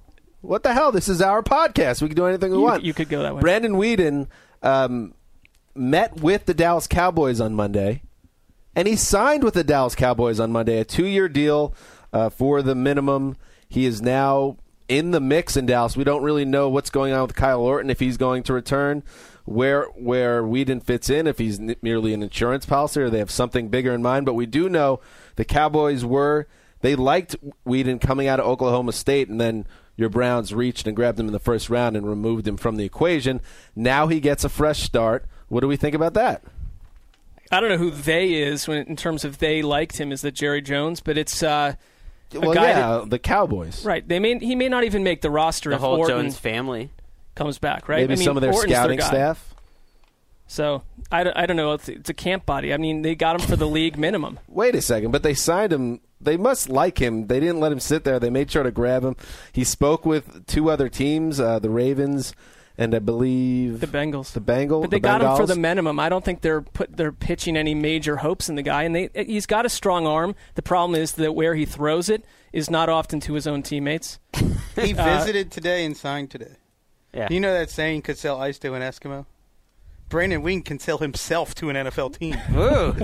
What 0.43 0.63
the 0.63 0.73
hell? 0.75 0.93
This 0.93 1.09
is 1.09 1.23
our 1.23 1.43
podcast. 1.43 2.03
We 2.03 2.09
can 2.09 2.17
do 2.17 2.27
anything 2.27 2.51
we 2.51 2.59
you, 2.59 2.63
want. 2.63 2.83
you 2.83 2.95
could 2.95 3.09
go 3.09 3.23
that 3.23 3.35
way. 3.35 3.41
Brandon 3.41 3.73
Weeden 3.73 4.27
um, 4.63 5.15
met 5.75 6.17
with 6.17 6.47
the 6.47 6.55
Dallas 6.55 6.87
Cowboys 6.87 7.41
on 7.41 7.55
Monday, 7.55 8.03
and 8.81 8.89
he 8.89 8.97
signed 8.97 9.45
with 9.45 9.53
the 9.53 9.63
Dallas 9.63 9.95
Cowboys 9.95 10.41
on 10.41 10.53
Monday 10.53 10.79
a 10.79 10.87
two-year 10.87 11.29
deal 11.29 11.75
uh, 12.15 12.31
for 12.31 12.63
the 12.63 12.75
minimum. 12.75 13.37
He 13.69 13.85
is 13.85 14.01
now 14.01 14.57
in 14.89 15.11
the 15.11 15.21
mix 15.21 15.55
in 15.55 15.67
Dallas. 15.67 15.99
We 15.99 16.05
don't 16.05 16.23
really 16.23 16.47
know 16.47 16.71
what's 16.71 16.89
going 16.89 17.13
on 17.13 17.21
with 17.21 17.35
Kyle 17.35 17.61
Orton 17.61 17.91
if 17.91 18.01
he's 18.01 18.17
going 18.17 18.43
to 18.45 18.55
return, 18.55 19.03
where 19.45 19.85
where 19.97 20.43
Weeden 20.43 20.83
fits 20.83 21.11
in, 21.11 21.27
if 21.27 21.37
he's 21.37 21.61
n- 21.61 21.77
merely 21.83 22.15
an 22.15 22.23
insurance 22.23 22.65
policy 22.65 23.03
or 23.03 23.11
they 23.11 23.19
have 23.19 23.31
something 23.31 23.69
bigger 23.69 23.93
in 23.93 24.01
mind. 24.01 24.25
But 24.25 24.33
we 24.33 24.47
do 24.47 24.67
know 24.71 25.01
the 25.37 25.45
Cowboys 25.45 26.03
were 26.03 26.49
they 26.81 26.97
liked 26.97 27.37
Weeden 27.67 28.01
coming 28.01 28.29
out 28.29 28.41
of 28.41 28.47
Oklahoma 28.47 28.93
State, 28.93 29.29
and 29.29 29.39
then 29.39 29.67
your 29.95 30.09
Browns 30.09 30.55
reached 30.55 30.87
and 30.87 30.97
grabbed 30.97 31.21
him 31.21 31.27
in 31.27 31.35
the 31.35 31.39
first 31.39 31.69
round 31.69 31.99
and 31.99 32.09
removed 32.09 32.49
him 32.49 32.57
from 32.57 32.77
the 32.77 32.87
equation. 32.87 33.43
Now 33.77 34.07
he 34.07 34.21
gets 34.21 34.43
a 34.43 34.49
fresh 34.49 34.81
start. 34.81 35.27
What 35.49 35.61
do 35.61 35.69
we 35.69 35.77
think 35.77 35.95
about 35.95 36.15
that? 36.15 36.43
I 37.51 37.61
don't 37.61 37.69
know 37.69 37.79
who 37.79 37.91
they 37.91 38.33
is 38.35 38.69
when, 38.69 38.87
in 38.87 38.97
terms 38.97 39.25
of 39.25 39.39
they 39.39 39.63
liked 39.63 39.99
him. 39.99 40.13
Is 40.13 40.23
that 40.23 40.33
Jerry 40.35 40.63
Jones? 40.63 41.01
But 41.01 41.19
it's 41.19 41.43
uh, 41.43 41.75
a 42.35 42.39
Well, 42.41 42.55
guy 42.55 42.69
yeah, 42.69 42.81
that- 42.99 43.11
the 43.11 43.19
Cowboys. 43.19 43.85
right. 43.85 44.07
They 44.07 44.19
may 44.19 44.39
he 44.39 44.55
may 44.55 44.69
not 44.69 44.85
even 44.85 45.03
make 45.03 45.21
the 45.21 45.31
roster 45.31 45.71
The 45.71 45.77
if 45.77 45.81
whole 45.83 45.99
Orton 45.99 46.17
Jones 46.23 46.39
family. 46.39 46.91
comes 47.35 47.59
back. 47.59 47.89
Right? 47.89 48.03
Maybe 48.03 48.13
I 48.15 48.17
mean, 48.17 48.25
some 48.25 48.37
of 48.37 48.41
their 48.43 48.53
Orton's 48.53 48.73
scouting 48.73 48.99
guy. 48.99 49.07
staff. 49.09 49.55
So 50.47 50.83
I 51.13 51.23
don't, 51.25 51.37
I 51.37 51.47
don't 51.47 51.57
know. 51.57 51.73
It's, 51.75 51.89
it's 51.89 52.11
a 52.11 52.15
camp 52.15 52.45
body. 52.45 52.75
I 52.75 52.77
mean, 52.77 53.03
they 53.03 53.15
got 53.15 53.41
him 53.41 53.47
for 53.47 53.55
the 53.57 53.67
league 53.69 53.97
minimum. 53.97 54.39
Wait 54.49 54.75
a 54.75 54.83
second, 54.83 55.13
but 55.13 55.23
they 55.23 55.35
signed 55.35 55.73
him. 55.73 56.01
They 56.21 56.37
must 56.37 56.69
like 56.69 57.01
him. 57.01 57.29
They 57.29 57.39
didn't 57.41 57.61
let 57.61 57.71
him 57.73 57.81
sit 57.81 58.03
there. 58.05 58.19
They 58.19 58.31
made 58.31 58.51
sure 58.51 58.63
to 58.65 58.71
grab 58.73 59.05
him. 59.05 59.17
He 59.53 59.63
spoke 59.65 60.05
with 60.05 60.47
two 60.47 60.69
other 60.69 60.89
teams, 60.89 61.39
uh, 61.41 61.61
the 61.61 61.71
Ravens 61.71 62.35
and 62.81 62.95
I 62.95 62.99
believe 62.99 63.81
The 63.81 63.87
Bengals. 63.87 64.33
The 64.33 64.41
Bengals. 64.41 64.81
But 64.81 64.91
they 64.91 64.97
the 64.97 65.01
got 65.01 65.21
him 65.21 65.37
for 65.37 65.47
the 65.47 65.55
minimum. 65.55 66.01
I 66.01 66.09
don't 66.09 66.25
think 66.25 66.41
they're 66.41 66.63
put 66.63 66.97
they're 66.97 67.13
pitching 67.13 67.57
any 67.57 67.75
major 67.75 68.17
hopes 68.17 68.49
in 68.49 68.55
the 68.55 68.63
guy. 68.63 68.85
And 68.85 68.97
they 68.97 69.11
he's 69.15 69.47
got 69.47 69.67
a 69.67 69.69
strong 69.69 70.07
arm. 70.07 70.35
The 70.55 70.63
problem 70.63 71.01
is 71.01 71.13
that 71.13 71.35
where 71.35 71.55
he 71.55 71.67
throws 71.67 72.09
it 72.09 72.25
is 72.53 72.71
not 72.71 72.89
often 72.89 73.21
to 73.21 73.35
his 73.35 73.47
own 73.47 73.63
teammates. 73.63 74.19
he 74.75 74.95
Uh, 75.01 75.19
visited 75.19 75.51
today 75.53 75.85
and 75.85 75.97
signed 75.97 76.31
today. 76.31 76.57
Yeah. 77.13 77.29
You 77.31 77.39
know 77.41 77.53
that 77.53 77.71
saying 77.71 78.03
could 78.03 78.17
sell 78.17 78.41
ice 78.41 78.59
to 78.61 78.73
an 78.75 78.83
Eskimo? 78.83 79.27
Brandon 80.09 80.43
Weeden 80.43 80.65
can 80.65 80.79
sell 80.79 80.99
himself 80.99 81.55
to 81.57 81.71
an 81.71 81.77
NFL 81.77 82.19
team. 82.19 82.37
Ooh. 82.57 82.97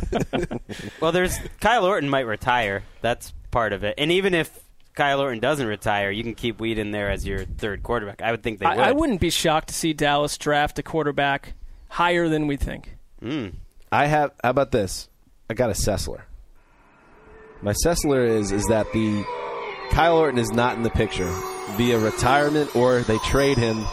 well, 1.01 1.13
there's 1.13 1.39
Kyle 1.61 1.85
Orton 1.85 2.09
might 2.09 2.27
retire. 2.27 2.83
That's 3.03 3.33
part 3.51 3.73
of 3.73 3.85
it. 3.85 3.95
And 3.99 4.11
even 4.11 4.35
if 4.35 4.59
Kyle 4.97 5.21
Orton 5.21 5.41
doesn't 5.41 5.67
retire, 5.67 6.11
you 6.11 6.23
can 6.23 6.35
keep 6.35 6.59
Weed 6.59 6.79
in 6.79 6.91
there 6.91 7.11
as 7.11 7.27
your 7.27 7.45
third 7.45 7.83
quarterback. 7.83 8.23
I 8.23 8.31
would 8.31 8.43
think 8.43 8.59
they 8.59 8.67
would. 8.67 8.79
I, 8.79 8.89
I 8.89 8.93
wouldn't 8.93 9.21
be 9.21 9.31
shocked 9.31 9.69
to 9.69 9.75
see 9.75 9.93
Dallas 9.93 10.37
draft 10.39 10.79
a 10.79 10.83
quarterback 10.83 11.53
higher 11.89 12.29
than 12.29 12.47
we 12.47 12.57
think. 12.57 12.97
Mm. 13.23 13.55
I 13.93 14.07
have. 14.07 14.33
How 14.43 14.51
about 14.51 14.73
this? 14.73 15.09
I 15.49 15.55
got 15.55 15.71
a 15.71 15.75
Sessler. 15.75 16.23
My 17.63 17.75
Sessler 17.85 18.27
is 18.27 18.53
is 18.53 18.67
that 18.67 18.91
the 18.93 19.25
Kyle 19.91 20.17
Orton 20.17 20.39
is 20.39 20.51
not 20.51 20.77
in 20.77 20.83
the 20.83 20.91
picture 20.91 21.31
via 21.77 21.99
retirement 21.99 22.75
or 22.75 23.03
they 23.03 23.19
trade 23.19 23.59
him, 23.59 23.85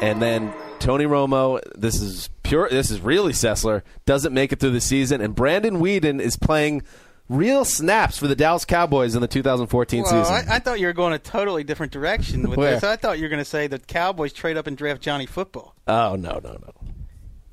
and 0.00 0.22
then 0.22 0.54
Tony 0.78 1.06
Romo. 1.06 1.60
This 1.74 2.00
is 2.00 2.30
pure. 2.44 2.68
This 2.70 2.92
is 2.92 3.00
really 3.00 3.32
Sessler 3.32 3.82
doesn't 4.06 4.32
make 4.32 4.52
it 4.52 4.60
through 4.60 4.70
the 4.70 4.80
season, 4.80 5.20
and 5.20 5.34
Brandon 5.34 5.80
Weeden 5.80 6.20
is 6.20 6.36
playing 6.36 6.82
real 7.30 7.64
snaps 7.64 8.18
for 8.18 8.26
the 8.26 8.34
Dallas 8.34 8.64
Cowboys 8.66 9.14
in 9.14 9.20
the 9.22 9.28
2014 9.28 10.02
Well, 10.02 10.24
season. 10.24 10.50
I, 10.50 10.56
I 10.56 10.58
thought 10.58 10.80
you 10.80 10.86
were 10.86 10.92
going 10.92 11.12
a 11.14 11.18
totally 11.18 11.64
different 11.64 11.92
direction 11.92 12.48
with 12.48 12.58
Where? 12.58 12.72
this. 12.74 12.84
I 12.84 12.96
thought 12.96 13.18
you 13.18 13.24
were 13.24 13.28
going 13.30 13.38
to 13.38 13.44
say 13.44 13.68
the 13.68 13.78
Cowboys 13.78 14.32
trade 14.32 14.56
up 14.56 14.66
and 14.66 14.76
draft 14.76 15.00
Johnny 15.00 15.26
Football. 15.26 15.74
oh 15.86 16.16
no, 16.16 16.40
no, 16.42 16.52
no, 16.52 16.72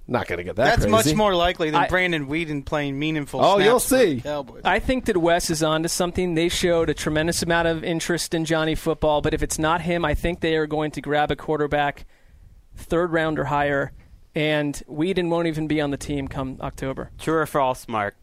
not 0.07 0.25
going 0.27 0.37
to 0.37 0.43
get 0.43 0.55
that. 0.55 0.63
That's 0.65 0.77
crazy. 0.85 0.89
much 0.89 1.15
more 1.15 1.35
likely 1.35 1.69
than 1.69 1.83
I- 1.83 1.87
Brandon 1.89 2.27
Weeden 2.27 2.65
playing 2.65 2.97
meaningful. 2.97 3.39
Oh, 3.43 3.55
snaps 3.57 3.65
you'll 3.65 3.79
for 3.79 3.95
the 4.05 4.15
see. 4.15 4.21
Cowboys. 4.21 4.61
I 4.65 4.79
think 4.79 5.05
that 5.05 5.17
Wes 5.17 5.49
is 5.49 5.61
onto 5.61 5.89
something. 5.89 6.33
They 6.33 6.49
showed 6.49 6.89
a 6.89 6.93
tremendous 6.95 7.43
amount 7.43 7.67
of 7.67 7.83
interest 7.83 8.33
in 8.33 8.45
Johnny 8.45 8.73
football, 8.75 9.21
but 9.21 9.33
if 9.33 9.43
it's 9.43 9.59
not 9.59 9.81
him, 9.81 10.03
I 10.03 10.15
think 10.15 10.39
they 10.39 10.55
are 10.55 10.65
going 10.67 10.91
to 10.91 11.01
grab 11.01 11.29
a 11.29 11.35
quarterback 11.35 12.05
third 12.75 13.11
round 13.11 13.37
or 13.37 13.43
higher, 13.45 13.91
and 14.33 14.81
Weeden 14.89 15.29
won't 15.29 15.47
even 15.47 15.67
be 15.67 15.81
on 15.81 15.91
the 15.91 15.97
team 15.97 16.27
come 16.27 16.57
October. 16.61 17.11
True 17.19 17.35
or 17.39 17.45
false, 17.45 17.87
Mark? 17.87 18.15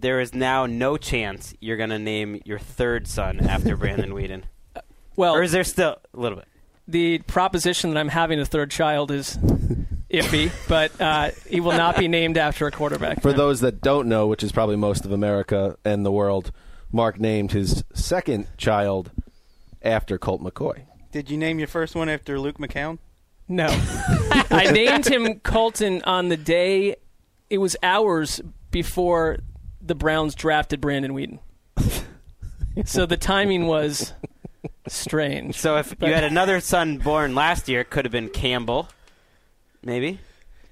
There 0.00 0.20
is 0.20 0.32
now 0.34 0.66
no 0.66 0.96
chance 0.96 1.54
you're 1.60 1.76
going 1.76 1.90
to 1.90 1.98
name 1.98 2.40
your 2.44 2.58
third 2.58 3.08
son 3.08 3.40
after 3.48 3.76
Brandon 3.82 4.10
Weeden. 4.10 4.44
Well, 5.16 5.34
Or 5.34 5.42
is 5.42 5.50
there 5.52 5.64
still 5.64 5.96
a 6.14 6.18
little 6.20 6.38
bit? 6.38 6.46
the 6.86 7.18
proposition 7.18 7.90
that 7.90 7.98
I'm 8.00 8.08
having 8.08 8.40
a 8.40 8.46
third 8.46 8.70
child 8.70 9.10
is 9.10 9.36
iffy, 10.10 10.50
but 10.68 10.98
uh, 10.98 11.30
he 11.46 11.60
will 11.60 11.72
not 11.76 11.98
be 11.98 12.08
named 12.08 12.38
after 12.38 12.66
a 12.66 12.70
quarterback. 12.70 13.20
For 13.20 13.32
those 13.34 13.60
that 13.60 13.82
don't 13.82 14.08
know, 14.08 14.26
which 14.26 14.42
is 14.42 14.52
probably 14.52 14.76
most 14.76 15.04
of 15.04 15.12
America 15.12 15.76
and 15.84 16.06
the 16.06 16.10
world, 16.10 16.50
Mark 16.90 17.20
named 17.20 17.52
his 17.52 17.84
second 17.92 18.46
child 18.56 19.10
after 19.82 20.16
Colt 20.16 20.40
McCoy. 20.40 20.84
Did 21.12 21.28
you 21.30 21.36
name 21.36 21.58
your 21.58 21.68
first 21.68 21.94
one 21.94 22.08
after 22.08 22.40
Luke 22.40 22.56
McCown? 22.58 22.98
No. 23.48 23.66
I 24.50 24.70
named 24.72 25.06
him 25.06 25.40
Colton 25.40 26.00
on 26.04 26.28
the 26.30 26.36
day, 26.38 26.96
it 27.50 27.58
was 27.58 27.76
hours 27.82 28.40
before 28.70 29.38
the 29.80 29.94
Browns 29.94 30.34
drafted 30.34 30.80
Brandon 30.80 31.12
Weeden. 31.12 31.38
so 32.84 33.06
the 33.06 33.16
timing 33.16 33.66
was 33.66 34.12
strange. 34.86 35.56
So 35.56 35.76
if 35.76 35.94
you 36.00 36.12
had 36.12 36.24
another 36.24 36.60
son 36.60 36.98
born 36.98 37.34
last 37.34 37.68
year, 37.68 37.80
it 37.80 37.90
could 37.90 38.04
have 38.04 38.12
been 38.12 38.28
Campbell, 38.28 38.88
maybe 39.82 40.20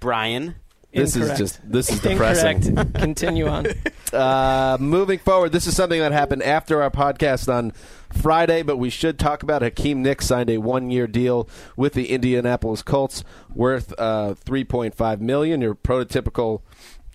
Brian. 0.01 0.57
This 0.93 1.15
is 1.15 1.37
just 1.37 1.61
this 1.71 1.91
is 1.91 2.01
depressing. 2.01 2.75
Continue 2.95 3.49
on. 3.49 3.67
Uh, 4.13 4.79
moving 4.81 5.19
forward, 5.19 5.53
this 5.53 5.67
is 5.67 5.77
something 5.77 6.01
that 6.01 6.13
happened 6.13 6.43
after 6.43 6.81
our 6.81 6.91
podcast 6.91 7.53
on 7.53 7.73
Friday, 8.13 8.63
but 8.63 8.79
we 8.79 8.89
should 8.89 9.19
talk 9.19 9.43
about 9.43 9.61
Hakeem 9.61 10.03
Nicks 10.03 10.27
signed 10.27 10.49
a 10.49 10.57
one-year 10.57 11.07
deal 11.07 11.49
with 11.77 11.93
the 11.93 12.11
Indianapolis 12.11 12.83
Colts 12.83 13.25
worth 13.55 13.93
uh, 13.99 14.35
3.5 14.47 15.21
million. 15.21 15.61
Your 15.61 15.75
prototypical, 15.75 16.63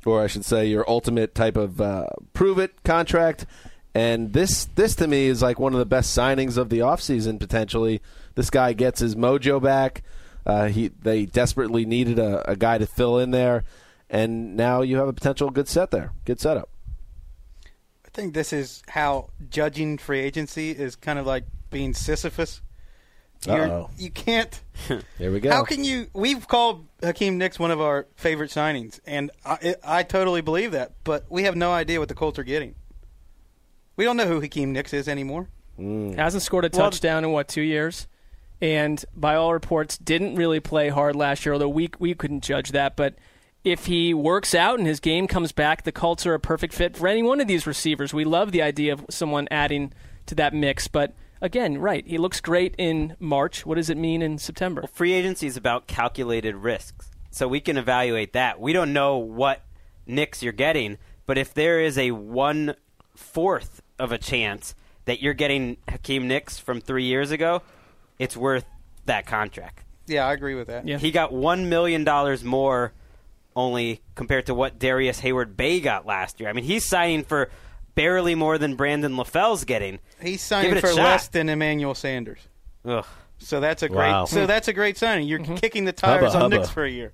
or 0.05 0.23
I 0.23 0.27
should 0.27 0.45
say, 0.45 0.67
your 0.67 0.89
ultimate 0.89 1.35
type 1.35 1.57
of 1.57 1.79
uh, 1.79 2.07
prove-it 2.33 2.83
contract. 2.83 3.45
And 3.93 4.33
this, 4.33 4.65
this 4.75 4.95
to 4.95 5.07
me 5.07 5.27
is 5.27 5.41
like 5.41 5.59
one 5.59 5.73
of 5.73 5.79
the 5.79 5.85
best 5.85 6.17
signings 6.17 6.57
of 6.57 6.69
the 6.69 6.79
offseason 6.79 7.39
potentially. 7.39 8.01
This 8.35 8.49
guy 8.49 8.73
gets 8.73 8.99
his 9.01 9.15
mojo 9.15 9.61
back. 9.61 10.03
Uh, 10.45 10.67
he 10.69 10.87
they 10.87 11.25
desperately 11.25 11.85
needed 11.85 12.17
a, 12.17 12.49
a 12.49 12.55
guy 12.55 12.77
to 12.77 12.87
fill 12.87 13.19
in 13.19 13.31
there, 13.31 13.63
and 14.09 14.55
now 14.55 14.81
you 14.81 14.97
have 14.97 15.07
a 15.07 15.13
potential 15.13 15.51
good 15.51 15.67
set 15.67 15.91
there, 15.91 16.13
good 16.25 16.39
setup. 16.39 16.69
I 17.65 18.09
think 18.11 18.33
this 18.33 18.51
is 18.51 18.81
how 18.87 19.29
judging 19.49 19.97
free 19.97 20.19
agency 20.19 20.71
is 20.71 20.95
kind 20.95 21.19
of 21.19 21.27
like 21.27 21.43
being 21.69 21.93
Sisyphus. 21.93 22.61
You're, 23.47 23.63
Uh-oh. 23.63 23.89
you 23.97 24.11
can't. 24.11 24.59
There 25.19 25.31
we 25.31 25.39
go. 25.39 25.51
How 25.51 25.63
can 25.63 25.83
you? 25.83 26.07
We've 26.13 26.47
called 26.47 26.87
Hakeem 27.03 27.37
Nicks 27.37 27.59
one 27.59 27.69
of 27.69 27.79
our 27.79 28.07
favorite 28.15 28.49
signings, 28.49 28.99
and 29.05 29.29
I, 29.45 29.75
I 29.83 30.01
totally 30.03 30.41
believe 30.41 30.71
that. 30.71 30.93
But 31.03 31.25
we 31.29 31.43
have 31.43 31.55
no 31.55 31.71
idea 31.71 31.99
what 31.99 32.09
the 32.09 32.15
Colts 32.15 32.39
are 32.39 32.43
getting. 32.43 32.73
We 33.95 34.05
don't 34.05 34.17
know 34.17 34.25
who 34.25 34.41
Hakeem 34.41 34.73
Nicks 34.73 34.91
is 34.91 35.07
anymore. 35.07 35.49
Mm. 35.79 36.15
Hasn't 36.15 36.41
scored 36.41 36.65
a 36.65 36.69
touchdown 36.69 37.23
in 37.23 37.31
what 37.31 37.47
two 37.47 37.61
years, 37.61 38.07
and 38.59 39.05
by 39.15 39.35
all 39.35 39.53
reports 39.53 39.99
didn't 39.99 40.35
really 40.35 40.59
play 40.59 40.89
hard 40.89 41.15
last 41.15 41.45
year. 41.45 41.53
Although 41.53 41.69
we 41.69 41.89
we 41.99 42.15
couldn't 42.15 42.43
judge 42.43 42.71
that, 42.71 42.95
but 42.95 43.15
if 43.63 43.85
he 43.85 44.13
works 44.13 44.55
out 44.55 44.79
and 44.79 44.87
his 44.87 44.99
game 44.99 45.27
comes 45.27 45.51
back, 45.51 45.83
the 45.83 45.91
Colts 45.91 46.25
are 46.25 46.33
a 46.33 46.39
perfect 46.39 46.73
fit 46.73 46.97
for 46.97 47.07
any 47.07 47.21
one 47.21 47.39
of 47.39 47.47
these 47.47 47.67
receivers. 47.67 48.13
We 48.13 48.25
love 48.25 48.51
the 48.51 48.63
idea 48.63 48.93
of 48.93 49.05
someone 49.09 49.47
adding 49.51 49.93
to 50.25 50.35
that 50.35 50.53
mix, 50.55 50.87
but 50.87 51.13
again, 51.41 51.77
right, 51.77 52.05
he 52.05 52.17
looks 52.17 52.39
great 52.39 52.75
in 52.77 53.15
March. 53.19 53.65
What 53.65 53.75
does 53.75 53.89
it 53.89 53.97
mean 53.97 54.21
in 54.21 54.37
September? 54.37 54.85
Free 54.93 55.13
agency 55.13 55.47
is 55.47 55.57
about 55.57 55.87
calculated 55.87 56.55
risks, 56.55 57.09
so 57.31 57.47
we 57.47 57.59
can 57.59 57.77
evaluate 57.77 58.33
that. 58.33 58.59
We 58.59 58.73
don't 58.73 58.93
know 58.93 59.17
what 59.17 59.63
nicks 60.05 60.41
you're 60.43 60.53
getting, 60.53 60.97
but 61.25 61.37
if 61.37 61.53
there 61.53 61.79
is 61.79 61.97
a 61.97 62.11
one 62.11 62.75
fourth 63.15 63.81
of 63.99 64.11
a 64.11 64.17
chance 64.17 64.75
that 65.05 65.21
you're 65.21 65.33
getting 65.33 65.77
Hakeem 65.87 66.27
Nicks 66.27 66.59
from 66.59 66.81
three 66.81 67.05
years 67.05 67.31
ago, 67.31 67.61
it's 68.19 68.37
worth 68.37 68.65
that 69.05 69.25
contract. 69.25 69.83
Yeah, 70.07 70.27
I 70.27 70.33
agree 70.33 70.55
with 70.55 70.67
that. 70.67 70.87
Yeah. 70.87 70.97
He 70.97 71.11
got 71.11 71.31
one 71.33 71.69
million 71.69 72.03
dollars 72.03 72.43
more 72.43 72.93
only 73.55 74.01
compared 74.15 74.45
to 74.45 74.53
what 74.53 74.79
Darrius 74.79 75.19
Heyward-Bey 75.19 75.81
got 75.81 76.05
last 76.05 76.39
year. 76.39 76.49
I 76.49 76.53
mean, 76.53 76.63
he's 76.63 76.85
signing 76.85 77.23
for 77.23 77.49
barely 77.95 78.35
more 78.35 78.57
than 78.57 78.75
Brandon 78.75 79.13
LaFell's 79.13 79.63
getting. 79.65 79.99
He's 80.19 80.33
Give 80.33 80.39
signing 80.41 80.71
it 80.71 80.77
a 80.77 80.81
for 80.81 80.87
shot. 80.87 80.97
less 80.97 81.27
than 81.27 81.49
Emmanuel 81.49 81.95
Sanders. 81.95 82.39
Ugh. 82.85 83.05
So 83.37 83.59
that's 83.59 83.83
a 83.83 83.89
great. 83.89 84.11
Wow. 84.11 84.25
So 84.25 84.45
that's 84.45 84.67
a 84.67 84.73
great 84.73 84.97
signing. 84.97 85.27
You're 85.27 85.39
mm-hmm. 85.39 85.55
kicking 85.55 85.85
the 85.85 85.93
tires 85.93 86.33
Hubba, 86.33 86.35
on 86.35 86.41
hubba. 86.41 86.57
Nicks 86.57 86.69
for 86.69 86.83
a 86.83 86.89
year. 86.89 87.13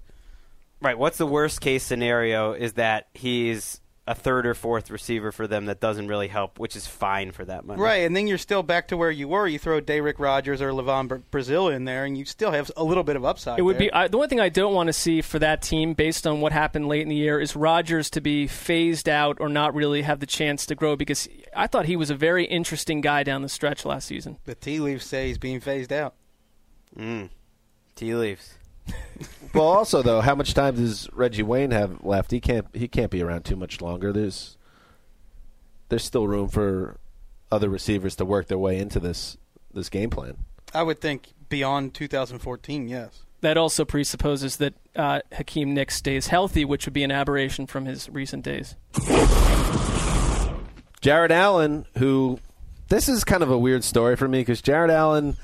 Right. 0.81 0.97
What's 0.97 1.17
the 1.17 1.25
worst 1.25 1.61
case 1.61 1.83
scenario 1.83 2.53
is 2.53 2.73
that 2.73 3.07
he's 3.13 3.81
a 4.07 4.15
third 4.15 4.47
or 4.47 4.53
fourth 4.53 4.89
receiver 4.89 5.31
for 5.31 5.47
them 5.47 5.65
that 5.65 5.81
doesn't 5.81 6.07
really 6.07 6.29
help, 6.29 6.59
which 6.59 6.75
is 6.75 6.87
fine 6.87 7.31
for 7.31 7.43
that 7.45 7.65
money. 7.65 7.81
Right, 7.81 8.05
and 8.05 8.15
then 8.15 8.25
you're 8.25 8.37
still 8.37 8.63
back 8.63 8.87
to 8.87 8.97
where 8.97 9.11
you 9.11 9.27
were. 9.27 9.47
You 9.47 9.59
throw 9.59 9.81
Da'Rick 9.81 10.17
Rogers 10.17 10.61
or 10.61 10.69
LaVon 10.69 11.07
Br- 11.09 11.15
Brazill 11.31 11.75
in 11.75 11.83
there, 11.83 12.05
and 12.05 12.17
you 12.17 12.23
still 12.23 12.51
have 12.51 12.71
a 12.77 12.83
little 12.83 13.03
bit 13.03 13.17
of 13.17 13.25
upside. 13.25 13.59
It 13.59 13.63
would 13.63 13.75
there. 13.75 13.89
be 13.89 13.93
I, 13.93 14.07
the 14.07 14.17
one 14.17 14.29
thing 14.29 14.39
I 14.39 14.49
don't 14.49 14.73
want 14.73 14.87
to 14.87 14.93
see 14.93 15.21
for 15.21 15.39
that 15.39 15.61
team, 15.61 15.93
based 15.93 16.25
on 16.25 16.39
what 16.39 16.53
happened 16.53 16.87
late 16.87 17.01
in 17.01 17.09
the 17.09 17.15
year, 17.15 17.39
is 17.39 17.55
Rogers 17.55 18.09
to 18.11 18.21
be 18.21 18.47
phased 18.47 19.09
out 19.09 19.37
or 19.41 19.49
not 19.49 19.75
really 19.75 20.03
have 20.03 20.19
the 20.21 20.25
chance 20.25 20.65
to 20.67 20.75
grow. 20.75 20.95
Because 20.95 21.27
I 21.55 21.67
thought 21.67 21.85
he 21.85 21.97
was 21.97 22.09
a 22.09 22.15
very 22.15 22.45
interesting 22.45 23.01
guy 23.01 23.23
down 23.23 23.41
the 23.41 23.49
stretch 23.49 23.85
last 23.85 24.07
season. 24.07 24.37
the 24.45 24.55
tea 24.55 24.79
leaves 24.79 25.05
say 25.05 25.27
he's 25.27 25.37
being 25.37 25.59
phased 25.59 25.91
out. 25.91 26.15
Mm. 26.97 27.29
Tea 27.95 28.15
leaves. 28.15 28.56
Well, 29.53 29.65
also 29.65 30.03
though, 30.03 30.21
how 30.21 30.35
much 30.35 30.53
time 30.53 30.75
does 30.75 31.09
Reggie 31.13 31.41
Wayne 31.41 31.71
have 31.71 32.03
left? 32.03 32.29
He 32.29 32.39
can't. 32.39 32.67
He 32.73 32.87
can't 32.87 33.09
be 33.09 33.23
around 33.23 33.43
too 33.43 33.55
much 33.55 33.81
longer. 33.81 34.13
There's 34.13 34.57
there's 35.89 36.03
still 36.03 36.27
room 36.27 36.49
for 36.49 36.97
other 37.51 37.69
receivers 37.69 38.15
to 38.17 38.25
work 38.25 38.47
their 38.47 38.57
way 38.59 38.77
into 38.77 38.99
this 38.99 39.37
this 39.73 39.89
game 39.89 40.09
plan. 40.09 40.37
I 40.73 40.83
would 40.83 41.01
think 41.01 41.33
beyond 41.49 41.93
2014, 41.93 42.87
yes. 42.87 43.23
That 43.41 43.57
also 43.57 43.85
presupposes 43.85 44.57
that 44.57 44.73
uh, 44.95 45.21
Hakeem 45.31 45.73
Nicks 45.73 45.95
stays 45.95 46.27
healthy, 46.27 46.65
which 46.65 46.85
would 46.85 46.93
be 46.93 47.03
an 47.03 47.11
aberration 47.11 47.67
from 47.67 47.85
his 47.85 48.09
recent 48.09 48.43
days. 48.43 48.75
Jared 51.01 51.31
Allen, 51.31 51.85
who 51.97 52.39
this 52.89 53.07
is 53.07 53.23
kind 53.23 53.43
of 53.43 53.51
a 53.51 53.57
weird 53.57 53.83
story 53.83 54.15
for 54.15 54.27
me 54.27 54.41
because 54.41 54.61
Jared 54.61 54.91
Allen, 54.91 55.37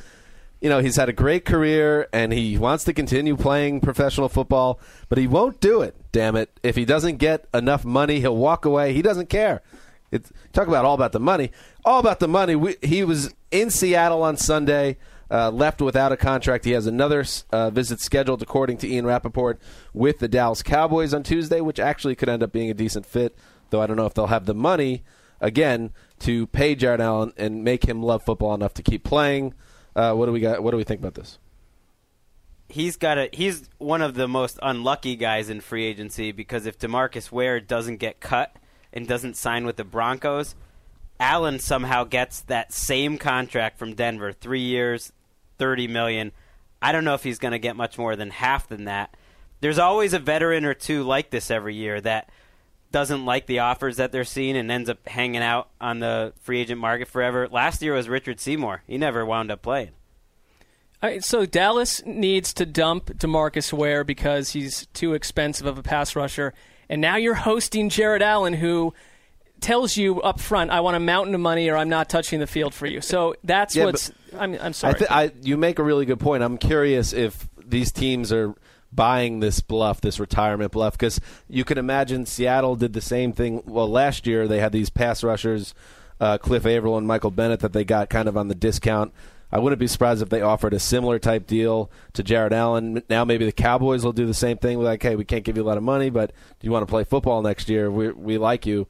you 0.64 0.70
know, 0.70 0.80
he's 0.80 0.96
had 0.96 1.10
a 1.10 1.14
great 1.14 1.44
career 1.44 2.08
and 2.14 2.32
he 2.32 2.58
wants 2.58 2.86
to 2.86 2.94
continue 2.94 3.36
playing 3.36 3.82
professional 3.82 4.30
football, 4.30 4.80
but 5.10 5.18
he 5.18 5.28
won't 5.28 5.60
do 5.60 5.82
it. 5.82 5.94
Damn 6.14 6.38
it! 6.38 6.58
If 6.64 6.78
he 6.78 6.86
doesn't 6.86 7.18
get 7.18 7.50
enough 7.54 7.84
money, 7.84 8.22
he'll 8.22 8.38
walk 8.38 8.64
away. 8.64 8.94
He 8.94 9.02
doesn't 9.02 9.28
care. 9.28 9.62
It's, 10.10 10.32
talk 10.54 10.70
about 10.70 10.86
all 10.86 10.94
about 10.94 11.12
the 11.12 11.20
money. 11.20 11.52
All 11.84 12.00
about 12.00 12.22
the 12.22 12.30
money. 12.30 12.56
We, 12.56 12.78
he 12.82 13.04
was 13.04 13.34
in 13.52 13.72
Seattle 13.72 14.24
on 14.24 14.38
Sunday. 14.38 14.98
Uh, 15.30 15.50
left 15.50 15.82
without 15.82 16.12
a 16.12 16.18
contract. 16.18 16.64
He 16.64 16.72
has 16.72 16.86
another 16.86 17.26
uh, 17.52 17.72
visit 17.72 18.00
scheduled, 18.00 18.44
according 18.44 18.78
to 18.78 18.88
Ian 18.88 19.06
Rapoport, 19.08 19.60
with 19.92 20.20
the 20.20 20.28
Dallas 20.28 20.62
Cowboys 20.62 21.12
on 21.14 21.24
Tuesday, 21.24 21.60
which 21.60 21.80
actually 21.80 22.14
could 22.16 22.30
end 22.30 22.44
up 22.44 22.52
being 22.52 22.70
a 22.70 22.76
decent 22.76 23.06
fit, 23.06 23.36
though 23.72 23.82
I 23.82 23.88
don't 23.88 23.98
know 23.98 24.06
if 24.06 24.14
they'll 24.14 24.28
have 24.28 24.46
the 24.46 24.54
money, 24.54 25.04
again, 25.42 25.92
to 26.20 26.46
pay 26.48 26.76
Jared 26.76 27.02
Allen 27.02 27.34
and 27.36 27.64
make 27.64 27.86
him 27.86 28.04
love 28.04 28.24
football 28.24 28.54
enough 28.54 28.76
to 28.76 28.84
keep 28.84 29.04
playing. 29.04 29.56
Uh, 29.96 30.14
what 30.14 30.26
do 30.26 30.32
we 30.32 30.40
got? 30.40 30.64
What 30.64 30.72
do 30.72 30.78
we 30.78 30.84
think 30.84 31.00
about 31.00 31.14
this? 31.16 31.38
He's 32.70 32.98
got 32.98 33.18
a. 33.18 33.30
He's 33.32 33.70
one 33.78 34.02
of 34.02 34.16
the 34.16 34.28
most 34.28 34.58
unlucky 34.62 35.16
guys 35.16 35.50
in 35.50 35.62
free 35.62 35.86
agency 35.86 36.32
because 36.32 36.66
if 36.66 36.80
Demarcus 36.80 37.32
Ware 37.32 37.60
doesn't 37.60 37.98
get 37.98 38.20
cut 38.20 38.56
and 38.92 39.08
doesn't 39.08 39.38
sign 39.38 39.66
with 39.66 39.76
the 39.76 39.84
Broncos, 39.84 40.56
Allen 41.20 41.60
somehow 41.60 42.04
gets 42.04 42.42
that 42.42 42.74
same 42.74 43.18
contract 43.18 43.78
from 43.78 43.94
Denver, 43.94 44.32
three 44.34 44.62
years, 44.62 45.12
thirty 45.58 45.88
million. 45.88 46.32
I 46.82 46.92
don't 46.92 47.06
know 47.06 47.14
if 47.14 47.24
he's 47.24 47.40
going 47.40 47.54
to 47.54 47.60
get 47.60 47.76
much 47.76 47.98
more 47.98 48.16
than 48.16 48.30
half 48.30 48.68
than 48.68 48.86
that. 48.86 49.16
There's 49.62 49.80
always 49.80 50.14
a 50.14 50.20
veteran 50.20 50.66
or 50.66 50.74
two 50.74 51.04
like 51.04 51.30
this 51.30 51.50
every 51.50 51.76
year 51.76 52.02
that 52.02 52.30
doesn't 52.94 53.26
like 53.26 53.48
the 53.48 53.60
offers 53.60 53.98
that 53.98 54.14
they're 54.14 54.24
seeing 54.24 54.56
and 54.56 54.72
ends 54.72 54.90
up 54.90 55.06
hanging 55.06 55.42
out 55.42 55.68
on 55.82 56.00
the 56.00 56.32
free 56.40 56.62
agent 56.62 56.80
market 56.80 57.10
forever. 57.10 57.50
Last 57.50 57.82
year 57.82 57.94
was 57.96 58.08
Richard 58.08 58.40
Seymour. 58.40 58.84
He 58.88 58.98
never 58.98 59.26
wound 59.26 59.52
up 59.52 59.62
playing. 59.62 59.90
All 61.02 61.10
right, 61.10 61.22
so 61.22 61.46
Dallas 61.46 62.06
needs 62.06 62.54
to 62.54 62.66
dump 62.66 63.08
Demarcus 63.18 63.74
Ware 63.74 64.06
because 64.06 64.52
he's 64.52 64.86
too 64.94 65.14
expensive 65.14 65.68
of 65.68 65.78
a 65.78 65.84
pass 65.84 66.16
rusher, 66.16 66.54
and 66.88 67.02
now 67.02 67.18
you're 67.18 67.34
hosting 67.34 67.90
Jared 67.90 68.22
Allen, 68.22 68.54
who 68.54 68.94
tells 69.60 69.98
you 69.98 70.22
up 70.22 70.40
front, 70.40 70.72
"I 70.72 70.80
want 70.80 70.96
a 70.96 71.02
mountain 71.02 71.36
of 71.36 71.42
money, 71.42 71.70
or 71.70 71.76
I'm 71.76 71.90
not 71.90 72.10
touching 72.10 72.40
the 72.40 72.48
field 72.48 72.74
for 72.74 72.86
you." 72.86 73.02
So 73.02 73.36
that's 73.44 73.76
Yeah, 73.76 73.86
what's. 73.86 74.14
I'm, 74.38 74.58
I'm 74.62 74.72
sorry. 74.72 74.94
I, 74.94 74.98
th- 74.98 75.12
I 75.12 75.32
you 75.42 75.58
make 75.58 75.78
a 75.78 75.84
really 75.84 76.06
good 76.06 76.22
point. 76.22 76.42
I'm 76.42 76.58
curious 76.58 77.12
if 77.12 77.50
these 77.66 77.92
teams 77.92 78.32
are 78.32 78.54
buying 78.96 79.40
this 79.40 79.60
bluff, 79.62 80.02
this 80.02 80.20
retirement 80.20 80.72
bluff, 80.72 80.94
because 80.94 81.20
you 81.48 81.64
can 81.64 81.78
imagine 81.78 82.26
Seattle 82.26 82.76
did 82.76 82.94
the 82.94 83.02
same 83.02 83.34
thing. 83.34 83.64
Well, 83.66 83.90
last 83.90 84.28
year 84.28 84.48
they 84.48 84.60
had 84.60 84.72
these 84.72 84.90
pass 84.90 85.24
rushers, 85.24 85.74
uh, 86.20 86.38
Cliff 86.38 86.66
Avril 86.66 86.98
and 86.98 87.08
Michael 87.08 87.32
Bennett, 87.32 87.62
that 87.62 87.74
they 87.74 87.84
got 87.84 88.10
kind 88.10 88.28
of 88.28 88.38
on 88.38 88.48
the 88.48 88.56
discount. 88.56 89.14
I 89.52 89.60
wouldn't 89.60 89.80
be 89.80 89.88
surprised 89.88 90.24
if 90.24 90.30
they 90.30 90.42
offered 90.42 90.74
a 90.74 90.80
similar 90.80 91.20
type 91.20 91.46
deal 91.46 91.92
to 92.14 92.24
Jared 92.24 92.54
Allen. 92.54 93.04
Now 93.08 93.24
maybe 93.24 93.46
the 93.46 93.52
Cowboys 93.52 94.04
will 94.04 94.12
do 94.12 94.26
the 94.26 94.34
same 94.34 94.58
thing. 94.58 94.80
Like, 94.82 95.04
hey, 95.04 95.16
we 95.16 95.26
can't 95.26 95.44
give 95.44 95.58
you 95.58 95.64
a 95.64 95.66
lot 95.68 95.78
of 95.78 95.84
money, 95.84 96.10
but 96.10 96.32
do 96.60 96.66
you 96.66 96.72
want 96.72 96.82
to 96.82 96.90
play 96.90 97.04
football 97.04 97.44
next 97.44 97.70
year? 97.70 97.92
We 97.92 98.12
we 98.12 98.40
like 98.40 98.66
you. 98.66 98.88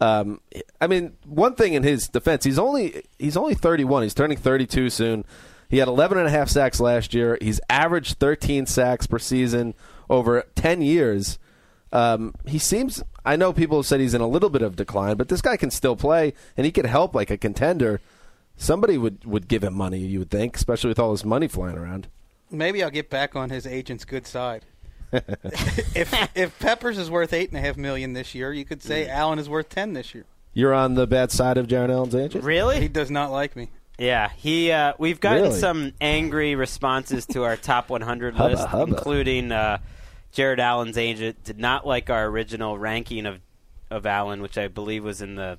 Um, 0.00 0.40
I 0.80 0.86
mean, 0.86 1.16
one 1.26 1.54
thing 1.54 1.74
in 1.74 1.82
his 1.82 2.06
defense, 2.06 2.44
he's 2.44 2.60
only 2.60 3.02
he's 3.18 3.36
only 3.36 3.54
31. 3.54 4.04
He's 4.04 4.14
turning 4.14 4.36
32 4.36 4.90
soon. 4.90 5.24
He 5.68 5.78
had 5.78 5.88
11 5.88 6.18
and 6.18 6.26
a 6.26 6.30
half 6.30 6.48
sacks 6.48 6.80
last 6.80 7.14
year. 7.14 7.38
He's 7.40 7.60
averaged 7.68 8.18
13 8.18 8.66
sacks 8.66 9.06
per 9.06 9.18
season 9.18 9.74
over 10.08 10.44
10 10.54 10.82
years. 10.82 11.38
Um, 11.92 12.34
he 12.46 12.58
seems. 12.58 13.02
I 13.24 13.36
know 13.36 13.52
people 13.52 13.78
have 13.78 13.86
said 13.86 14.00
he's 14.00 14.14
in 14.14 14.20
a 14.20 14.28
little 14.28 14.50
bit 14.50 14.62
of 14.62 14.76
decline, 14.76 15.16
but 15.16 15.28
this 15.28 15.40
guy 15.40 15.56
can 15.56 15.70
still 15.70 15.96
play, 15.96 16.34
and 16.56 16.66
he 16.66 16.72
could 16.72 16.86
help 16.86 17.14
like 17.14 17.30
a 17.30 17.38
contender. 17.38 18.00
Somebody 18.56 18.98
would 18.98 19.24
would 19.24 19.46
give 19.46 19.62
him 19.62 19.74
money, 19.74 19.98
you 19.98 20.18
would 20.18 20.30
think, 20.30 20.56
especially 20.56 20.88
with 20.88 20.98
all 20.98 21.12
this 21.12 21.24
money 21.24 21.46
flying 21.46 21.78
around. 21.78 22.08
Maybe 22.50 22.82
I'll 22.82 22.90
get 22.90 23.10
back 23.10 23.36
on 23.36 23.50
his 23.50 23.66
agent's 23.66 24.04
good 24.04 24.26
side. 24.26 24.64
if 25.12 26.36
if 26.36 26.58
Peppers 26.58 26.98
is 26.98 27.10
worth 27.10 27.32
eight 27.32 27.50
and 27.50 27.56
a 27.56 27.60
half 27.60 27.76
million 27.76 28.12
this 28.12 28.34
year, 28.34 28.52
you 28.52 28.64
could 28.64 28.82
say 28.82 29.08
Allen 29.08 29.38
is 29.38 29.48
worth 29.48 29.68
ten 29.68 29.92
this 29.92 30.14
year. 30.14 30.24
You're 30.52 30.74
on 30.74 30.94
the 30.94 31.06
bad 31.06 31.30
side 31.30 31.58
of 31.58 31.68
Jared 31.68 31.90
Allen's 31.90 32.14
agent. 32.14 32.44
Really? 32.44 32.80
He 32.80 32.88
does 32.88 33.10
not 33.10 33.30
like 33.30 33.54
me. 33.56 33.70
Yeah, 33.98 34.28
he. 34.36 34.72
Uh, 34.72 34.94
we've 34.98 35.20
gotten 35.20 35.42
Really? 35.44 35.58
some 35.60 35.92
angry 36.00 36.54
responses 36.56 37.26
to 37.26 37.44
our 37.44 37.56
top 37.56 37.90
100 37.90 38.34
Hubba 38.34 38.50
list, 38.54 38.66
hubba. 38.66 38.92
including 38.96 39.52
uh, 39.52 39.78
Jared 40.32 40.58
Allen's 40.58 40.98
agent 40.98 41.44
did 41.44 41.58
not 41.58 41.86
like 41.86 42.10
our 42.10 42.26
original 42.26 42.76
ranking 42.78 43.26
of 43.26 43.40
of 43.90 44.04
Allen, 44.06 44.42
which 44.42 44.58
I 44.58 44.66
believe 44.68 45.04
was 45.04 45.20
in 45.22 45.36
the 45.36 45.58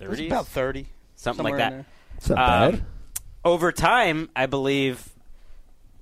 It 0.00 0.08
was 0.08 0.18
30s, 0.18 0.26
about 0.28 0.46
thirty, 0.46 0.86
something 1.16 1.44
like 1.44 1.56
that. 1.58 1.70
there. 1.70 1.86
It's 2.16 2.28
not 2.30 2.38
Um, 2.38 2.70
bad. 2.72 2.84
Over 3.44 3.72
time, 3.72 4.30
I 4.34 4.46
believe 4.46 5.10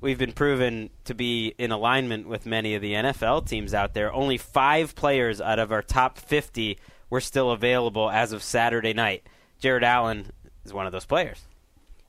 we've 0.01 0.19
been 0.19 0.33
proven 0.33 0.91
to 1.07 1.15
be 1.15 1.55
in 1.59 1.73
alignment 1.73 2.29
with 2.29 2.47
many 2.47 2.77
of 2.77 2.83
the 2.83 2.93
NFL 2.93 3.49
teams 3.49 3.75
out 3.75 3.95
there. 3.95 4.13
Only 4.13 4.37
five 4.39 4.95
players 4.95 5.41
out 5.41 5.59
of 5.59 5.73
our 5.73 5.83
top 5.83 6.19
50 6.19 6.79
were 7.11 7.21
still 7.21 7.51
available 7.51 8.09
as 8.11 8.31
of 8.33 8.45
Saturday 8.45 8.93
night. 8.93 9.25
Jared 9.59 9.83
Allen 9.83 10.31
is 10.65 10.73
one 10.73 10.87
of 10.87 10.93
those 10.93 11.05
players. 11.05 11.41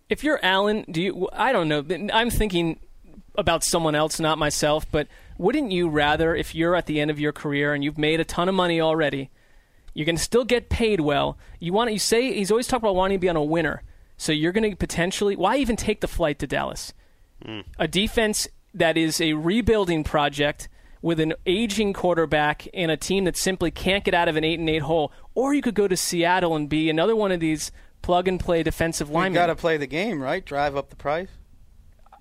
If 0.09 0.23
you're 0.23 0.39
Allen, 0.43 0.85
do 0.89 1.01
you? 1.01 1.29
I 1.33 1.51
don't 1.51 1.67
know. 1.67 1.83
I'm 2.13 2.29
thinking 2.29 2.79
about 3.35 3.63
someone 3.63 3.95
else, 3.95 4.19
not 4.19 4.37
myself. 4.37 4.85
But 4.91 5.07
wouldn't 5.37 5.71
you 5.71 5.89
rather, 5.89 6.35
if 6.35 6.53
you're 6.53 6.75
at 6.75 6.85
the 6.85 6.99
end 6.99 7.11
of 7.11 7.19
your 7.19 7.31
career 7.31 7.73
and 7.73 7.83
you've 7.83 7.97
made 7.97 8.19
a 8.19 8.25
ton 8.25 8.49
of 8.49 8.55
money 8.55 8.79
already, 8.79 9.29
you 9.93 10.05
can 10.05 10.17
still 10.17 10.45
get 10.45 10.69
paid 10.69 10.99
well. 10.99 11.37
You 11.59 11.73
want 11.73 11.91
you 11.91 11.99
say 11.99 12.33
he's 12.33 12.51
always 12.51 12.67
talked 12.67 12.83
about 12.83 12.95
wanting 12.95 13.17
to 13.17 13.21
be 13.21 13.29
on 13.29 13.35
a 13.35 13.43
winner. 13.43 13.83
So 14.17 14.31
you're 14.31 14.51
going 14.51 14.69
to 14.69 14.75
potentially 14.75 15.35
why 15.35 15.57
even 15.57 15.75
take 15.75 16.01
the 16.01 16.07
flight 16.07 16.39
to 16.39 16.47
Dallas? 16.47 16.93
Hmm. 17.43 17.61
A 17.79 17.87
defense 17.87 18.47
that 18.73 18.97
is 18.97 19.19
a 19.19 19.33
rebuilding 19.33 20.03
project 20.03 20.69
with 21.01 21.19
an 21.19 21.33
aging 21.45 21.93
quarterback 21.93 22.67
and 22.73 22.89
a 22.89 22.97
team 22.97 23.25
that 23.25 23.35
simply 23.35 23.69
can't 23.69 24.05
get 24.05 24.13
out 24.13 24.29
of 24.29 24.37
an 24.37 24.43
eight 24.43 24.59
and 24.59 24.69
eight 24.69 24.83
hole, 24.83 25.11
or 25.35 25.53
you 25.53 25.61
could 25.61 25.75
go 25.75 25.87
to 25.87 25.97
Seattle 25.97 26.55
and 26.55 26.69
be 26.69 26.89
another 26.89 27.15
one 27.15 27.31
of 27.31 27.41
these 27.41 27.71
plug 28.03 28.27
and 28.27 28.39
play 28.39 28.61
defensive 28.61 29.09
We 29.09 29.15
linemen. 29.15 29.33
got 29.33 29.47
to 29.47 29.55
play 29.55 29.77
the 29.77 29.87
game, 29.87 30.21
right? 30.21 30.45
Drive 30.45 30.77
up 30.77 30.91
the 30.91 30.95
price. 30.95 31.29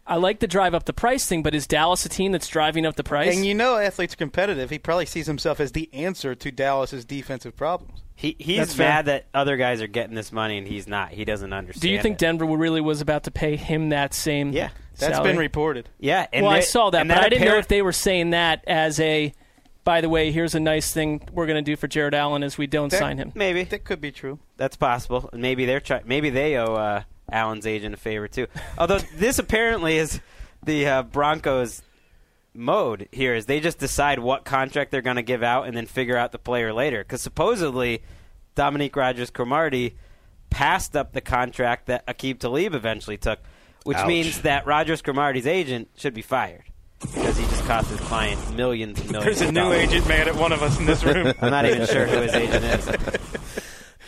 I 0.04 0.16
like 0.16 0.40
the 0.40 0.48
drive 0.48 0.74
up 0.74 0.84
the 0.84 0.92
price 0.92 1.26
thing, 1.26 1.42
but 1.44 1.54
is 1.54 1.66
Dallas 1.66 2.04
a 2.04 2.08
team 2.08 2.32
that's 2.32 2.48
driving 2.48 2.84
up 2.84 2.96
the 2.96 3.04
price? 3.04 3.36
And 3.36 3.46
you 3.46 3.54
know, 3.54 3.76
athletes 3.76 4.14
are 4.14 4.16
competitive. 4.16 4.70
He 4.70 4.78
probably 4.78 5.06
sees 5.06 5.26
himself 5.26 5.60
as 5.60 5.72
the 5.72 5.88
answer 5.92 6.34
to 6.34 6.50
Dallas's 6.50 7.04
defensive 7.04 7.54
problems. 7.56 8.02
He 8.14 8.34
he's 8.38 8.58
That's 8.58 8.74
fair. 8.74 8.88
mad 8.88 9.04
that 9.06 9.26
other 9.32 9.56
guys 9.56 9.80
are 9.80 9.86
getting 9.86 10.14
this 10.14 10.32
money 10.32 10.58
and 10.58 10.66
he's 10.66 10.88
not. 10.88 11.10
He 11.12 11.24
doesn't 11.24 11.52
understand. 11.52 11.82
Do 11.82 11.88
you 11.88 12.00
think 12.02 12.14
it. 12.14 12.18
Denver 12.18 12.44
really 12.44 12.80
was 12.80 13.00
about 13.00 13.24
to 13.24 13.30
pay 13.30 13.56
him 13.56 13.90
that 13.90 14.12
same? 14.12 14.52
Yeah, 14.52 14.70
that's 14.98 15.20
been 15.20 15.38
reported. 15.38 15.88
Yeah, 15.98 16.26
and 16.32 16.46
well, 16.46 16.54
I 16.54 16.60
saw 16.60 16.90
that, 16.90 17.02
and 17.02 17.08
but 17.08 17.18
I 17.18 17.28
didn't 17.28 17.46
know 17.46 17.58
if 17.58 17.68
they 17.68 17.82
were 17.82 17.92
saying 17.92 18.30
that 18.30 18.64
as 18.66 18.98
a. 19.00 19.32
By 19.84 20.00
the 20.00 20.08
way, 20.08 20.30
here's 20.30 20.54
a 20.54 20.60
nice 20.60 20.92
thing 20.92 21.28
we're 21.32 21.46
going 21.46 21.62
to 21.62 21.68
do 21.70 21.76
for 21.76 21.88
Jared 21.88 22.14
Allen 22.14 22.42
as 22.42 22.56
we 22.56 22.66
don't 22.66 22.90
That- 22.90 22.98
sign 23.00 23.18
him. 23.18 23.32
maybe 23.34 23.64
That 23.64 23.84
could 23.84 24.00
be 24.00 24.12
true. 24.12 24.38
that's 24.56 24.76
possible. 24.76 25.28
Maybe 25.32 25.66
they're 25.66 25.80
try- 25.80 26.02
maybe 26.04 26.30
they 26.30 26.56
owe 26.56 26.74
uh, 26.74 27.02
Allen's 27.30 27.66
agent 27.66 27.94
a 27.94 27.96
favor 27.98 28.28
too. 28.28 28.46
Although 28.78 28.98
this 29.16 29.38
apparently 29.38 29.96
is 29.96 30.20
the 30.64 30.86
uh, 30.86 31.02
Broncos 31.02 31.82
mode 32.54 33.08
here 33.12 33.34
is 33.34 33.46
they 33.46 33.58
just 33.60 33.78
decide 33.78 34.18
what 34.18 34.44
contract 34.44 34.90
they're 34.90 35.00
going 35.02 35.16
to 35.16 35.22
give 35.22 35.42
out 35.42 35.66
and 35.66 35.76
then 35.76 35.86
figure 35.86 36.16
out 36.16 36.30
the 36.32 36.38
player 36.38 36.72
later. 36.72 36.98
Because 37.02 37.22
supposedly 37.22 38.02
Dominique 38.54 38.94
Rodgers-Cromartie 38.94 39.96
passed 40.50 40.94
up 40.94 41.12
the 41.12 41.20
contract 41.22 41.86
that 41.86 42.06
Aqib 42.06 42.38
Talib 42.38 42.74
eventually 42.74 43.16
took, 43.16 43.40
which 43.84 43.96
Ouch. 43.96 44.06
means 44.06 44.42
that 44.42 44.66
Rodgers-Cromartie's 44.66 45.46
agent 45.46 45.88
should 45.96 46.12
be 46.14 46.20
fired 46.22 46.64
because 47.02 47.36
he 47.36 47.44
just 47.46 47.64
cost 47.64 47.90
his 47.90 48.00
client 48.00 48.56
millions 48.56 49.00
and 49.00 49.12
millions. 49.12 49.38
There's 49.38 49.48
a 49.48 49.52
new 49.52 49.60
dollars. 49.60 49.78
agent 49.78 50.08
mad 50.08 50.28
at 50.28 50.36
one 50.36 50.52
of 50.52 50.62
us 50.62 50.78
in 50.78 50.86
this 50.86 51.04
room. 51.04 51.32
I'm 51.40 51.50
not 51.50 51.66
even 51.66 51.86
sure 51.86 52.06
who 52.06 52.20
his 52.22 52.34
agent 52.34 52.64
is. 52.64 52.90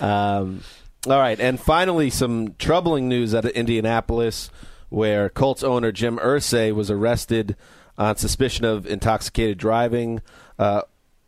Um, 0.01 0.63
all 1.07 1.19
right, 1.21 1.39
and 1.39 1.59
finally, 1.59 2.11
some 2.11 2.55
troubling 2.59 3.09
news 3.09 3.33
out 3.35 3.45
of 3.45 3.53
Indianapolis, 3.53 4.51
where 4.89 5.29
Colts 5.29 5.63
owner 5.63 5.93
Jim 5.93 6.19
Irsay 6.19 6.75
was 6.75 6.91
arrested 6.91 7.57
on 7.97 8.17
suspicion 8.17 8.65
of 8.65 8.87
intoxicated 8.87 9.57
driving 9.57 10.21
uh, 10.59 10.83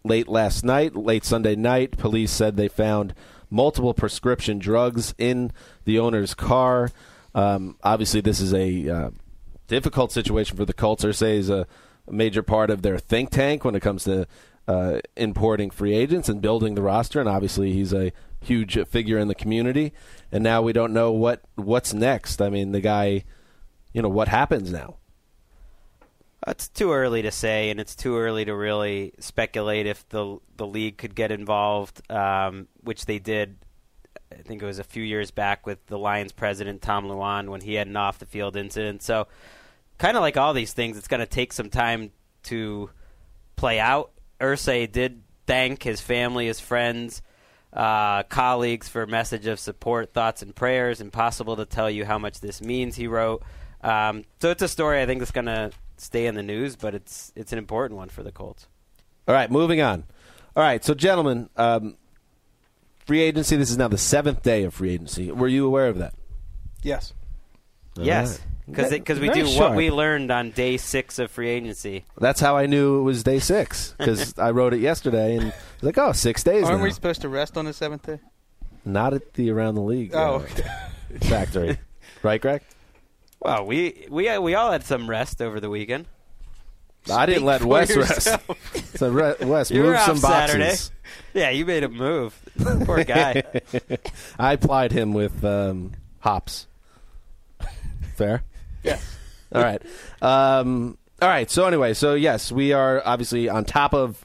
late 0.04 0.28
last 0.28 0.64
night, 0.64 0.96
late 0.96 1.24
Sunday 1.24 1.54
night. 1.54 1.96
Police 1.96 2.32
said 2.32 2.56
they 2.56 2.68
found 2.68 3.14
multiple 3.50 3.94
prescription 3.94 4.58
drugs 4.58 5.14
in 5.16 5.52
the 5.84 5.98
owner's 5.98 6.34
car. 6.34 6.90
Um, 7.34 7.76
obviously, 7.82 8.20
this 8.20 8.40
is 8.40 8.52
a 8.52 8.88
uh, 8.88 9.10
difficult 9.66 10.12
situation 10.12 10.56
for 10.56 10.64
the 10.64 10.72
Colts. 10.72 11.04
Irsay 11.04 11.36
is 11.36 11.50
a 11.50 11.66
major 12.08 12.42
part 12.42 12.70
of 12.70 12.82
their 12.82 12.98
think 12.98 13.30
tank 13.30 13.64
when 13.64 13.74
it 13.74 13.80
comes 13.80 14.04
to 14.04 14.26
uh, 14.68 15.00
importing 15.16 15.70
free 15.70 15.94
agents 15.94 16.28
and 16.28 16.40
building 16.40 16.74
the 16.74 16.82
roster, 16.82 17.20
and 17.20 17.28
obviously 17.28 17.72
he's 17.72 17.92
a 17.92 18.12
huge 18.40 18.78
figure 18.88 19.18
in 19.18 19.28
the 19.28 19.34
community. 19.34 19.92
And 20.32 20.42
now 20.42 20.62
we 20.62 20.72
don't 20.72 20.92
know 20.92 21.12
what 21.12 21.42
what's 21.54 21.94
next. 21.94 22.42
I 22.42 22.50
mean, 22.50 22.72
the 22.72 22.80
guy, 22.80 23.24
you 23.92 24.02
know, 24.02 24.08
what 24.08 24.28
happens 24.28 24.72
now? 24.72 24.96
It's 26.46 26.68
too 26.68 26.92
early 26.92 27.22
to 27.22 27.30
say, 27.30 27.70
and 27.70 27.80
it's 27.80 27.96
too 27.96 28.16
early 28.16 28.44
to 28.44 28.54
really 28.54 29.12
speculate 29.18 29.86
if 29.86 30.08
the 30.08 30.38
the 30.56 30.66
league 30.66 30.98
could 30.98 31.14
get 31.14 31.30
involved, 31.30 32.00
um, 32.10 32.68
which 32.82 33.06
they 33.06 33.18
did. 33.18 33.56
Think 34.46 34.62
it 34.62 34.66
was 34.66 34.78
a 34.78 34.84
few 34.84 35.02
years 35.02 35.30
back 35.30 35.66
with 35.66 35.84
the 35.86 35.98
Lions 35.98 36.32
president 36.32 36.82
Tom 36.82 37.06
Lewand 37.06 37.48
when 37.48 37.60
he 37.60 37.74
had 37.74 37.86
an 37.86 37.96
off 37.96 38.18
the 38.18 38.26
field 38.26 38.56
incident. 38.56 39.02
So, 39.02 39.28
kind 39.98 40.16
of 40.16 40.20
like 40.20 40.36
all 40.36 40.54
these 40.54 40.72
things, 40.72 40.96
it's 40.96 41.08
going 41.08 41.20
to 41.20 41.26
take 41.26 41.52
some 41.52 41.70
time 41.70 42.10
to 42.44 42.90
play 43.56 43.80
out. 43.80 44.12
Irsay 44.40 44.90
did 44.90 45.22
thank 45.46 45.82
his 45.82 46.00
family, 46.00 46.46
his 46.46 46.60
friends, 46.60 47.22
uh, 47.72 48.22
colleagues 48.24 48.88
for 48.88 49.02
a 49.02 49.06
message 49.06 49.46
of 49.46 49.58
support, 49.58 50.12
thoughts, 50.12 50.42
and 50.42 50.54
prayers. 50.54 51.00
Impossible 51.00 51.56
to 51.56 51.64
tell 51.64 51.90
you 51.90 52.04
how 52.04 52.18
much 52.18 52.40
this 52.40 52.62
means. 52.62 52.96
He 52.96 53.06
wrote. 53.06 53.42
Um, 53.82 54.24
so 54.40 54.50
it's 54.50 54.62
a 54.62 54.68
story 54.68 55.00
I 55.02 55.06
think 55.06 55.20
that's 55.20 55.30
going 55.30 55.46
to 55.46 55.70
stay 55.96 56.26
in 56.26 56.34
the 56.34 56.42
news, 56.42 56.76
but 56.76 56.94
it's 56.94 57.32
it's 57.36 57.52
an 57.52 57.58
important 57.58 57.98
one 57.98 58.08
for 58.08 58.22
the 58.22 58.32
Colts. 58.32 58.66
All 59.28 59.34
right, 59.34 59.50
moving 59.50 59.80
on. 59.80 60.04
All 60.54 60.62
right, 60.62 60.82
so 60.84 60.94
gentlemen, 60.94 61.50
um, 61.56 61.96
free 63.06 63.22
agency. 63.22 63.56
This 63.56 63.70
is 63.70 63.78
now 63.78 63.88
the 63.88 63.98
seventh 63.98 64.42
day 64.42 64.64
of 64.64 64.74
free 64.74 64.92
agency. 64.92 65.30
Were 65.32 65.48
you 65.48 65.66
aware 65.66 65.88
of 65.88 65.98
that? 65.98 66.14
Yes. 66.82 67.14
yes, 67.96 68.40
because 68.66 68.90
because 68.90 69.18
we 69.18 69.28
do 69.30 69.46
sharp. 69.46 69.70
what 69.70 69.76
we 69.76 69.90
learned 69.90 70.30
on 70.30 70.50
day 70.50 70.76
six 70.76 71.18
of 71.18 71.30
free 71.30 71.48
agency. 71.48 72.04
That's 72.18 72.40
how 72.40 72.56
I 72.56 72.66
knew 72.66 73.00
it 73.00 73.02
was 73.02 73.22
day 73.24 73.38
six 73.38 73.94
because 73.98 74.38
I 74.38 74.50
wrote 74.50 74.74
it 74.74 74.80
yesterday 74.80 75.36
and 75.36 75.44
I 75.46 75.54
was 75.80 75.82
like, 75.82 75.98
oh, 75.98 76.12
six 76.12 76.44
days 76.44 76.64
Aren't 76.64 76.78
now. 76.78 76.84
we 76.84 76.90
supposed 76.90 77.22
to 77.22 77.28
rest 77.28 77.56
on 77.56 77.64
the 77.64 77.72
seventh 77.72 78.06
day? 78.06 78.20
Not 78.84 79.14
at 79.14 79.32
the 79.34 79.50
around 79.50 79.74
the 79.76 79.80
league 79.82 80.14
Oh, 80.14 80.36
uh, 80.44 81.18
factory, 81.26 81.78
right, 82.22 82.40
Greg? 82.40 82.62
Well, 83.40 83.66
we 83.66 84.06
we 84.10 84.36
we 84.38 84.54
all 84.54 84.70
had 84.70 84.84
some 84.84 85.08
rest 85.08 85.40
over 85.42 85.58
the 85.58 85.70
weekend. 85.70 86.06
I 87.10 87.26
didn't 87.26 87.44
let 87.44 87.62
Wes 87.64 87.88
yourself. 87.94 88.48
rest. 88.48 88.96
So 88.98 89.10
Re- 89.10 89.34
Wes, 89.42 89.70
You 89.70 89.82
move 89.82 89.98
some 90.00 90.16
off 90.16 90.22
boxes. 90.22 90.50
Saturday. 90.52 90.76
Yeah, 91.34 91.50
you 91.50 91.66
made 91.66 91.84
a 91.84 91.88
move. 91.88 92.38
Poor 92.84 93.04
guy. 93.04 93.42
I 94.38 94.56
plied 94.56 94.90
him 94.90 95.12
with 95.12 95.44
um, 95.44 95.92
hops. 96.20 96.66
Fair. 98.16 98.42
Yeah. 98.82 98.98
All 99.54 99.62
right. 99.62 99.82
Um, 100.22 100.96
all 101.20 101.28
right. 101.28 101.50
So 101.50 101.66
anyway, 101.66 101.92
so 101.94 102.14
yes, 102.14 102.50
we 102.50 102.72
are 102.72 103.02
obviously 103.04 103.48
on 103.50 103.64
top 103.66 103.92
of 103.94 104.24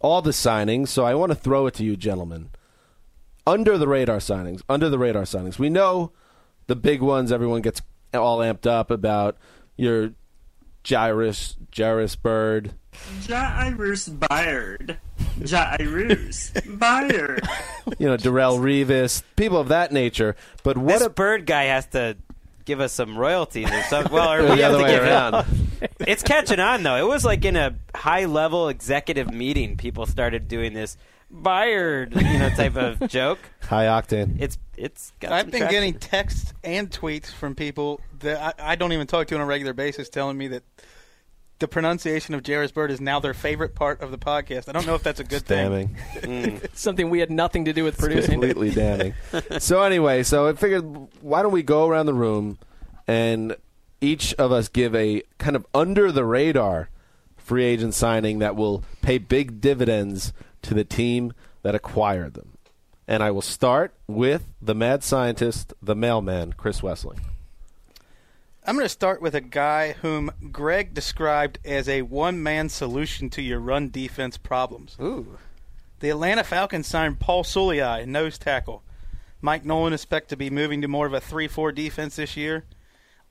all 0.00 0.20
the 0.22 0.30
signings. 0.30 0.88
So 0.88 1.04
I 1.04 1.14
want 1.14 1.30
to 1.32 1.36
throw 1.36 1.66
it 1.66 1.74
to 1.74 1.84
you, 1.84 1.96
gentlemen. 1.96 2.50
under 3.46 3.78
the 3.78 3.88
radar 3.88 4.18
signings. 4.18 4.60
Under 4.68 4.88
the 4.90 4.98
radar 4.98 5.22
signings. 5.22 5.58
We 5.58 5.70
know 5.70 6.12
the 6.66 6.76
big 6.76 7.00
ones. 7.00 7.32
Everyone 7.32 7.62
gets 7.62 7.80
all 8.12 8.38
amped 8.38 8.66
up 8.66 8.90
about 8.90 9.36
your 9.76 10.12
Jairus, 10.86 11.56
Jairus 11.76 12.16
Byrd. 12.16 12.72
Jairus 13.28 14.08
Byard. 14.08 14.96
Jairus 15.48 16.50
Byard. 16.54 17.48
You 17.98 18.08
know, 18.08 18.16
Darrelle 18.16 18.58
Revis, 18.58 19.22
people 19.36 19.58
of 19.58 19.68
that 19.68 19.92
nature. 19.92 20.36
But 20.62 20.78
what 20.78 20.98
this 20.98 21.06
a 21.06 21.10
bird 21.10 21.46
guy 21.46 21.64
has 21.64 21.86
to 21.88 22.16
give 22.68 22.80
us 22.80 22.92
some 22.92 23.18
royalties 23.18 23.68
or 23.70 23.82
something. 23.84 24.12
Well, 24.18 24.32
or 24.32 24.42
we 24.54 24.60
have 24.60 24.72
to 24.76 24.82
way 24.82 24.90
give 24.92 25.02
around. 25.02 25.34
It. 25.34 25.90
It's 26.06 26.22
catching 26.22 26.60
on 26.60 26.82
though. 26.82 26.96
It 26.96 27.06
was 27.08 27.24
like 27.24 27.44
in 27.44 27.56
a 27.56 27.74
high 27.94 28.24
level 28.26 28.68
executive 28.68 29.32
meeting, 29.32 29.76
people 29.76 30.06
started 30.06 30.46
doing 30.48 30.72
this 30.74 30.96
Byard, 31.32 32.14
you 32.16 32.38
know, 32.38 32.48
type 32.50 32.76
of 32.76 33.06
joke. 33.08 33.38
high 33.62 33.84
octane. 33.84 34.40
It's 34.40 34.56
it's. 34.76 35.12
Got 35.20 35.32
I've 35.32 35.42
some 35.42 35.50
been 35.50 35.60
traction. 35.60 35.80
getting 35.80 35.98
texts 36.00 36.54
and 36.64 36.90
tweets 36.90 37.26
from 37.32 37.54
people 37.54 38.00
that 38.20 38.56
I, 38.58 38.72
I 38.72 38.74
don't 38.76 38.92
even 38.92 39.06
talk 39.06 39.26
to 39.28 39.34
on 39.34 39.40
a 39.40 39.46
regular 39.46 39.72
basis 39.74 40.08
telling 40.08 40.38
me 40.38 40.48
that 40.48 40.62
the 41.58 41.68
pronunciation 41.68 42.34
of 42.34 42.46
Jairus 42.46 42.70
Byrd 42.70 42.90
is 42.90 43.00
now 43.00 43.18
their 43.20 43.34
favorite 43.34 43.74
part 43.74 44.00
of 44.00 44.10
the 44.10 44.18
podcast. 44.18 44.68
I 44.68 44.72
don't 44.72 44.86
know 44.86 44.94
if 44.94 45.02
that's 45.02 45.20
a 45.20 45.24
good 45.24 45.44
thing. 45.44 45.70
damning. 45.70 45.96
Mm. 46.60 46.68
Something 46.76 47.10
we 47.10 47.20
had 47.20 47.30
nothing 47.30 47.64
to 47.64 47.72
do 47.72 47.84
with 47.84 47.98
producing. 47.98 48.40
completely 48.40 48.70
damning. 48.70 49.14
So 49.58 49.82
anyway, 49.82 50.22
so 50.22 50.48
I 50.48 50.52
figured, 50.52 50.84
why 51.20 51.42
don't 51.42 51.52
we 51.52 51.62
go 51.62 51.88
around 51.88 52.06
the 52.06 52.14
room 52.14 52.58
and 53.06 53.56
each 54.00 54.34
of 54.34 54.52
us 54.52 54.68
give 54.68 54.94
a 54.94 55.22
kind 55.38 55.56
of 55.56 55.66
under 55.74 56.12
the 56.12 56.24
radar 56.24 56.90
free 57.36 57.64
agent 57.64 57.94
signing 57.94 58.38
that 58.38 58.54
will 58.56 58.84
pay 59.02 59.18
big 59.18 59.60
dividends 59.60 60.32
to 60.62 60.74
the 60.74 60.84
team 60.84 61.32
that 61.62 61.74
acquired 61.74 62.34
them. 62.34 62.56
And 63.08 63.22
I 63.22 63.30
will 63.30 63.42
start 63.42 63.94
with 64.06 64.46
the 64.60 64.74
mad 64.74 65.02
scientist, 65.02 65.72
the 65.82 65.96
mailman, 65.96 66.52
Chris 66.52 66.82
Wesseling. 66.82 67.18
I'm 68.68 68.74
going 68.74 68.84
to 68.84 68.90
start 68.90 69.22
with 69.22 69.34
a 69.34 69.40
guy 69.40 69.92
whom 70.02 70.30
Greg 70.52 70.92
described 70.92 71.58
as 71.64 71.88
a 71.88 72.02
one 72.02 72.42
man 72.42 72.68
solution 72.68 73.30
to 73.30 73.40
your 73.40 73.60
run 73.60 73.88
defense 73.88 74.36
problems. 74.36 74.94
Ooh. 75.00 75.38
The 76.00 76.10
Atlanta 76.10 76.44
Falcons 76.44 76.86
signed 76.86 77.18
Paul 77.18 77.44
Soliai, 77.44 78.04
nose 78.04 78.36
tackle. 78.36 78.82
Mike 79.40 79.64
Nolan 79.64 79.94
expect 79.94 80.28
to 80.28 80.36
be 80.36 80.50
moving 80.50 80.82
to 80.82 80.86
more 80.86 81.06
of 81.06 81.14
a 81.14 81.20
3 81.20 81.48
4 81.48 81.72
defense 81.72 82.16
this 82.16 82.36
year. 82.36 82.66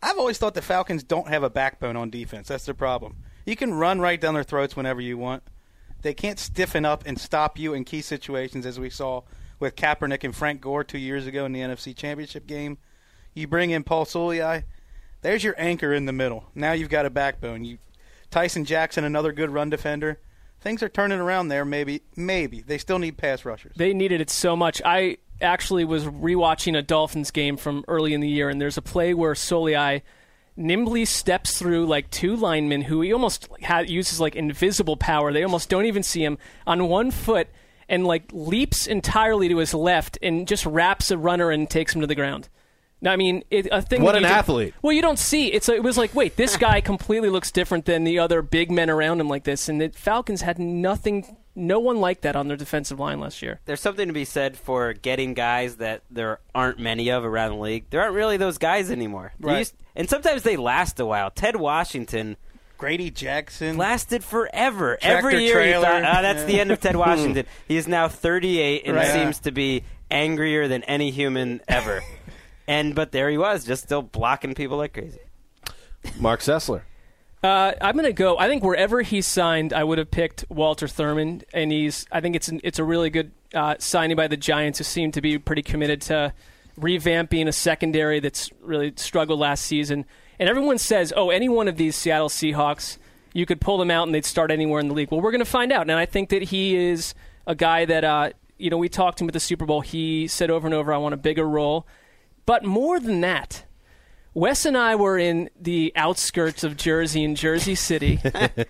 I've 0.02 0.18
always 0.18 0.40
thought 0.40 0.56
the 0.56 0.62
Falcons 0.64 1.04
don't 1.04 1.28
have 1.28 1.44
a 1.44 1.52
backbone 1.52 1.98
on 1.98 2.10
defense. 2.10 2.48
That's 2.48 2.66
their 2.66 2.74
problem. 2.74 3.18
You 3.46 3.56
can 3.56 3.76
run 3.76 4.00
right 4.00 4.20
down 4.20 4.34
their 4.34 4.42
throats 4.42 4.76
whenever 4.76 5.02
you 5.02 5.20
want. 5.20 5.44
They 6.02 6.16
can't 6.16 6.40
stiffen 6.40 6.84
up 6.84 7.04
and 7.06 7.20
stop 7.20 7.60
you 7.60 7.76
in 7.76 7.84
key 7.84 8.02
situations, 8.02 8.66
as 8.66 8.80
we 8.80 8.90
saw 8.90 9.22
with 9.60 9.76
Kaepernick 9.76 10.24
and 10.24 10.36
Frank 10.36 10.62
Gore 10.62 10.84
two 10.84 10.98
years 10.98 11.28
ago 11.28 11.46
in 11.46 11.52
the 11.52 11.60
NFC 11.60 11.96
Championship 11.96 12.48
game. 12.48 12.80
You 13.36 13.46
bring 13.46 13.70
in 13.70 13.84
Paul 13.84 14.06
Soliai, 14.06 14.64
there's 15.28 15.44
your 15.44 15.56
anchor 15.58 15.94
in 15.94 16.06
the 16.06 16.14
middle. 16.14 16.46
Now 16.56 16.72
you've 16.72 16.88
got 16.90 17.06
a 17.06 17.10
backbone. 17.10 17.66
You, 17.66 17.80
Tyson 18.32 18.64
Jackson, 18.64 19.04
another 19.04 19.34
good 19.34 19.52
run 19.52 19.70
defender. 19.70 20.22
Things 20.62 20.82
are 20.82 20.88
turning 20.88 21.20
around 21.20 21.50
there. 21.50 21.66
Maybe, 21.66 22.02
maybe 22.16 22.62
they 22.62 22.78
still 22.78 22.98
need 22.98 23.18
pass 23.18 23.44
rushers. 23.44 23.74
They 23.76 23.94
needed 23.94 24.22
it 24.22 24.30
so 24.30 24.56
much. 24.56 24.82
I 24.86 25.18
actually 25.42 25.84
was 25.84 26.06
rewatching 26.06 26.78
a 26.78 26.82
Dolphins 26.82 27.32
game 27.32 27.58
from 27.58 27.84
early 27.90 28.14
in 28.14 28.22
the 28.22 28.30
year, 28.30 28.48
and 28.48 28.62
there's 28.62 28.78
a 28.78 28.82
play 28.82 29.14
where 29.14 29.34
Soliai 29.34 30.02
nimbly 30.56 31.04
steps 31.04 31.60
through 31.60 31.88
like 31.88 32.10
two 32.10 32.38
linemen 32.38 32.84
who 32.84 33.02
he 33.02 33.12
almost 33.12 33.50
ha- 33.62 33.80
uses 33.80 34.22
like 34.22 34.38
invisible 34.38 34.96
power. 34.96 35.34
They 35.34 35.44
almost 35.44 35.68
don't 35.68 35.88
even 35.88 36.04
see 36.04 36.24
him 36.24 36.38
on 36.66 36.88
one 36.88 37.12
foot 37.12 37.50
and 37.90 38.08
like 38.08 38.32
leaps 38.32 38.88
entirely 38.88 39.50
to 39.50 39.58
his 39.58 39.74
left 39.74 40.18
and 40.22 40.48
just 40.48 40.66
wraps 40.66 41.12
a 41.12 41.18
runner 41.18 41.52
and 41.52 41.70
takes 41.70 41.94
him 41.94 42.00
to 42.00 42.08
the 42.08 42.16
ground. 42.16 42.48
Now, 43.02 43.12
I 43.12 43.16
mean, 43.16 43.44
it, 43.52 43.68
a 43.72 43.82
thing. 43.82 44.02
What 44.02 44.16
an 44.16 44.26
athlete. 44.26 44.74
well, 44.82 44.92
you 44.94 45.02
don't 45.04 45.20
see. 45.20 45.48
It's 45.54 45.70
it 45.70 45.84
was 45.84 45.98
like, 45.98 46.16
wait, 46.16 46.36
this 46.36 46.58
guy 46.68 46.82
completely 46.82 47.30
looks 47.30 47.52
different 47.52 47.86
than 47.86 48.04
the 48.04 48.18
other 48.20 48.42
big 48.42 48.72
men 48.72 48.90
around 48.90 49.20
him 49.22 49.28
like 49.30 49.44
this, 49.44 49.70
and 49.70 49.80
the 49.80 49.90
Falcons 49.90 50.42
had 50.42 50.58
nothing, 50.58 51.38
no 51.56 51.80
one 51.80 51.98
like 52.02 52.22
that 52.22 52.36
on 52.36 52.48
their 52.48 52.58
defensive 52.58 53.00
line 53.00 53.20
last 53.20 53.42
year. 53.44 53.60
There's 53.66 53.82
something 53.82 54.08
to 54.08 54.14
be 54.14 54.26
said 54.26 54.58
for 54.58 54.94
getting 54.94 55.36
guys 55.36 55.76
that 55.76 56.02
there 56.10 56.40
aren't 56.56 56.80
many 56.80 57.10
of 57.12 57.24
around 57.24 57.52
the 57.52 57.58
league. 57.62 57.86
There 57.92 58.02
aren't 58.02 58.16
really 58.16 58.38
those 58.38 58.58
guys 58.58 58.90
anymore. 58.90 59.34
Right. 59.40 59.60
used- 59.60 59.76
and 59.96 60.10
sometimes 60.10 60.42
they 60.44 60.58
last 60.58 61.00
a 61.00 61.06
while. 61.06 61.30
Ted 61.32 61.56
Washington 61.56 62.38
Grady 62.80 63.10
Jackson. 63.10 63.78
lasted 63.78 64.24
forever. 64.24 64.98
Tractor 65.02 65.18
Every 65.30 65.44
year 65.46 65.60
he 65.64 65.70
trailer. 65.72 65.86
thought, 65.86 66.04
ah, 66.04 66.22
that's 66.22 66.44
the 66.44 66.60
end 66.60 66.72
of 66.72 66.80
Ted 66.80 66.96
Washington. 67.08 67.46
he 67.68 67.78
is 67.78 67.88
now 67.88 68.08
38 68.08 68.84
and 68.86 68.96
Right. 68.96 69.08
seems 69.08 69.40
to 69.42 69.52
be 69.52 69.84
angrier 70.12 70.68
than 70.68 70.84
any 70.84 71.10
human 71.12 71.62
ever. 71.68 72.02
and 72.68 72.94
but 72.94 73.12
there 73.12 73.30
he 73.30 73.38
was, 73.38 73.66
just 73.66 73.84
still 73.84 74.02
blocking 74.02 74.54
people 74.54 74.78
like 74.78 74.94
crazy. 74.94 75.20
Mark 76.20 76.42
Sessler. 76.42 76.82
Uh, 77.44 77.74
I'm 77.82 77.96
going 77.96 78.06
to 78.06 78.14
go. 78.14 78.38
I 78.38 78.48
think 78.48 78.64
wherever 78.64 79.02
he 79.04 79.22
signed, 79.22 79.72
I 79.72 79.84
would 79.84 80.00
have 80.00 80.10
picked 80.10 80.46
Walter 80.50 80.88
Thurmond, 80.88 81.44
and 81.54 81.72
he's. 81.72 82.06
I 82.12 82.20
think 82.20 82.36
it's 82.36 82.48
an, 82.48 82.60
it's 82.64 82.80
a 82.80 82.84
really 82.84 83.10
good 83.10 83.32
uh, 83.54 83.76
signing 83.80 84.18
by 84.18 84.28
the 84.28 84.38
Giants, 84.38 84.80
who 84.80 84.84
seem 84.84 85.12
to 85.12 85.22
be 85.22 85.38
pretty 85.38 85.62
committed 85.62 86.02
to 86.04 86.34
revamping 86.80 87.48
a 87.48 87.52
secondary 87.52 88.20
that's 88.20 88.52
really 88.62 88.94
struggled 88.96 89.40
last 89.40 89.66
season. 89.66 90.06
And 90.40 90.50
everyone 90.50 90.80
says, 90.80 91.14
"Oh, 91.16 91.30
any 91.30 91.48
one 91.48 91.68
of 91.68 91.78
these 91.78 91.96
Seattle 91.96 92.30
Seahawks, 92.30 92.98
you 93.34 93.46
could 93.46 93.62
pull 93.62 93.78
them 93.78 93.92
out 93.92 94.08
and 94.08 94.16
they'd 94.16 94.26
start 94.26 94.50
anywhere 94.50 94.80
in 94.80 94.88
the 94.88 94.96
league." 94.96 95.12
Well, 95.12 95.22
we're 95.22 95.32
going 95.32 95.40
to 95.40 95.46
find 95.46 95.72
out, 95.72 95.84
and 95.84 95.92
I 95.92 96.08
think 96.08 96.30
that 96.30 96.44
he 96.44 96.76
is 96.76 97.14
a 97.46 97.54
guy 97.54 97.86
that 97.86 98.04
uh, 98.04 98.32
you 98.58 98.72
know 98.72 98.78
we 98.78 98.90
talked 98.90 99.20
to 99.20 99.24
him 99.24 99.30
at 99.30 99.34
the 99.34 99.40
Super 99.40 99.66
Bowl. 99.68 99.82
He 99.82 100.28
said 100.28 100.50
over 100.50 100.66
and 100.66 100.74
over, 100.74 100.92
"I 100.92 100.98
want 100.98 101.14
a 101.14 101.18
bigger 101.18 101.48
role," 101.48 101.86
but 102.48 102.64
more 102.66 103.00
than 103.00 103.22
that. 103.22 103.64
Wes 104.34 104.66
and 104.66 104.76
I 104.78 104.96
were 104.96 105.18
in 105.20 105.50
the 105.60 105.92
outskirts 105.96 106.64
of 106.64 106.78
Jersey 106.78 107.24
in 107.24 107.36
Jersey 107.36 107.74
City, 107.76 108.20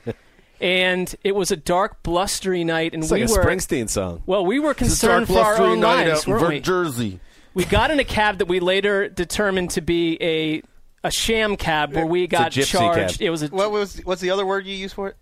and 0.62 1.13
it 1.24 1.36
was 1.36 1.52
a 1.52 1.58
dark, 1.58 2.02
blustery 2.04 2.63
night, 2.63 2.94
and 2.94 3.04
It's 3.04 3.12
we 3.12 3.22
like 3.22 3.30
a 3.30 3.34
were 3.34 3.44
Springsteen 3.46 3.90
song. 3.90 4.24
well, 4.26 4.46
we 4.46 4.60
were 4.60 4.72
It's 4.72 5.02
a 5.04 5.08
dark, 5.08 5.26
concerned 5.26 5.28
for 5.28 5.40
our 5.40 5.62
own 5.62 5.80
night 5.80 6.08
lives, 6.08 6.22
out 6.22 6.28
in 6.28 6.34
weren't 6.34 6.48
we? 6.50 6.60
Jersey. 6.62 7.20
We 7.54 7.66
got 7.66 7.92
in 7.92 8.00
a 8.00 8.04
cab 8.04 8.38
that 8.38 8.48
we 8.48 8.60
later 8.60 9.10
determined 9.10 9.72
to 9.72 9.82
be 9.82 10.18
a 10.22 10.62
a 11.04 11.12
sham 11.12 11.58
cab, 11.58 11.94
where 11.94 12.06
we 12.06 12.28
got 12.28 12.52
gypsy 12.52 12.66
charged. 12.80 13.20
cab. 13.20 13.22
It 13.22 13.30
was 13.30 13.44
a 13.44 13.48
What 13.48 13.72
was 13.72 13.98
what's 14.04 14.22
the 14.22 14.30
other 14.32 14.46
word 14.46 14.66
you 14.66 14.76
use 14.76 14.94
for 14.94 15.10
it? 15.10 15.16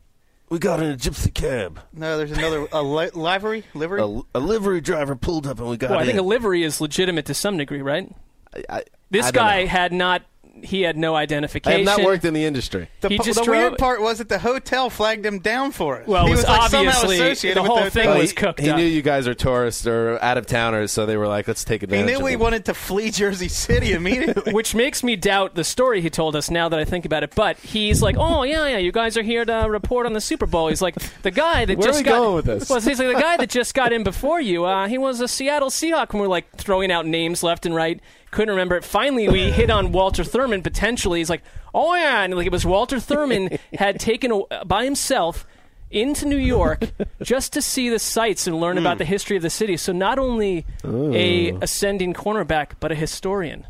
We 0.50 0.60
got 0.60 0.80
in 0.82 0.92
a 0.92 0.96
gypsy 0.96 1.34
cab. 1.34 1.80
No, 1.92 2.18
there's 2.18 2.32
another 2.32 2.68
a 2.72 2.84
li- 2.84 3.10
livery 3.14 3.64
livery. 3.74 4.02
A, 4.02 4.22
a 4.38 4.40
livery 4.40 4.80
driver 4.80 5.16
pulled 5.16 5.48
up 5.48 5.60
and 5.60 5.68
we 5.70 5.78
got 5.78 5.90
well, 5.90 6.00
I 6.00 6.06
think 6.06 6.20
a 6.20 6.24
livery 6.24 6.62
is 6.64 6.80
legitimate 6.80 7.26
to 7.26 7.34
some 7.34 7.58
degree, 7.58 7.82
right? 7.82 8.12
I, 8.56 8.78
I, 8.78 8.84
This 9.12 9.28
I 9.28 9.32
guy 9.32 9.62
know. 9.64 9.68
had 9.70 9.92
not. 9.94 10.22
He 10.64 10.84
had 10.84 10.96
no 10.96 11.16
I 11.16 11.24
identification. 11.24 11.86
have 11.86 11.98
not 12.00 12.06
worked 12.06 12.24
in 12.24 12.34
the 12.34 12.46
industry. 12.46 12.88
the 13.02 13.10
he 13.10 13.18
just 13.18 13.40
the 13.40 13.44
drove- 13.44 13.58
weird 13.72 13.78
part 13.78 14.00
was 14.02 14.20
that 14.20 14.30
the 14.30 14.40
hotel 14.40 14.90
flagged 14.90 15.26
him 15.26 15.40
down 15.40 15.74
for 15.74 15.98
it. 15.98 16.08
Well, 16.08 16.24
it 16.24 16.28
he 16.28 16.32
was 16.32 16.40
was, 16.46 16.48
like 16.48 16.72
somehow 16.72 16.90
obviously- 16.92 17.16
associated 17.18 17.58
the 17.58 17.62
with 17.64 17.72
whole 17.72 17.84
the 17.84 17.92
thing 17.92 18.04
hotel. 18.04 18.14
Well, 18.14 18.22
was 18.22 18.32
cooked 18.34 18.60
he 18.62 18.70
up. 18.70 18.78
knew 18.78 18.86
you 18.86 19.02
guys 19.02 19.28
are 19.28 19.34
tourists 19.34 19.86
or 19.86 20.18
out 20.24 20.38
of 20.38 20.46
towners, 20.48 20.94
so 20.94 21.06
they 21.06 21.18
were 21.18 21.28
like, 21.28 21.46
"Let's 21.50 21.66
take 21.66 21.84
a. 21.84 21.94
He 21.94 22.04
knew 22.04 22.20
of 22.22 22.28
he 22.28 22.34
it. 22.36 22.40
wanted 22.40 22.64
to 22.66 22.74
flee 22.74 23.12
Jersey 23.12 23.50
City 23.50 23.92
immediately. 23.92 24.54
which 24.54 24.74
makes 24.74 25.04
me 25.04 25.18
doubt 25.18 25.56
the 25.56 25.66
story 25.66 26.00
he 26.00 26.10
told 26.10 26.38
us 26.38 26.50
now 26.50 26.70
that 26.70 26.80
I 26.80 26.86
think 26.86 27.04
about 27.06 27.24
it. 27.24 27.36
But 27.36 27.58
he's 27.58 28.02
like, 28.02 28.16
"Oh 28.18 28.44
yeah, 28.44 28.66
yeah, 28.66 28.78
you 28.78 28.94
guys 28.94 29.18
are 29.18 29.24
here 29.24 29.44
to 29.44 29.68
report 29.70 30.06
on 30.06 30.14
the 30.14 30.22
Super 30.22 30.46
Bowl." 30.46 30.70
He's 30.70 30.82
like, 30.82 30.96
"The 31.22 31.32
guy 31.32 31.66
that 31.66 31.78
Where 31.78 31.90
are 31.90 31.92
just 31.92 32.00
we 32.00 32.04
got 32.06 32.18
going 32.18 32.36
with 32.38 32.46
this? 32.46 32.70
Well, 32.70 32.80
he's 32.80 32.98
like 32.98 33.14
the 33.14 33.22
guy 33.22 33.36
that 33.36 33.50
just 33.50 33.74
got 33.74 33.92
in 33.92 34.06
before 34.06 34.40
you. 34.40 34.64
Uh, 34.64 34.88
he 34.88 34.98
was 34.98 35.20
a 35.20 35.28
Seattle 35.28 35.70
Seahawk, 35.70 36.12
and 36.12 36.22
we're 36.22 36.28
like 36.28 36.50
throwing 36.56 36.94
out 36.94 37.06
names 37.06 37.44
left 37.44 37.66
and 37.66 37.76
right. 37.76 38.00
Couldn't 38.36 38.50
remember 38.50 38.76
it. 38.76 38.84
Finally, 38.84 39.30
we 39.30 39.50
hit 39.50 39.70
on 39.70 39.94
Walter 39.94 40.22
Thurmond 40.22 40.64
potentially. 40.64 41.20
He's 41.20 41.30
like, 41.30 41.42
"Oh 41.74 41.96
yeah," 41.96 42.22
and 42.22 42.36
like 42.36 42.46
it 42.46 42.52
was 42.52 42.66
Walter 42.66 42.98
Thurmond 42.98 43.58
had 43.74 43.98
taken 43.98 44.44
a, 44.52 44.66
by 44.66 44.84
himself 44.84 45.48
into 45.90 46.26
New 46.26 46.36
York 46.36 46.92
just 47.24 47.54
to 47.54 47.62
see 47.62 47.88
the 47.88 47.98
sights 47.98 48.46
and 48.46 48.60
learn 48.60 48.78
about 48.78 48.96
hmm. 48.96 49.00
the 49.00 49.06
history 49.06 49.38
of 49.38 49.42
the 49.42 49.50
city. 49.50 49.78
So 49.78 49.94
not 49.94 50.20
only 50.20 50.66
a 50.84 51.54
oh. 51.54 51.60
ascending 51.62 52.14
cornerback, 52.14 52.72
but 52.82 52.92
a 52.92 52.96
historian 52.96 53.68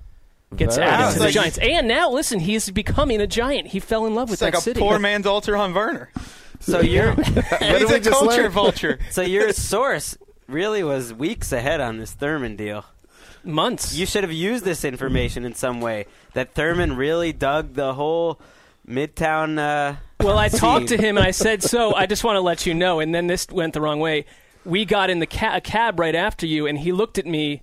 gets 0.56 0.78
Very 0.78 0.88
added 0.90 1.04
nice. 1.04 1.14
to 1.14 1.20
the 1.20 1.26
Like- 1.26 1.34
Giants. 1.36 1.58
And 1.60 1.88
now, 1.88 2.10
listen, 2.10 2.40
he's 2.40 2.72
becoming 2.72 3.22
a 3.22 3.28
giant. 3.28 3.68
He 3.68 3.80
fell 3.80 4.08
in 4.08 4.16
love 4.16 4.32
with 4.32 4.38
It's 4.38 4.42
like 4.42 4.54
that 4.54 4.62
a 4.62 4.64
city. 4.64 4.80
poor 4.80 4.98
man's 4.98 5.28
Alter 5.28 5.56
on 5.56 5.76
Werner. 5.76 6.10
So 6.60 6.82
you're 6.82 7.14
did 7.14 7.26
He's 7.36 7.92
a 7.92 8.00
culture 8.10 8.44
learn? 8.44 8.52
vulture. 8.52 9.00
so 9.12 9.22
your 9.22 9.54
source 9.54 10.18
really 10.48 10.84
was 10.84 11.14
weeks 11.14 11.52
ahead 11.52 11.82
on 11.82 12.00
this 12.00 12.16
Thurmond 12.16 12.58
deal. 12.58 12.86
Months. 13.46 13.96
You 13.96 14.06
should 14.06 14.24
have 14.24 14.34
used 14.34 14.66
this 14.66 14.84
information 14.84 15.46
in 15.46 15.54
some 15.54 15.82
way. 15.82 16.06
That 16.34 16.54
Thurmond 16.54 16.98
really 16.98 17.32
dug 17.34 17.74
the 17.74 17.94
whole 17.94 18.40
Midtown. 18.88 19.58
Uh, 19.58 19.96
well, 20.22 20.38
I 20.38 20.48
scene. 20.48 20.60
talked 20.60 20.88
to 20.90 20.98
him 20.98 21.18
and 21.18 21.26
I 21.26 21.32
said, 21.32 21.64
"So 21.64 21.94
I 21.94 22.06
just 22.06 22.24
want 22.24 22.38
to 22.38 22.42
let 22.42 22.66
you 22.66 22.74
know." 22.74 23.00
And 23.00 23.14
then 23.14 23.28
this 23.28 23.48
went 23.50 23.74
the 23.74 23.82
wrong 23.82 24.00
way. 24.00 24.26
We 24.64 24.86
got 24.86 25.10
in 25.10 25.20
the 25.20 25.28
ca- 25.28 25.58
a 25.58 25.62
cab 25.62 26.00
right 26.00 26.16
after 26.16 26.46
you, 26.46 26.68
and 26.68 26.78
he 26.78 26.92
looked 26.92 27.18
at 27.18 27.26
me 27.26 27.62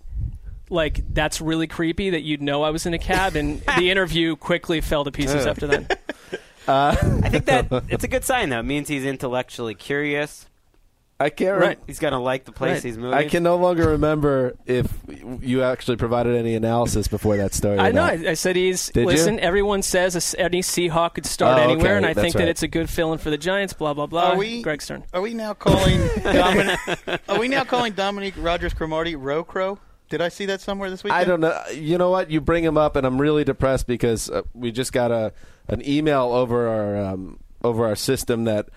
like, 0.70 1.02
"That's 1.12 1.40
really 1.40 1.66
creepy 1.66 2.10
that 2.10 2.22
you'd 2.22 2.42
know 2.42 2.62
I 2.62 2.70
was 2.70 2.86
in 2.86 2.94
a 2.94 2.98
cab." 2.98 3.36
And 3.36 3.60
the 3.78 3.90
interview 3.90 4.36
quickly 4.36 4.80
fell 4.80 5.04
to 5.04 5.10
pieces 5.10 5.46
after 5.46 5.66
that. 5.68 6.00
I 6.68 6.94
think 7.28 7.46
that 7.46 7.66
it's 7.88 8.04
a 8.04 8.08
good 8.08 8.24
sign 8.24 8.50
though. 8.50 8.60
It 8.60 8.64
means 8.64 8.88
he's 8.88 9.04
intellectually 9.04 9.74
curious. 9.74 10.46
I 11.22 11.30
can't. 11.30 11.58
Re- 11.60 11.66
Right. 11.68 11.78
He's 11.86 11.98
gonna 11.98 12.20
like 12.20 12.44
the 12.44 12.52
place 12.52 12.74
Right. 12.74 12.82
he's 12.82 12.98
moving. 12.98 13.14
I 13.14 13.28
can 13.28 13.42
no 13.42 13.56
longer 13.56 13.90
remember 13.90 14.54
if 14.66 14.92
you 15.40 15.62
actually 15.62 15.96
provided 15.96 16.34
any 16.36 16.54
analysis 16.54 17.08
before 17.08 17.36
that 17.36 17.54
story. 17.54 17.78
I 17.78 17.90
know. 17.92 18.06
not. 18.06 18.26
I, 18.26 18.30
I 18.30 18.34
said 18.34 18.56
he's. 18.56 18.88
Did 18.90 19.02
you? 19.02 19.06
listen, 19.06 19.38
everyone 19.40 19.82
says 19.82 20.14
a 20.14 20.18
s- 20.18 20.34
any 20.38 20.60
Seahawk 20.62 21.14
could 21.14 21.26
start 21.26 21.58
Oh, 21.58 21.62
anywhere, 21.62 21.92
okay. 21.92 21.96
and 21.98 22.06
I 22.06 22.12
That's 22.12 22.22
think 22.24 22.34
right. 22.34 22.42
that 22.44 22.48
it's 22.50 22.62
a 22.62 22.68
good 22.68 22.90
feeling 22.90 23.18
for 23.18 23.30
the 23.30 23.38
Giants. 23.38 23.72
Blah 23.72 23.94
blah 23.94 24.06
blah. 24.06 24.32
Are 24.32 24.36
we- 24.36 24.62
Greg 24.62 24.82
Stern. 24.82 25.04
Are 25.14 25.20
we 25.20 25.34
now 25.34 25.54
calling 25.54 26.00
Dominic? 26.22 26.78
are 27.28 27.38
we 27.38 27.48
now 27.48 27.64
calling 27.64 27.92
Dominique 27.92 28.34
Rodgers-Cromartie 28.36 29.14
Rocro? 29.16 29.78
Did 30.08 30.20
I 30.20 30.28
see 30.28 30.46
that 30.46 30.60
somewhere 30.60 30.90
this 30.90 31.02
week? 31.02 31.12
I 31.12 31.24
don't 31.24 31.40
know. 31.40 31.58
You 31.74 31.96
know 31.96 32.10
what? 32.10 32.30
You 32.30 32.40
bring 32.42 32.64
him 32.64 32.76
up, 32.76 32.96
and 32.96 33.06
I'm 33.06 33.18
really 33.20 33.44
depressed 33.44 33.86
because 33.86 34.28
uh, 34.28 34.42
we 34.52 34.70
just 34.72 34.92
got 34.92 35.10
a 35.10 35.32
an 35.68 35.86
email 35.88 36.32
over 36.32 36.68
our 36.68 36.96
um, 37.12 37.38
over 37.64 37.86
our 37.86 37.96
system 37.96 38.44
that 38.44 38.68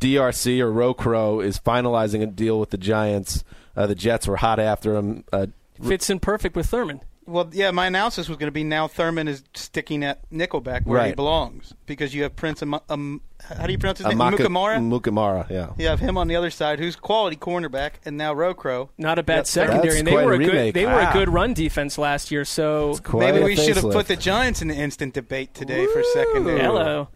DRC 0.00 0.60
or 0.60 0.70
Rocro 0.72 1.44
is 1.44 1.58
finalizing 1.58 2.22
a 2.22 2.26
deal 2.26 2.60
with 2.60 2.70
the 2.70 2.78
Giants. 2.78 3.44
Uh, 3.76 3.86
the 3.86 3.94
Jets 3.94 4.26
were 4.26 4.36
hot 4.36 4.58
after 4.58 4.96
him. 4.96 5.24
Uh, 5.32 5.46
Fits 5.86 6.08
in 6.10 6.20
perfect 6.20 6.56
with 6.56 6.70
Thurmond. 6.70 7.00
Well, 7.26 7.50
yeah, 7.52 7.72
my 7.72 7.86
analysis 7.88 8.28
was 8.28 8.38
going 8.38 8.46
to 8.46 8.52
be 8.52 8.62
now 8.62 8.86
Thurmond 8.86 9.28
is 9.28 9.42
sticking 9.52 10.04
at 10.04 10.30
Nickelback 10.30 10.86
where 10.86 11.04
he 11.06 11.12
belongs 11.12 11.74
because 11.84 12.14
you 12.14 12.22
have 12.22 12.36
Prince. 12.36 12.62
Am- 12.62 12.76
um, 12.88 13.20
how 13.42 13.66
do 13.66 13.72
you 13.72 13.78
pronounce 13.78 13.98
his 13.98 14.06
name? 14.06 14.16
Amaka- 14.18 14.36
Mukamara. 14.46 15.00
Mukamara, 15.00 15.50
yeah. 15.50 15.70
You 15.76 15.88
have 15.88 15.98
him 15.98 16.16
on 16.16 16.28
the 16.28 16.36
other 16.36 16.50
side, 16.50 16.78
who's 16.78 16.94
quality 16.94 17.34
cornerback, 17.36 17.94
and 18.04 18.16
now 18.16 18.32
Rocro. 18.32 18.90
Not 18.96 19.18
a 19.18 19.24
bad 19.24 19.38
Yep. 19.38 19.46
secondary. 19.48 19.82
That's 19.88 19.98
and 19.98 20.06
they 20.06 20.12
quite 20.12 20.22
a 20.22 20.26
were 20.26 20.32
a 20.34 20.38
good. 20.38 20.46
remake. 20.48 20.74
They 20.74 20.86
were 20.86 21.00
a 21.00 21.10
good 21.12 21.28
run 21.28 21.52
defense 21.52 21.98
last 21.98 22.30
year. 22.30 22.44
So 22.44 22.96
Maybe 23.12 23.42
we 23.42 23.56
should 23.56 23.74
have 23.76 23.90
put 23.90 24.06
the 24.06 24.16
Giants 24.16 24.62
in 24.62 24.68
the 24.68 24.76
instant 24.76 25.12
debate 25.12 25.52
today 25.52 25.84
for 25.86 26.02
secondary. 26.14 26.60
hello. 26.60 27.08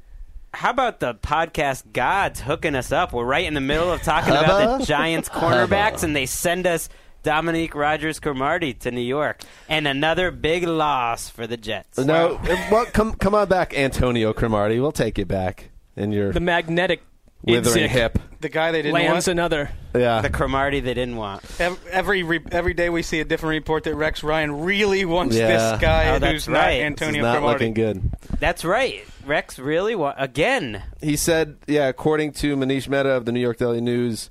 How 0.52 0.70
about 0.70 1.00
the 1.00 1.14
podcast 1.14 1.92
gods 1.92 2.40
hooking 2.40 2.74
us 2.74 2.90
up? 2.90 3.12
We're 3.12 3.24
right 3.24 3.46
in 3.46 3.54
the 3.54 3.60
middle 3.60 3.92
of 3.92 4.02
talking 4.02 4.32
about 4.32 4.80
the 4.80 4.84
Giants 4.84 5.28
cornerbacks, 5.30 6.02
and 6.02 6.14
they 6.14 6.26
send 6.26 6.66
us 6.66 6.88
Dominique 7.22 7.74
Rodgers-Cromartie 7.74 8.74
to 8.74 8.90
New 8.90 9.00
York, 9.00 9.42
and 9.68 9.86
another 9.86 10.30
big 10.30 10.64
loss 10.64 11.28
for 11.28 11.46
the 11.46 11.56
Jets. 11.56 11.98
No, 11.98 12.40
well, 12.70 12.86
come 12.86 13.14
come 13.14 13.34
on 13.34 13.48
back, 13.48 13.74
Antonio 13.74 14.32
Cromartie. 14.32 14.80
We'll 14.80 14.90
take 14.92 15.18
you 15.18 15.26
back 15.26 15.70
in 15.96 16.12
your 16.12 16.32
The 16.32 16.40
magnetic 16.40 17.02
withering 17.42 17.86
Idzik 17.86 17.88
hip. 17.88 18.18
The 18.40 18.48
guy 18.48 18.72
they 18.72 18.82
didn't 18.82 18.94
lands 18.94 19.26
want. 19.26 19.28
another. 19.28 19.70
Yeah, 19.94 20.20
the 20.22 20.30
Cromartie 20.30 20.80
they 20.80 20.94
didn't 20.94 21.16
want. 21.16 21.42
Ev- 21.60 21.78
Every 21.90 22.22
re- 22.22 22.40
every 22.52 22.72
day 22.74 22.88
we 22.90 23.02
see 23.02 23.20
a 23.20 23.24
different 23.24 23.50
report 23.50 23.84
that 23.84 23.94
Rex 23.96 24.22
Ryan 24.22 24.62
really 24.62 25.04
wants 25.04 25.36
Yeah. 25.36 25.48
this 25.48 25.80
guy 25.80 26.14
Oh, 26.14 26.18
that's 26.18 26.32
who's 26.32 26.48
right. 26.48 26.54
not 26.54 26.66
This 26.68 26.76
is 26.78 26.82
Antonio 26.84 27.14
He's 27.14 27.22
not 27.22 27.32
Cromartie. 27.38 27.52
looking 27.58 27.74
good. 27.74 28.10
That's 28.38 28.64
right. 28.64 29.02
Rex 29.26 29.58
really 29.58 29.94
wa- 29.94 30.14
again. 30.16 30.82
He 31.02 31.16
said, 31.16 31.56
yeah, 31.66 31.88
according 31.88 32.32
to 32.34 32.56
Manish 32.56 32.88
Mehta 32.88 33.10
of 33.10 33.24
the 33.26 33.32
New 33.32 33.40
York 33.40 33.58
Daily 33.58 33.80
News, 33.82 34.30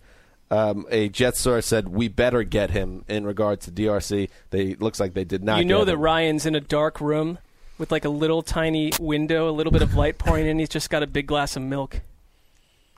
um, 0.49 0.87
a 0.89 1.09
Jet 1.09 1.35
source 1.37 1.67
said 1.67 1.89
we 1.89 2.07
better 2.07 2.41
get 2.43 2.71
him 2.71 3.05
in 3.07 3.23
regard 3.25 3.61
to 3.61 3.71
DRC. 3.71 4.29
They 4.49 4.73
looks 4.75 4.99
like 4.99 5.13
they 5.13 5.23
did 5.25 5.43
not. 5.43 5.59
you 5.59 5.65
know 5.65 5.79
get 5.79 5.85
that 5.87 5.93
him. 5.93 5.99
Ryan's 6.01 6.45
in 6.47 6.55
a 6.55 6.61
dark 6.61 6.99
room 6.99 7.37
with 7.77 7.91
like 7.91 8.05
a 8.05 8.09
little 8.09 8.41
tiny 8.41 8.91
window, 8.99 9.47
a 9.47 9.51
little 9.51 9.71
bit 9.71 9.83
of 9.83 9.93
light 9.93 10.17
pouring 10.17 10.47
in. 10.47 10.57
He's 10.57 10.69
just 10.69 10.89
got 10.89 11.03
a 11.03 11.07
big 11.07 11.27
glass 11.27 11.55
of 11.55 11.61
milk. 11.61 12.01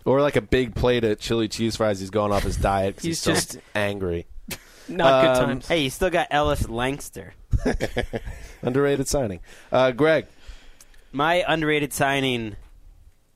Or 0.05 0.21
like 0.21 0.35
a 0.35 0.41
big 0.41 0.73
plate 0.75 1.03
of 1.03 1.19
chili 1.19 1.47
cheese 1.47 1.75
fries. 1.75 1.99
He's 1.99 2.09
going 2.09 2.31
off 2.31 2.43
his 2.43 2.57
diet. 2.57 2.95
'cause 2.97 3.03
he's, 3.03 3.23
He's 3.23 3.33
just 3.35 3.51
just- 3.53 3.63
angry. 3.75 4.25
Not 4.87 5.21
good 5.21 5.29
Um, 5.43 5.49
times. 5.49 5.67
Hey, 5.67 5.79
you 5.83 5.89
still 5.89 6.09
got 6.09 6.27
Ellis 6.31 6.67
Lankster. 6.67 7.33
Underrated 8.63 9.07
signing. 9.07 9.39
Uh, 9.71 9.91
Greg, 9.91 10.25
My 11.11 11.43
underrated 11.47 11.93
signing 11.93 12.55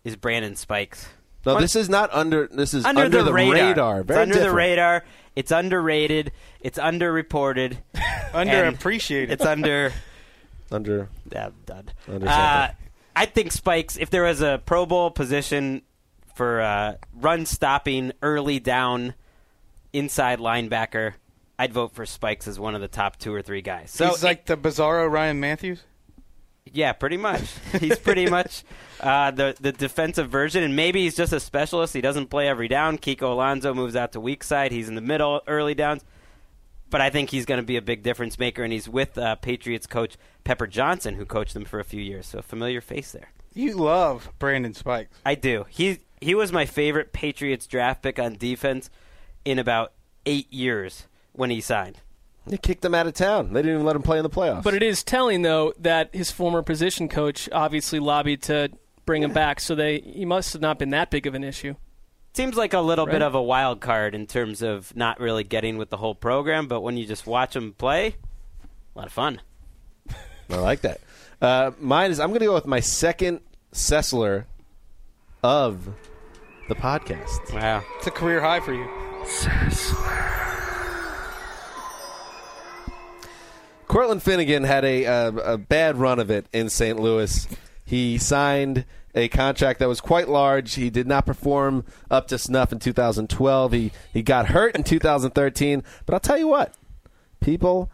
is 0.04 0.16
Brandon 0.16 0.56
Spikes. 0.56 1.08
no, 1.46 1.54
What? 1.56 1.62
this 1.62 1.76
is 1.76 1.88
not 1.90 2.10
under. 2.14 2.48
This 2.52 2.74
is 2.74 2.86
under, 2.86 3.04
under, 3.04 3.24
the, 3.24 3.34
radar. 3.34 4.04
Very 4.04 4.04
it's 4.04 4.12
under 4.12 4.34
different. 4.34 4.52
the 4.52 4.56
radar. 4.56 5.06
It's 5.36 5.52
underrated. 5.52 6.32
It's 6.62 6.78
underreported. 6.80 7.78
Underappreciated. 8.34 9.30
It's 9.30 9.46
under. 9.46 9.92
Under. 10.72 11.10
Yeah, 11.32 11.50
dud. 11.68 11.94
Under 12.12 12.28
Uh. 12.28 12.70
I 13.16 13.26
think 13.28 13.52
Spikes. 13.52 13.98
If 13.98 14.10
there 14.10 14.24
was 14.24 14.42
a 14.42 14.60
Pro 14.66 14.86
Bowl 14.88 15.12
position 15.12 15.84
for 16.36 16.62
uh, 16.62 16.96
run 17.14 17.46
stopping, 17.46 18.12
early 18.22 18.60
down, 18.60 19.16
inside 19.94 20.40
linebacker, 20.40 21.14
I'd 21.58 21.74
vote 21.74 21.94
for 21.94 22.06
Spikes 22.06 22.48
as 22.48 22.60
one 22.60 22.76
of 22.76 22.82
the 22.82 22.88
top 22.88 23.18
two 23.18 23.34
or 23.34 23.42
three 23.42 23.62
guys. 23.62 23.90
So 23.92 24.10
He's 24.10 24.24
like 24.24 24.46
the 24.46 24.58
bizarro 24.58 25.10
Ryan 25.10 25.40
Matthews. 25.40 25.84
yeah, 26.72 26.92
pretty 26.94 27.18
much. 27.18 27.44
He's 27.80 27.98
pretty 27.98 28.30
much 28.30 28.64
uh, 29.00 29.32
the 29.32 29.56
the 29.60 29.72
defensive 29.72 30.30
version, 30.30 30.64
and 30.64 30.76
maybe 30.76 31.04
he's 31.04 31.16
just 31.16 31.32
a 31.32 31.40
specialist. 31.40 31.94
He 31.94 32.02
doesn't 32.02 32.28
play 32.28 32.48
every 32.48 32.68
down. 32.68 32.98
Kiko 32.98 33.32
Alonso 33.32 33.74
moves 33.74 33.96
out 33.96 34.12
to 34.14 34.20
weak 34.20 34.44
side. 34.44 34.72
He's 34.72 34.90
in 34.90 34.96
the 34.96 35.02
middle, 35.02 35.42
early 35.48 35.74
downs. 35.76 36.04
But 36.90 37.02
I 37.02 37.10
think 37.10 37.30
he's 37.32 37.46
going 37.46 37.60
to 37.60 37.66
be 37.66 37.78
a 37.78 37.82
big 37.82 38.04
difference 38.04 38.38
maker, 38.38 38.64
and 38.64 38.72
he's 38.72 38.88
with 38.88 39.18
uh, 39.18 39.36
Patriots 39.36 39.88
coach 39.88 40.18
Pepper 40.44 40.68
Johnson, 40.68 41.16
who 41.16 41.26
coached 41.26 41.54
them 41.54 41.66
for 41.66 41.80
a 41.80 41.84
few 41.84 42.02
years. 42.02 42.28
So 42.28 42.40
a 42.40 42.42
familiar 42.42 42.80
face 42.82 43.12
there. 43.12 43.30
You 43.54 43.74
love 43.76 44.32
Brandon 44.40 44.74
Spikes. 44.74 45.18
I 45.26 45.36
do. 45.36 45.66
He 45.70 46.00
he 46.26 46.34
was 46.34 46.52
my 46.52 46.66
favorite 46.66 47.14
Patriots 47.14 47.68
draft 47.68 48.02
pick 48.02 48.18
on 48.18 48.36
defense 48.36 48.90
in 49.46 49.60
about 49.60 49.94
eight 50.26 50.52
years 50.52 51.08
when 51.34 51.52
he 51.52 51.62
signed. 51.62 52.00
They 52.48 52.58
kicked 52.58 52.84
him 52.84 52.96
out 52.96 53.06
of 53.06 53.14
town. 53.14 53.54
They 53.54 53.62
didn't 53.62 53.76
even 53.76 53.86
let 53.86 53.96
him 53.96 54.02
play 54.02 54.18
in 54.18 54.24
the 54.24 54.30
playoffs. 54.30 54.64
But 54.64 54.74
it 54.74 54.82
is 54.82 55.04
telling 55.04 55.44
though 55.44 55.74
that 55.80 56.14
his 56.16 56.32
former 56.32 56.64
position 56.64 57.10
coach 57.10 57.48
obviously 57.52 58.00
lobbied 58.00 58.42
to 58.44 58.72
bring 59.06 59.22
him 59.22 59.34
back, 59.34 59.60
so 59.60 59.76
they 59.76 60.00
he 60.00 60.26
must 60.26 60.52
have 60.54 60.64
not 60.64 60.80
been 60.80 60.90
that 60.90 61.12
big 61.12 61.28
of 61.28 61.36
an 61.36 61.44
issue. 61.44 61.76
Seems 62.34 62.58
like 62.58 62.74
a 62.74 62.82
little 62.82 63.06
bit 63.06 63.22
of 63.22 63.34
a 63.36 63.42
wild 63.42 63.80
card 63.80 64.14
in 64.16 64.26
terms 64.26 64.64
of 64.64 64.96
not 64.96 65.20
really 65.20 65.44
getting 65.44 65.78
with 65.78 65.90
the 65.90 65.98
whole 65.98 66.16
program, 66.16 66.68
but 66.68 66.82
when 66.82 66.98
you 66.98 67.06
just 67.06 67.26
watch 67.26 67.56
him 67.56 67.74
play, 67.74 68.16
a 68.96 68.98
lot 68.98 69.06
of 69.06 69.14
fun. 69.14 69.42
I 70.50 70.58
like 70.58 70.82
that. 70.82 71.00
Uh, 71.40 71.72
mine 71.80 72.12
is 72.12 72.20
I'm 72.20 72.30
going 72.30 72.42
to 72.42 72.48
go 72.48 72.54
with 72.56 72.66
my 72.66 72.80
second 72.82 73.40
Sessler 73.72 74.46
of 75.44 75.88
the 76.68 76.76
podcast. 76.76 77.54
Wow. 77.54 77.84
It's 77.98 78.08
a 78.08 78.12
career 78.12 78.42
high 78.42 78.60
for 78.60 78.74
you. 78.74 78.88
Cortland 83.88 84.24
Finnegan 84.24 84.64
had 84.64 84.84
a, 84.84 85.06
uh, 85.06 85.32
a 85.32 85.58
bad 85.58 85.98
run 85.98 86.20
of 86.20 86.30
it 86.30 86.48
in 86.52 86.70
St. 86.70 87.00
Louis. 87.00 87.48
He 87.86 88.18
signed 88.18 88.86
a 89.14 89.28
contract 89.30 89.80
that 89.80 89.88
was 89.88 90.02
quite 90.02 90.28
large. 90.28 90.74
He 90.74 90.90
did 90.90 91.08
not 91.08 91.26
perform 91.26 91.86
up 92.12 92.28
to 92.30 92.38
snuff 92.38 92.72
in 92.72 92.80
2012. 92.80 93.72
He 93.72 93.92
he 94.12 94.22
got 94.22 94.48
hurt 94.48 94.76
in 94.76 94.84
2013. 94.84 95.84
But 96.06 96.14
I'll 96.14 96.20
tell 96.20 96.38
you 96.38 96.48
what, 96.48 96.74
people 97.40 97.90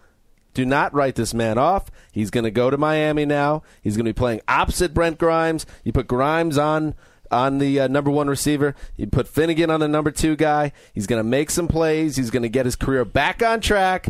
do 0.53 0.65
not 0.65 0.93
write 0.93 1.15
this 1.15 1.33
man 1.33 1.57
off. 1.57 1.91
He's 2.11 2.31
going 2.31 2.43
to 2.45 2.51
go 2.51 2.69
to 2.69 2.77
Miami 2.77 3.25
now. 3.25 3.63
He's 3.81 3.95
going 3.95 4.05
to 4.05 4.13
be 4.13 4.17
playing 4.17 4.41
opposite 4.47 4.93
Brent 4.93 5.17
Grimes. 5.17 5.65
You 5.83 5.91
put 5.93 6.07
Grimes 6.07 6.57
on 6.57 6.95
on 7.31 7.57
the 7.57 7.79
uh, 7.79 7.87
number 7.87 8.11
one 8.11 8.27
receiver. 8.27 8.75
You 8.97 9.07
put 9.07 9.27
Finnegan 9.27 9.69
on 9.69 9.79
the 9.79 9.87
number 9.87 10.11
two 10.11 10.35
guy. 10.35 10.71
He's 10.93 11.07
going 11.07 11.19
to 11.19 11.27
make 11.27 11.49
some 11.49 11.67
plays. 11.67 12.17
He's 12.17 12.29
going 12.29 12.43
to 12.43 12.49
get 12.49 12.65
his 12.65 12.75
career 12.75 13.05
back 13.05 13.41
on 13.41 13.61
track. 13.61 14.09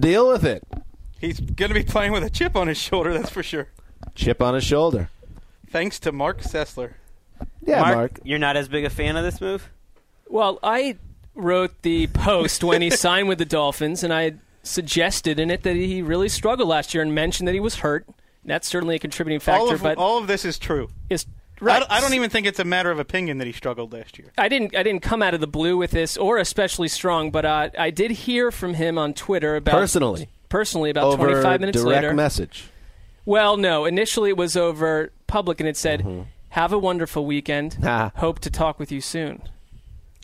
Deal 0.00 0.28
with 0.28 0.44
it. 0.44 0.64
He's 1.20 1.40
going 1.40 1.70
to 1.70 1.74
be 1.74 1.82
playing 1.82 2.12
with 2.12 2.22
a 2.22 2.30
chip 2.30 2.56
on 2.56 2.68
his 2.68 2.78
shoulder, 2.78 3.14
that's 3.14 3.30
for 3.30 3.42
sure. 3.42 3.68
Chip 4.14 4.42
on 4.42 4.54
his 4.54 4.64
shoulder. 4.64 5.08
Thanks 5.70 5.98
to 6.00 6.12
Mark 6.12 6.42
Sessler. 6.42 6.94
Yeah, 7.62 7.80
Mark, 7.80 7.96
Mark. 7.96 8.20
you're 8.24 8.38
not 8.38 8.56
as 8.56 8.68
big 8.68 8.84
a 8.84 8.90
fan 8.90 9.16
of 9.16 9.24
this 9.24 9.40
move? 9.40 9.70
Well, 10.28 10.58
I 10.62 10.96
wrote 11.34 11.82
the 11.82 12.06
post 12.08 12.62
when 12.62 12.82
he 12.82 12.90
signed 12.90 13.28
with 13.28 13.38
the 13.38 13.44
Dolphins, 13.44 14.02
and 14.02 14.12
I 14.12 14.34
suggested 14.62 15.38
in 15.38 15.50
it 15.50 15.62
that 15.62 15.76
he 15.76 16.02
really 16.02 16.28
struggled 16.28 16.68
last 16.68 16.94
year 16.94 17.02
and 17.02 17.14
mentioned 17.14 17.48
that 17.48 17.54
he 17.54 17.60
was 17.60 17.76
hurt. 17.76 18.06
That's 18.44 18.68
certainly 18.68 18.94
a 18.94 18.98
contributing 18.98 19.40
factor, 19.40 19.60
all, 19.60 19.72
of, 19.72 19.82
but 19.82 19.98
all 19.98 20.18
of 20.18 20.28
this 20.28 20.44
is 20.44 20.58
true. 20.58 20.88
It's 21.60 21.68
I 21.70 21.78
don't- 21.78 21.90
I 21.92 22.00
don't 22.00 22.14
even 22.14 22.30
think 22.30 22.46
it's 22.46 22.58
a 22.58 22.64
matter 22.64 22.90
of 22.90 22.98
opinion 22.98 23.38
that 23.38 23.46
he 23.46 23.52
struggled 23.52 23.92
last 23.92 24.18
year. 24.18 24.32
I 24.38 24.48
didn't. 24.48 24.76
I 24.76 24.82
didn't 24.82 25.02
come 25.02 25.22
out 25.22 25.34
of 25.34 25.40
the 25.40 25.46
blue 25.46 25.76
with 25.76 25.90
this, 25.90 26.16
or 26.16 26.38
especially 26.38 26.88
strong. 26.88 27.30
But 27.30 27.44
uh, 27.44 27.70
I 27.78 27.90
did 27.90 28.10
hear 28.10 28.50
from 28.50 28.74
him 28.74 28.98
on 28.98 29.14
Twitter 29.14 29.56
about 29.56 29.72
Personally. 29.72 30.28
Personally, 30.48 30.90
about 30.90 31.04
Over 31.04 31.26
25 31.26 31.60
minutes 31.60 31.78
direct 31.82 32.02
later. 32.04 32.14
message. 32.14 32.66
Well, 33.24 33.56
no. 33.56 33.84
Initially, 33.84 34.30
it 34.30 34.36
was 34.36 34.56
over 34.56 35.10
public, 35.26 35.58
and 35.60 35.68
it 35.68 35.76
said, 35.76 36.00
Mm-hmm. 36.00 36.22
"Have 36.50 36.72
a 36.72 36.78
wonderful 36.78 37.26
weekend. 37.26 37.78
Ah. 37.82 38.12
Hope 38.16 38.38
to 38.40 38.50
talk 38.50 38.78
with 38.78 38.92
you 38.92 39.00
soon." 39.00 39.42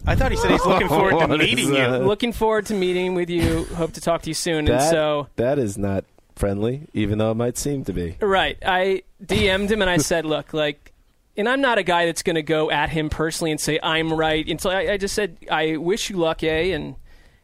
I 0.06 0.14
thought 0.16 0.30
he 0.32 0.36
said 0.36 0.50
he's 0.50 0.64
looking 0.66 0.88
forward 0.96 1.12
to 1.18 1.26
What 1.26 1.40
is 1.40 1.46
meeting 1.46 1.74
you. 1.74 1.86
Looking 1.98 2.32
forward 2.32 2.66
to 2.66 2.74
meeting 2.74 3.14
with 3.14 3.30
you. 3.30 3.64
Hope 3.76 3.92
to 3.92 4.00
talk 4.00 4.22
to 4.22 4.30
you 4.30 4.34
soon. 4.34 4.68
and 4.68 4.82
so, 4.82 5.28
that 5.36 5.58
is 5.58 5.76
not 5.78 6.04
friendly, 6.36 6.88
even 6.92 7.18
though 7.18 7.30
it 7.30 7.36
might 7.36 7.56
seem 7.58 7.84
to 7.84 7.92
be. 7.92 8.16
right, 8.20 8.56
I 8.64 9.02
DM'd 9.24 9.70
him 9.70 9.80
and 9.82 9.90
I 9.90 9.96
said, 9.98 10.24
"Look, 10.24 10.52
like." 10.52 10.91
And 11.36 11.48
I'm 11.48 11.60
not 11.60 11.78
a 11.78 11.82
guy 11.82 12.06
that's 12.06 12.22
going 12.22 12.36
to 12.36 12.42
go 12.42 12.70
at 12.70 12.90
him 12.90 13.08
personally 13.08 13.50
and 13.50 13.60
say 13.60 13.78
I'm 13.82 14.12
right. 14.12 14.46
And 14.46 14.60
so 14.60 14.70
I, 14.70 14.92
I 14.92 14.96
just 14.96 15.14
said 15.14 15.38
I 15.50 15.76
wish 15.76 16.10
you 16.10 16.16
luck, 16.16 16.42
eh? 16.42 16.74
And 16.74 16.96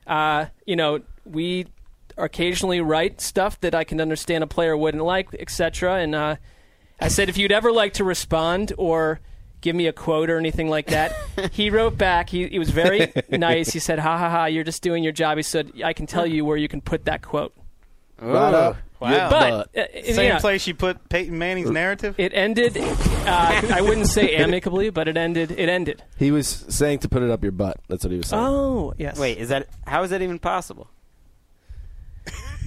uh, 0.06 0.46
you 0.66 0.76
know 0.76 1.00
we 1.24 1.66
occasionally 2.16 2.80
write 2.80 3.20
stuff 3.20 3.60
that 3.60 3.74
I 3.74 3.84
can 3.84 4.00
understand 4.00 4.44
a 4.44 4.46
player 4.46 4.76
wouldn't 4.76 5.04
like, 5.04 5.34
etc. 5.34 5.96
And 6.00 6.14
uh, 6.14 6.36
I 7.00 7.08
said 7.08 7.28
if 7.28 7.38
you'd 7.38 7.52
ever 7.52 7.72
like 7.72 7.94
to 7.94 8.04
respond 8.04 8.72
or 8.76 9.20
give 9.60 9.74
me 9.74 9.86
a 9.86 9.92
quote 9.92 10.30
or 10.30 10.38
anything 10.38 10.68
like 10.68 10.86
that. 10.86 11.12
he 11.52 11.70
wrote 11.70 11.98
back. 11.98 12.30
He, 12.30 12.46
he 12.48 12.58
was 12.58 12.70
very 12.70 13.12
nice. 13.30 13.70
He 13.70 13.78
said, 13.78 13.98
"Ha 13.98 14.18
ha 14.18 14.30
ha! 14.30 14.44
You're 14.46 14.64
just 14.64 14.82
doing 14.82 15.02
your 15.02 15.12
job." 15.12 15.36
He 15.36 15.42
said, 15.42 15.72
"I 15.84 15.92
can 15.92 16.06
tell 16.06 16.26
you 16.26 16.44
where 16.44 16.56
you 16.56 16.68
can 16.68 16.80
put 16.80 17.06
that 17.06 17.22
quote." 17.22 17.54
Right 18.20 18.54
up 18.54 18.76
Wow. 19.00 19.10
your 19.10 19.30
But 19.30 19.72
butt. 19.74 19.94
uh, 19.96 20.12
Same 20.12 20.24
yeah, 20.26 20.38
place 20.40 20.66
you 20.66 20.74
put 20.74 21.08
Peyton 21.08 21.38
Manning's 21.38 21.70
narrative. 21.70 22.14
it 22.18 22.32
ended. 22.34 22.76
Uh, 22.76 23.62
I 23.72 23.80
wouldn't 23.80 24.08
say 24.08 24.34
amicably, 24.42 24.90
but 24.90 25.06
it 25.08 25.16
ended. 25.16 25.52
It 25.52 25.68
ended. 25.68 26.02
He 26.16 26.30
was 26.30 26.48
saying 26.68 27.00
to 27.00 27.08
put 27.08 27.22
it 27.22 27.30
up 27.30 27.42
your 27.42 27.52
butt. 27.52 27.78
That's 27.88 28.04
what 28.04 28.10
he 28.10 28.18
was 28.18 28.26
saying. 28.28 28.42
Oh 28.44 28.94
yes. 28.98 29.18
Wait, 29.18 29.38
is 29.38 29.50
that 29.50 29.68
how 29.86 30.02
is 30.02 30.10
that 30.10 30.22
even 30.22 30.38
possible? 30.38 30.88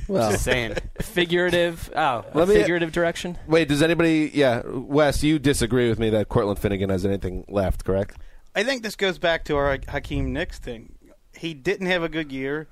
well, 0.07 0.32
Just 0.32 0.43
saying. 0.43 0.75
figurative. 1.01 1.89
Oh, 1.95 2.25
Let 2.34 2.47
me- 2.47 2.55
figurative 2.55 2.91
direction. 2.91 3.38
wait. 3.47 3.67
Does 3.67 3.82
anybody? 3.82 4.32
Yeah, 4.34 4.61
Wes, 4.65 5.23
you 5.23 5.39
disagree 5.39 5.89
with 5.89 5.99
me 5.99 6.09
that 6.11 6.29
Cortland 6.29 6.59
Finnegan 6.59 6.89
has 6.89 7.05
anything 7.05 7.45
left? 7.47 7.84
Correct. 7.86 8.17
I 8.55 8.63
think 8.63 8.84
this 8.84 8.95
goes 8.95 9.17
back 9.19 9.45
to 9.45 9.55
our 9.57 9.77
Hakeem 9.88 10.34
Nicks 10.34 10.59
thing. 10.59 10.95
He 11.34 11.53
didn't 11.53 11.88
have 11.88 12.03
a 12.03 12.09
good 12.09 12.32
year. 12.32 12.67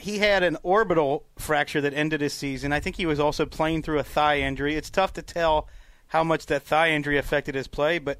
He 0.00 0.18
had 0.18 0.42
an 0.42 0.56
orbital 0.62 1.24
fracture 1.38 1.80
that 1.80 1.94
ended 1.94 2.20
his 2.20 2.32
season. 2.32 2.72
I 2.72 2.80
think 2.80 2.96
he 2.96 3.06
was 3.06 3.20
also 3.20 3.46
playing 3.46 3.82
through 3.82 3.98
a 3.98 4.04
thigh 4.04 4.40
injury. 4.40 4.74
It's 4.74 4.90
tough 4.90 5.12
to 5.14 5.22
tell 5.22 5.68
how 6.08 6.24
much 6.24 6.46
that 6.46 6.62
thigh 6.62 6.90
injury 6.90 7.18
affected 7.18 7.54
his 7.54 7.68
play, 7.68 7.98
but 7.98 8.18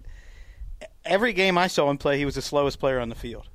every 1.05 1.33
game 1.33 1.59
I 1.59 1.67
saw 1.67 1.91
him 1.91 1.99
play, 1.99 2.19
he 2.19 2.25
was 2.25 2.35
the 2.37 2.43
slowest 2.43 2.79
player 2.79 3.01
on 3.01 3.09
the 3.09 3.15
field. 3.15 3.49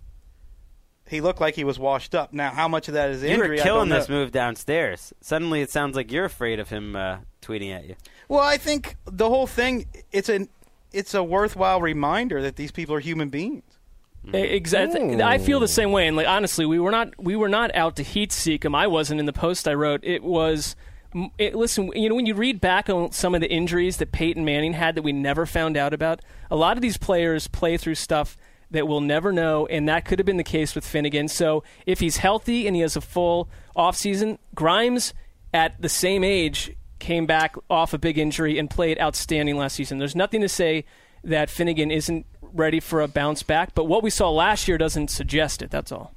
He 1.07 1.21
looked 1.21 1.39
like 1.39 1.55
he 1.55 1.63
was 1.63 1.77
washed 1.77 2.15
up. 2.15 2.33
Now, 2.33 2.49
how 2.49 2.67
much 2.67 2.87
of 2.87 2.95
that 2.95 3.11
is 3.11 3.21
you 3.21 3.29
injury? 3.29 3.49
were 3.49 3.61
I 3.61 3.63
killing 3.63 3.89
this 3.89 4.09
move 4.09 4.31
downstairs. 4.31 5.13
Suddenly, 5.21 5.61
it 5.61 5.69
sounds 5.69 5.95
like 5.95 6.11
you're 6.11 6.25
afraid 6.25 6.59
of 6.59 6.69
him 6.69 6.95
uh, 6.95 7.17
tweeting 7.43 7.71
at 7.75 7.85
you. 7.85 7.95
Well, 8.27 8.39
I 8.39 8.57
think 8.57 8.95
the 9.05 9.29
whole 9.29 9.45
thing 9.45 9.85
it's 10.11 10.29
an 10.29 10.49
it's 10.91 11.13
a 11.13 11.23
worthwhile 11.23 11.79
reminder 11.79 12.41
that 12.41 12.55
these 12.55 12.71
people 12.71 12.95
are 12.95 12.99
human 12.99 13.29
beings. 13.29 13.74
Exactly. 14.33 15.21
I 15.21 15.37
feel 15.37 15.59
the 15.59 15.67
same 15.67 15.91
way. 15.91 16.07
And 16.07 16.17
like 16.17 16.27
honestly, 16.27 16.65
we 16.65 16.79
were 16.79 16.91
not 16.91 17.21
we 17.21 17.35
were 17.35 17.49
not 17.49 17.73
out 17.75 17.95
to 17.97 18.03
heat 18.03 18.31
seek 18.31 18.65
him. 18.65 18.75
I 18.75 18.87
wasn't 18.87 19.19
in 19.19 19.25
the 19.25 19.33
post 19.33 19.67
I 19.67 19.73
wrote. 19.73 20.01
It 20.03 20.23
was. 20.23 20.75
It, 21.37 21.55
listen, 21.55 21.91
you 21.95 22.09
know 22.09 22.15
when 22.15 22.25
you 22.25 22.35
read 22.35 22.59
back 22.59 22.89
on 22.89 23.13
some 23.13 23.35
of 23.35 23.39
the 23.39 23.49
injuries 23.49 23.97
that 23.97 24.11
Peyton 24.11 24.43
Manning 24.43 24.73
had 24.73 24.95
that 24.95 25.01
we 25.01 25.13
never 25.13 25.45
found 25.45 25.77
out 25.77 25.93
about, 25.93 26.19
a 26.51 26.57
lot 26.57 26.75
of 26.75 26.81
these 26.81 26.97
players 26.97 27.47
play 27.47 27.77
through 27.77 27.95
stuff 27.95 28.35
that 28.71 28.85
we'll 28.85 28.99
never 28.99 29.31
know, 29.31 29.65
and 29.67 29.87
that 29.87 30.03
could 30.03 30.19
have 30.19 30.25
been 30.25 30.35
the 30.35 30.43
case 30.43 30.75
with 30.75 30.85
Finnegan. 30.85 31.29
So 31.29 31.63
if 31.85 32.01
he's 32.01 32.17
healthy 32.17 32.67
and 32.67 32.75
he 32.75 32.81
has 32.81 32.97
a 32.97 33.01
full 33.01 33.49
offseason, 33.77 34.39
Grimes 34.53 35.13
at 35.53 35.81
the 35.81 35.87
same 35.87 36.21
age 36.21 36.75
came 36.99 37.25
back 37.25 37.55
off 37.69 37.93
a 37.93 37.97
big 37.97 38.17
injury 38.17 38.59
and 38.59 38.69
played 38.69 38.99
outstanding 38.99 39.57
last 39.57 39.75
season. 39.75 39.99
There's 39.99 40.15
nothing 40.15 40.41
to 40.41 40.49
say 40.49 40.83
that 41.23 41.49
Finnegan 41.49 41.91
isn't 41.91 42.25
ready 42.55 42.79
for 42.79 43.01
a 43.01 43.07
bounce 43.07 43.43
back, 43.43 43.75
but 43.75 43.85
what 43.85 44.03
we 44.03 44.09
saw 44.09 44.29
last 44.29 44.67
year 44.67 44.77
doesn't 44.77 45.09
suggest 45.09 45.61
it. 45.61 45.69
That's 45.69 45.91
all. 45.91 46.13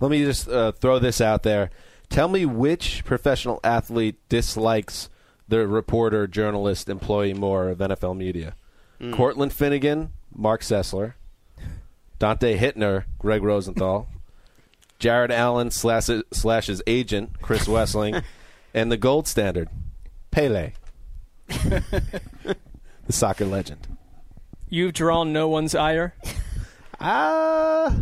Let 0.00 0.10
me 0.10 0.24
just 0.24 0.48
uh, 0.48 0.72
throw 0.72 0.98
this 0.98 1.20
out 1.20 1.42
there. 1.42 1.70
Tell 2.08 2.28
me 2.28 2.44
which 2.44 3.04
professional 3.04 3.60
athlete 3.62 4.16
dislikes 4.28 5.08
the 5.48 5.66
reporter, 5.66 6.26
journalist, 6.26 6.88
employee 6.88 7.34
more 7.34 7.68
of 7.68 7.78
NFL 7.78 8.16
media. 8.16 8.54
Cortland 9.10 9.52
Finnegan, 9.52 10.12
Mark 10.34 10.60
Sessler, 10.60 11.14
Donte 12.20 12.56
Whitner, 12.56 13.04
Greg 13.18 13.42
Rosenthal, 13.42 14.08
Jared 15.00 15.32
Allen 15.32 15.72
slash, 15.72 16.08
slash 16.32 16.66
his 16.66 16.82
agent, 16.86 17.40
Chris 17.42 17.66
Wesseling, 17.66 18.22
and 18.74 18.92
the 18.92 18.96
gold 18.96 19.26
standard, 19.26 19.68
Pele, 20.30 20.72
the 21.48 22.56
soccer 23.08 23.44
legend. 23.44 23.88
You've 24.72 24.94
drawn 24.94 25.34
no 25.34 25.48
one's 25.48 25.74
ire. 25.74 26.14
Ah. 27.04 27.94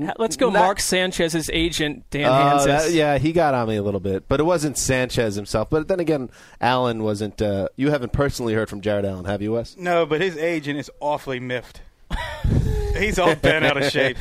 Ha- 0.00 0.12
Let's 0.18 0.36
go, 0.36 0.50
not- 0.50 0.60
Mark 0.60 0.78
Sanchez's 0.80 1.50
agent, 1.52 2.04
Dan 2.10 2.26
Oh, 2.26 2.30
Hanzus. 2.30 2.64
that- 2.66 2.92
yeah, 2.92 3.18
he 3.18 3.32
got 3.32 3.54
on 3.54 3.66
me 3.68 3.74
a 3.74 3.82
little 3.82 3.98
bit, 3.98 4.28
but 4.28 4.38
it 4.38 4.44
wasn't 4.44 4.78
Sanchez 4.78 5.34
himself. 5.34 5.68
But 5.68 5.88
then 5.88 5.98
again, 5.98 6.30
Allen 6.60 7.02
wasn't. 7.02 7.42
Uh, 7.42 7.68
you 7.74 7.90
haven't 7.90 8.12
personally 8.12 8.54
heard 8.54 8.70
from 8.70 8.82
Jared 8.82 9.04
Allen, 9.04 9.24
have 9.24 9.42
you, 9.42 9.52
Wes? 9.52 9.76
No, 9.76 10.06
but 10.06 10.20
his 10.20 10.36
agent 10.36 10.78
is 10.78 10.88
awfully 11.00 11.40
miffed. 11.40 11.80
He's 12.96 13.18
all 13.18 13.34
bent 13.34 13.64
out 13.64 13.76
of 13.76 13.90
shape. 13.90 14.16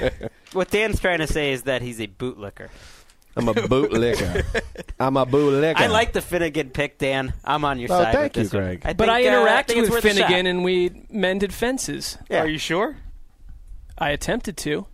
What 0.53 0.71
Dan's 0.71 0.99
trying 0.99 1.19
to 1.19 1.27
say 1.27 1.51
is 1.51 1.63
that 1.63 1.83
he's 1.83 1.99
a 2.01 2.07
bootlicker. 2.07 2.69
I'm 3.39 3.47
a 3.49 3.53
bootlicker. 3.53 4.63
I'm 4.99 5.17
a 5.17 5.25
bootlicker. 5.25 5.77
I 5.77 5.87
like 5.87 6.13
the 6.13 6.21
Finnegan 6.21 6.69
pick, 6.69 6.97
Dan. 6.97 7.33
I'm 7.43 7.65
on 7.65 7.79
your 7.79 7.91
Oh, 7.91 8.03
side. 8.03 8.13
thank 8.13 8.35
with 8.35 8.37
you, 8.37 8.43
this. 8.43 8.51
Greg. 8.51 8.81
I 8.85 8.93
but 8.93 9.07
think, 9.07 9.11
I 9.11 9.27
uh, 9.27 9.31
interacted 9.47 9.67
think 9.67 9.79
it's 9.79 9.89
with 9.89 10.03
worth 10.03 10.13
a 10.13 10.17
shot. 10.17 10.27
Finnegan 10.27 10.45
and 10.47 10.63
we 10.63 10.91
mended 11.09 11.53
fences. 11.53 12.17
Yeah. 12.29 12.41
Are 12.43 12.47
you 12.47 12.57
sure? 12.57 12.97
I 13.97 14.09
attempted 14.11 14.57
to. 14.57 14.85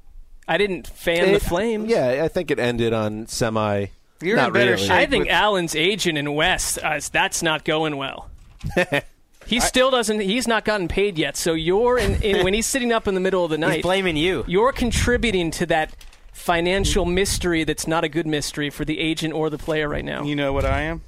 I 0.47 0.57
didn't 0.57 0.87
fan 0.87 1.29
It- 1.29 1.33
the 1.33 1.39
flames. 1.45 1.89
Yeah, 1.89 2.21
I 2.23 2.27
think 2.27 2.51
it 2.51 2.59
ended 2.59 2.93
on 2.93 3.27
semi. 3.27 3.87
You're 4.21 4.37
not 4.37 4.47
in 4.47 4.53
better 4.53 4.71
really. 4.71 4.83
shape. 4.83 4.91
I 4.91 5.05
think 5.07 5.25
with- 5.25 5.33
Allen's 5.33 5.75
agent 5.75 6.17
in 6.17 6.33
West, 6.33 6.79
uh, 6.81 6.99
that's 7.11 7.43
not 7.43 7.65
going 7.65 7.97
well. 7.97 8.29
he 9.45 9.59
still 9.59 9.91
doesn't. 9.91 10.21
He's 10.21 10.47
not 10.47 10.65
gotten 10.65 10.87
paid 10.87 11.17
yet. 11.17 11.35
So 11.37 11.53
you're 11.53 11.97
in, 11.99 12.21
in 12.23 12.43
when 12.43 12.53
he's 12.53 12.65
sitting 12.65 12.91
up 12.91 13.07
in 13.07 13.13
the 13.13 13.19
middle 13.19 13.43
of 13.43 13.49
the 13.51 13.57
He's 13.57 13.61
night. 13.67 13.81
blaming 13.83 14.17
you. 14.17 14.43
You're 14.47 14.71
contributing 14.71 15.51
to 15.51 15.65
that 15.67 15.95
financial 16.35 17.05
mystery 17.05 17.63
that's 17.63 17.87
not 17.87 18.03
a 18.03 18.09
good 18.09 18.27
mystery 18.27 18.69
for 18.69 18.83
the 18.83 18.99
agent 18.99 19.33
or 19.33 19.49
the 19.49 19.57
player 19.57 19.87
right 19.87 20.03
now. 20.03 20.21
You 20.23 20.35
know 20.35 20.51
what 20.51 20.65
I 20.65 20.81
am? 20.81 21.01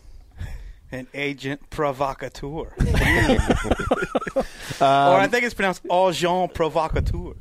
An 0.90 1.06
agent 1.14 1.70
provocateur. 1.70 2.74
or 2.74 2.74
I 4.82 5.28
think 5.30 5.44
it's 5.44 5.54
pronounced 5.54 5.84
agent 5.90 6.48
provocateur. 6.48 7.34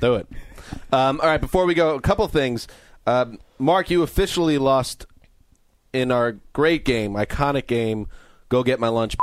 Do 0.00 0.14
it. 0.14 0.26
Um, 0.90 1.20
all 1.20 1.26
right, 1.26 1.40
before 1.40 1.66
we 1.66 1.74
go, 1.74 1.94
a 1.94 2.00
couple 2.00 2.26
things. 2.28 2.66
Um, 3.06 3.38
Mark, 3.58 3.90
you 3.90 4.02
officially 4.02 4.56
lost 4.56 5.04
in 5.92 6.10
our 6.10 6.32
great 6.54 6.86
game, 6.86 7.12
iconic 7.12 7.66
game. 7.66 8.08
Go 8.48 8.62
get 8.62 8.80
my 8.80 8.88
lunch. 8.88 9.16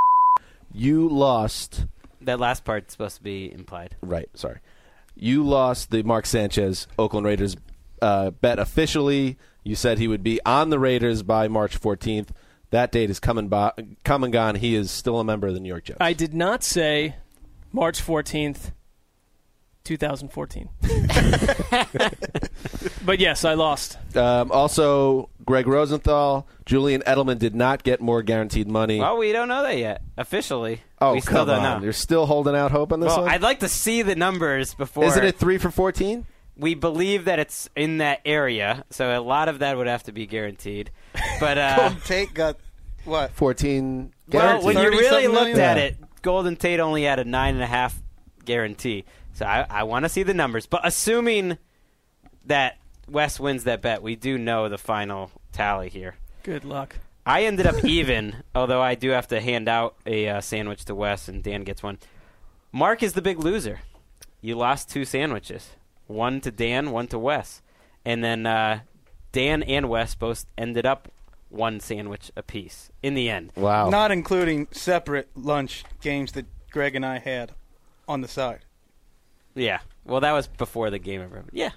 You 0.71 1.09
lost. 1.09 1.87
That 2.21 2.39
last 2.39 2.63
part's 2.65 2.93
supposed 2.93 3.17
to 3.17 3.23
be 3.23 3.51
implied. 3.51 3.95
Right. 4.01 4.29
Sorry. 4.35 4.59
You 5.15 5.43
lost 5.43 5.89
the 5.89 6.03
Mark 6.03 6.27
Sanchez 6.27 6.85
Oakland 6.99 7.25
Raiders 7.25 7.57
uh, 8.01 8.31
bet 8.31 8.59
officially. 8.59 9.37
You 9.63 9.75
said 9.75 9.97
he 9.99 10.07
would 10.07 10.23
be 10.23 10.39
on 10.45 10.69
the 10.69 10.79
Raiders 10.79 11.21
by 11.23 11.47
March 11.47 11.79
14th. 11.79 12.29
That 12.71 12.91
date 12.91 13.09
is 13.09 13.19
coming 13.19 13.47
by, 13.47 13.73
come 14.03 14.23
and 14.23 14.31
gone. 14.33 14.55
He 14.55 14.75
is 14.75 14.89
still 14.91 15.19
a 15.19 15.23
member 15.23 15.47
of 15.47 15.53
the 15.53 15.59
New 15.59 15.69
York 15.69 15.83
Jets. 15.85 15.97
I 16.01 16.13
did 16.13 16.33
not 16.33 16.63
say 16.63 17.15
March 17.73 18.01
14th, 18.01 18.71
2014. 19.83 20.69
but 23.05 23.19
yes, 23.19 23.45
I 23.45 23.53
lost. 23.55 23.97
Um, 24.15 24.51
also, 24.51 25.29
Greg 25.45 25.67
Rosenthal, 25.67 26.47
Julian 26.65 27.01
Edelman 27.01 27.39
did 27.39 27.55
not 27.55 27.83
get 27.83 28.01
more 28.01 28.21
guaranteed 28.23 28.67
money. 28.67 28.99
Well, 28.99 29.17
we 29.17 29.31
don't 29.31 29.47
know 29.47 29.63
that 29.63 29.77
yet. 29.77 30.01
Officially. 30.17 30.81
oh, 31.01 31.13
we 31.13 31.21
still 31.21 31.33
come 31.37 31.47
don't 31.47 31.59
on! 31.59 31.79
know. 31.79 31.83
You're 31.83 31.93
still 31.93 32.25
holding 32.25 32.55
out 32.55 32.71
hope 32.71 32.93
on 32.93 32.99
this 32.99 33.07
Well, 33.07 33.23
one. 33.23 33.29
I'd 33.31 33.41
like 33.41 33.59
to 33.59 33.69
see 33.69 34.01
the 34.01 34.15
numbers 34.15 34.73
before. 34.73 35.05
Isn't 35.05 35.25
it 35.25 35.37
three 35.37 35.57
for 35.57 35.71
fourteen? 35.71 36.25
We 36.61 36.75
believe 36.75 37.25
that 37.25 37.39
it's 37.39 37.69
in 37.75 37.97
that 37.97 38.21
area, 38.23 38.85
so 38.91 39.17
a 39.17 39.19
lot 39.19 39.49
of 39.49 39.59
that 39.59 39.75
would 39.77 39.87
have 39.87 40.03
to 40.03 40.11
be 40.11 40.27
guaranteed. 40.27 40.91
But 41.39 41.57
uh, 41.57 41.75
Golden 41.75 41.99
Tate 42.01 42.33
got 42.33 42.57
what? 43.03 43.31
Fourteen. 43.31 44.13
well, 44.31 44.63
when 44.63 44.77
you 44.77 44.89
really 44.89 45.27
looked 45.27 45.55
million? 45.55 45.59
at 45.59 45.77
Yeah. 45.77 45.83
it, 45.83 45.97
Golden 46.21 46.55
Tate 46.55 46.79
only 46.79 47.03
had 47.03 47.17
a 47.19 47.25
nine 47.25 47.55
and 47.55 47.63
a 47.63 47.67
half 47.67 47.99
guarantee. 48.45 49.05
So 49.33 49.45
I, 49.45 49.65
I 49.69 49.83
want 49.83 50.05
to 50.05 50.09
see 50.09 50.23
the 50.23 50.33
numbers. 50.35 50.67
But 50.67 50.81
assuming 50.83 51.57
that 52.45 52.77
West 53.09 53.39
wins 53.39 53.63
that 53.63 53.81
bet, 53.81 54.01
we 54.03 54.15
do 54.15 54.37
know 54.37 54.69
the 54.69 54.77
final 54.77 55.31
tally 55.51 55.89
here. 55.89 56.15
Good 56.43 56.63
luck. 56.63 56.97
I 57.25 57.43
ended 57.45 57.65
up 57.65 57.83
even, 57.83 58.35
although 58.53 58.81
I 58.81 58.95
do 58.95 59.09
have 59.09 59.27
to 59.29 59.41
hand 59.41 59.67
out 59.67 59.95
a 60.05 60.27
uh, 60.27 60.41
sandwich 60.41 60.85
to 60.85 60.95
Wes, 60.95 61.27
and 61.27 61.41
Dan 61.41 61.63
gets 61.63 61.81
one. 61.81 61.97
Mark 62.71 63.01
is 63.03 63.13
the 63.13 63.21
big 63.21 63.39
loser. 63.39 63.79
You 64.41 64.55
lost 64.55 64.89
two 64.89 65.05
sandwiches, 65.05 65.71
one 66.11 66.41
to 66.41 66.51
Dan, 66.51 66.91
one 66.91 67.07
to 67.07 67.19
Wes, 67.19 67.61
and 68.05 68.23
then 68.23 68.45
uh, 68.45 68.81
Dan 69.31 69.63
and 69.63 69.89
Wes 69.89 70.15
both 70.15 70.45
ended 70.57 70.85
up 70.85 71.11
one 71.49 71.79
sandwich 71.79 72.31
apiece 72.35 72.91
in 73.03 73.13
the 73.13 73.29
end. 73.29 73.51
Wow. 73.55 73.89
Not 73.89 74.11
including 74.11 74.67
separate 74.71 75.29
lunch 75.35 75.83
games 76.01 76.31
that 76.33 76.45
Greg 76.71 76.95
and 76.95 77.05
I 77.05 77.19
had 77.19 77.53
on 78.07 78.21
the 78.21 78.27
side. 78.27 78.65
Yeah. 79.53 79.79
Well, 80.05 80.21
that 80.21 80.31
was 80.31 80.47
before 80.47 80.89
the 80.89 80.99
game 80.99 81.21
ever. 81.21 81.43
Yeah. 81.51 81.71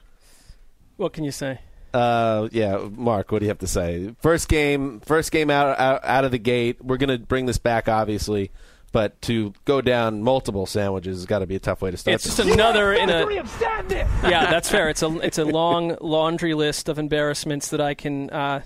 What 0.97 1.13
can 1.13 1.25
you 1.25 1.33
say? 1.33 1.61
Uh, 1.93 2.49
yeah, 2.51 2.89
Mark, 2.91 3.31
what 3.31 3.39
do 3.39 3.45
you 3.45 3.51
have 3.51 3.59
to 3.61 3.69
say? 3.69 4.15
First 4.21 4.49
game, 4.49 5.01
first 5.01 5.31
game 5.31 5.49
out 5.49 5.79
out, 5.79 6.01
out 6.05 6.25
of 6.25 6.33
the 6.33 6.39
gate. 6.39 6.85
We're 6.85 6.97
gonna 6.97 7.19
bring 7.19 7.47
this 7.47 7.59
back, 7.59 7.89
obviously, 7.89 8.51
but 8.95 9.21
to 9.23 9.53
go 9.65 9.81
down 9.81 10.23
multiple 10.23 10.67
sandwiches 10.67 11.19
has 11.19 11.27
got 11.27 11.41
to 11.41 11.47
be 11.47 11.57
a 11.57 11.59
tough 11.59 11.83
way 11.83 11.91
to 11.91 11.97
start. 11.97 12.15
It's 12.15 12.25
this. 12.25 12.37
just 12.37 12.49
another 12.49 12.93
in 12.93 13.11
a. 13.11 13.27
Yeah, 13.29 14.51
that's 14.51 14.71
fair. 14.71 14.89
It's 14.89 15.03
a 15.03 15.19
it's 15.19 15.37
a 15.37 15.45
long 15.45 15.97
laundry 16.01 16.55
list 16.55 16.89
of 16.89 16.97
embarrassments 16.97 17.71
that 17.71 17.81
I 17.81 17.95
can 17.95 18.31
uh, 18.31 18.63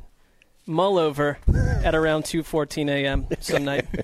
mull 0.66 0.98
over 0.98 1.38
at 1.82 1.94
around 1.94 2.26
two 2.26 2.42
fourteen 2.42 2.90
a.m. 2.90 3.26
some 3.40 3.64
night. 3.64 3.86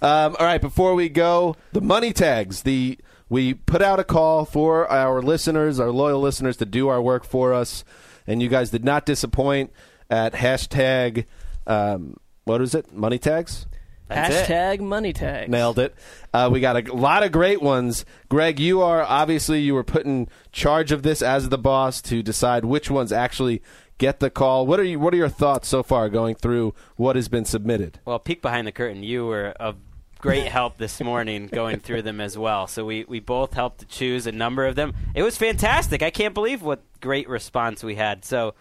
Um, 0.00 0.36
all 0.38 0.46
right, 0.46 0.60
before 0.60 0.94
we 0.94 1.08
go, 1.08 1.56
the 1.72 1.80
money 1.80 2.12
tags, 2.12 2.62
the 2.62 2.96
We 3.28 3.54
put 3.54 3.82
out 3.82 3.98
a 3.98 4.04
call 4.04 4.44
for 4.44 4.88
our 4.88 5.20
listeners, 5.20 5.80
our 5.80 5.90
loyal 5.90 6.20
listeners, 6.20 6.56
to 6.58 6.64
do 6.64 6.86
our 6.86 7.02
work 7.02 7.24
for 7.24 7.52
us, 7.52 7.82
and 8.24 8.40
you 8.40 8.48
guys 8.48 8.70
did 8.70 8.84
not 8.84 9.04
disappoint 9.04 9.72
at 10.08 10.34
hashtag. 10.34 11.24
Um, 11.66 12.18
what 12.44 12.62
is 12.62 12.76
it? 12.76 12.92
Money 12.92 13.18
tags. 13.18 13.66
Hashtag 14.10 14.80
money 14.80 15.12
tag. 15.12 15.48
Nailed 15.48 15.78
it. 15.78 15.94
Uh, 16.32 16.48
we 16.50 16.60
got 16.60 16.76
a 16.76 16.94
lot 16.94 17.22
of 17.22 17.32
great 17.32 17.60
ones. 17.60 18.04
Greg, 18.28 18.58
you 18.58 18.80
are 18.80 19.02
obviously 19.02 19.60
you 19.60 19.74
were 19.74 19.84
put 19.84 20.04
in 20.04 20.28
charge 20.52 20.92
of 20.92 21.02
this 21.02 21.22
as 21.22 21.48
the 21.48 21.58
boss 21.58 22.00
to 22.02 22.22
decide 22.22 22.64
which 22.64 22.90
ones 22.90 23.12
actually 23.12 23.62
get 23.98 24.20
the 24.20 24.30
call. 24.30 24.66
What 24.66 24.80
are 24.80 24.84
you? 24.84 24.98
What 24.98 25.12
are 25.12 25.18
your 25.18 25.28
thoughts 25.28 25.68
so 25.68 25.82
far 25.82 26.08
going 26.08 26.36
through 26.36 26.74
what 26.96 27.16
has 27.16 27.28
been 27.28 27.44
submitted? 27.44 28.00
Well, 28.04 28.18
peek 28.18 28.40
behind 28.40 28.66
the 28.66 28.72
curtain. 28.72 29.02
You 29.02 29.26
were 29.26 29.48
of 29.60 29.76
great 30.18 30.46
help 30.48 30.78
this 30.78 31.00
morning 31.00 31.46
going 31.48 31.80
through 31.80 32.02
them 32.02 32.20
as 32.20 32.36
well. 32.38 32.66
So 32.66 32.84
we, 32.84 33.04
we 33.04 33.20
both 33.20 33.54
helped 33.54 33.80
to 33.80 33.86
choose 33.86 34.26
a 34.26 34.32
number 34.32 34.66
of 34.66 34.74
them. 34.74 34.94
It 35.14 35.22
was 35.22 35.36
fantastic. 35.36 36.02
I 36.02 36.10
can't 36.10 36.34
believe 36.34 36.62
what 36.62 36.82
great 37.00 37.28
response 37.28 37.84
we 37.84 37.96
had. 37.96 38.24
So 38.24 38.54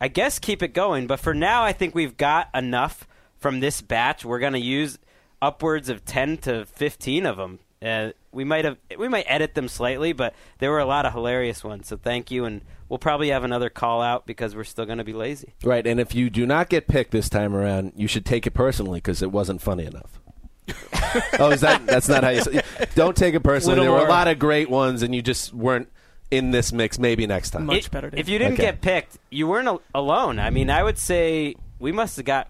I 0.00 0.08
guess 0.08 0.38
keep 0.38 0.62
it 0.62 0.74
going. 0.74 1.06
But 1.06 1.20
for 1.20 1.34
now, 1.34 1.64
I 1.64 1.72
think 1.72 1.94
we've 1.94 2.16
got 2.16 2.48
enough 2.54 3.06
from 3.42 3.60
this 3.60 3.82
batch. 3.82 4.24
We're 4.24 4.38
going 4.38 4.52
to 4.54 4.58
use 4.58 4.98
upwards 5.42 5.88
of 5.88 6.04
10 6.04 6.38
to 6.38 6.64
15 6.64 7.26
of 7.26 7.36
them. 7.36 7.58
Uh, 7.84 8.12
we 8.30 8.44
might 8.44 8.64
have 8.64 8.76
we 8.96 9.08
might 9.08 9.24
edit 9.26 9.54
them 9.54 9.66
slightly, 9.66 10.12
but 10.12 10.34
there 10.58 10.70
were 10.70 10.78
a 10.78 10.86
lot 10.86 11.04
of 11.04 11.12
hilarious 11.12 11.64
ones. 11.64 11.88
So 11.88 11.96
thank 11.96 12.30
you, 12.30 12.44
and 12.44 12.62
we'll 12.88 13.00
probably 13.00 13.30
have 13.30 13.42
another 13.42 13.68
call 13.68 14.00
out 14.00 14.24
because 14.24 14.54
we're 14.54 14.62
still 14.62 14.86
going 14.86 14.98
to 14.98 15.04
be 15.04 15.12
lazy. 15.12 15.52
Right, 15.64 15.84
and 15.84 15.98
if 15.98 16.14
you 16.14 16.30
do 16.30 16.46
not 16.46 16.68
get 16.68 16.86
picked 16.86 17.10
this 17.10 17.28
time 17.28 17.56
around, 17.56 17.92
you 17.96 18.06
should 18.06 18.24
take 18.24 18.46
it 18.46 18.52
personally 18.52 18.98
because 18.98 19.20
it 19.20 19.32
wasn't 19.32 19.60
funny 19.60 19.84
enough. 19.84 20.20
oh, 21.40 21.50
is 21.50 21.62
that? 21.62 21.84
That's 21.84 22.08
not 22.08 22.22
how 22.22 22.30
you. 22.30 22.42
Say, 22.42 22.62
don't 22.94 23.16
take 23.16 23.34
it 23.34 23.40
personally. 23.40 23.80
Little 23.80 23.94
there 23.96 24.00
were 24.02 24.06
a 24.06 24.10
lot 24.10 24.28
of 24.28 24.38
great 24.38 24.70
ones, 24.70 25.02
and 25.02 25.12
you 25.12 25.20
just 25.20 25.52
weren't 25.52 25.88
in 26.30 26.52
this 26.52 26.72
mix. 26.72 27.00
Maybe 27.00 27.26
next 27.26 27.50
time. 27.50 27.66
Much 27.66 27.86
It- 27.86 27.90
better. 27.90 28.10
Dave. 28.10 28.20
If 28.20 28.28
you 28.28 28.38
didn't 28.38 28.54
Okay. 28.54 28.62
get 28.62 28.80
picked, 28.80 29.18
you 29.28 29.48
weren't 29.48 29.66
al- 29.66 29.82
alone. 29.92 30.38
I 30.38 30.50
mean, 30.50 30.70
I 30.70 30.84
would 30.84 30.98
say 30.98 31.56
we 31.80 31.90
must 31.90 32.16
have 32.16 32.26
got 32.26 32.48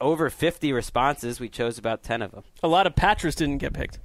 over 0.00 0.30
50 0.30 0.72
responses. 0.72 1.40
We 1.40 1.48
chose 1.48 1.78
about 1.78 2.02
10 2.02 2.22
of 2.22 2.32
them. 2.32 2.44
a 2.62 2.68
lot 2.68 2.86
of 2.86 2.94
Patras 2.96 3.34
didn't 3.34 3.58
get 3.58 3.72
picked. 3.72 3.98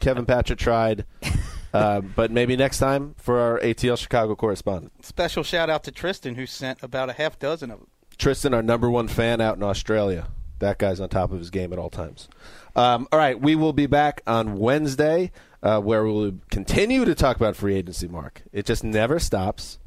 Kevin 0.00 0.26
Patrick 0.26 0.58
tried, 0.58 1.04
uh, 1.74 2.00
but 2.00 2.30
maybe 2.30 2.56
next 2.56 2.78
time 2.78 3.14
for 3.18 3.40
our 3.40 3.58
ATL 3.60 3.98
Chicago 3.98 4.36
correspondent. 4.36 5.04
Special 5.04 5.42
shout 5.42 5.68
out 5.68 5.82
to 5.84 5.90
Tristan 5.90 6.36
who 6.36 6.46
sent 6.46 6.82
about 6.82 7.10
a 7.10 7.14
half 7.14 7.38
dozen 7.38 7.70
of 7.70 7.78
them. 7.78 7.88
Tristan, 8.16 8.54
our 8.54 8.62
number 8.62 8.90
one 8.90 9.08
fan 9.08 9.40
out 9.40 9.56
in 9.56 9.62
Australia. 9.62 10.28
That 10.60 10.78
guy's 10.78 11.00
on 11.00 11.08
top 11.08 11.30
of 11.32 11.38
his 11.38 11.50
game 11.50 11.72
at 11.72 11.78
all 11.78 11.90
times. 11.90 12.28
Um, 12.74 13.06
all 13.12 13.18
right, 13.18 13.40
we 13.40 13.54
will 13.54 13.72
be 13.72 13.86
back 13.86 14.22
on 14.26 14.58
Wednesday, 14.58 15.30
uh, 15.62 15.80
where 15.80 16.04
we 16.04 16.10
will 16.12 16.38
continue 16.50 17.04
to 17.04 17.14
talk 17.14 17.36
about 17.36 17.56
free 17.56 17.74
agency. 17.76 18.08
Mark, 18.08 18.42
it 18.52 18.66
just 18.66 18.82
never 18.82 19.18
stops, 19.18 19.78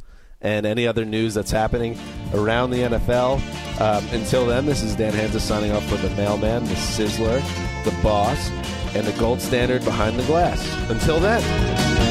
and 0.42 0.66
any 0.66 0.88
other 0.88 1.06
news 1.06 1.34
that's 1.34 1.52
happening 1.52 1.98
around 2.34 2.72
the 2.72 2.80
NFL. 2.80 3.40
Um, 3.80 4.08
until 4.12 4.46
then, 4.46 4.66
this 4.66 4.84
is 4.84 4.96
Dan 4.96 5.14
Hanzus 5.14 5.42
signing 5.42 5.72
off 5.72 5.86
for 5.88 5.98
the 5.98 6.10
mailman, 6.16 6.64
the 6.66 6.76
sizzler, 6.76 7.42
the 7.84 8.04
boss, 8.04 8.50
and 8.96 9.06
the 9.06 9.18
gold 9.20 9.42
standard 9.42 9.84
behind 9.86 10.18
the 10.20 10.24
glass. 10.24 10.62
Until 10.90 11.20
then. 11.20 12.11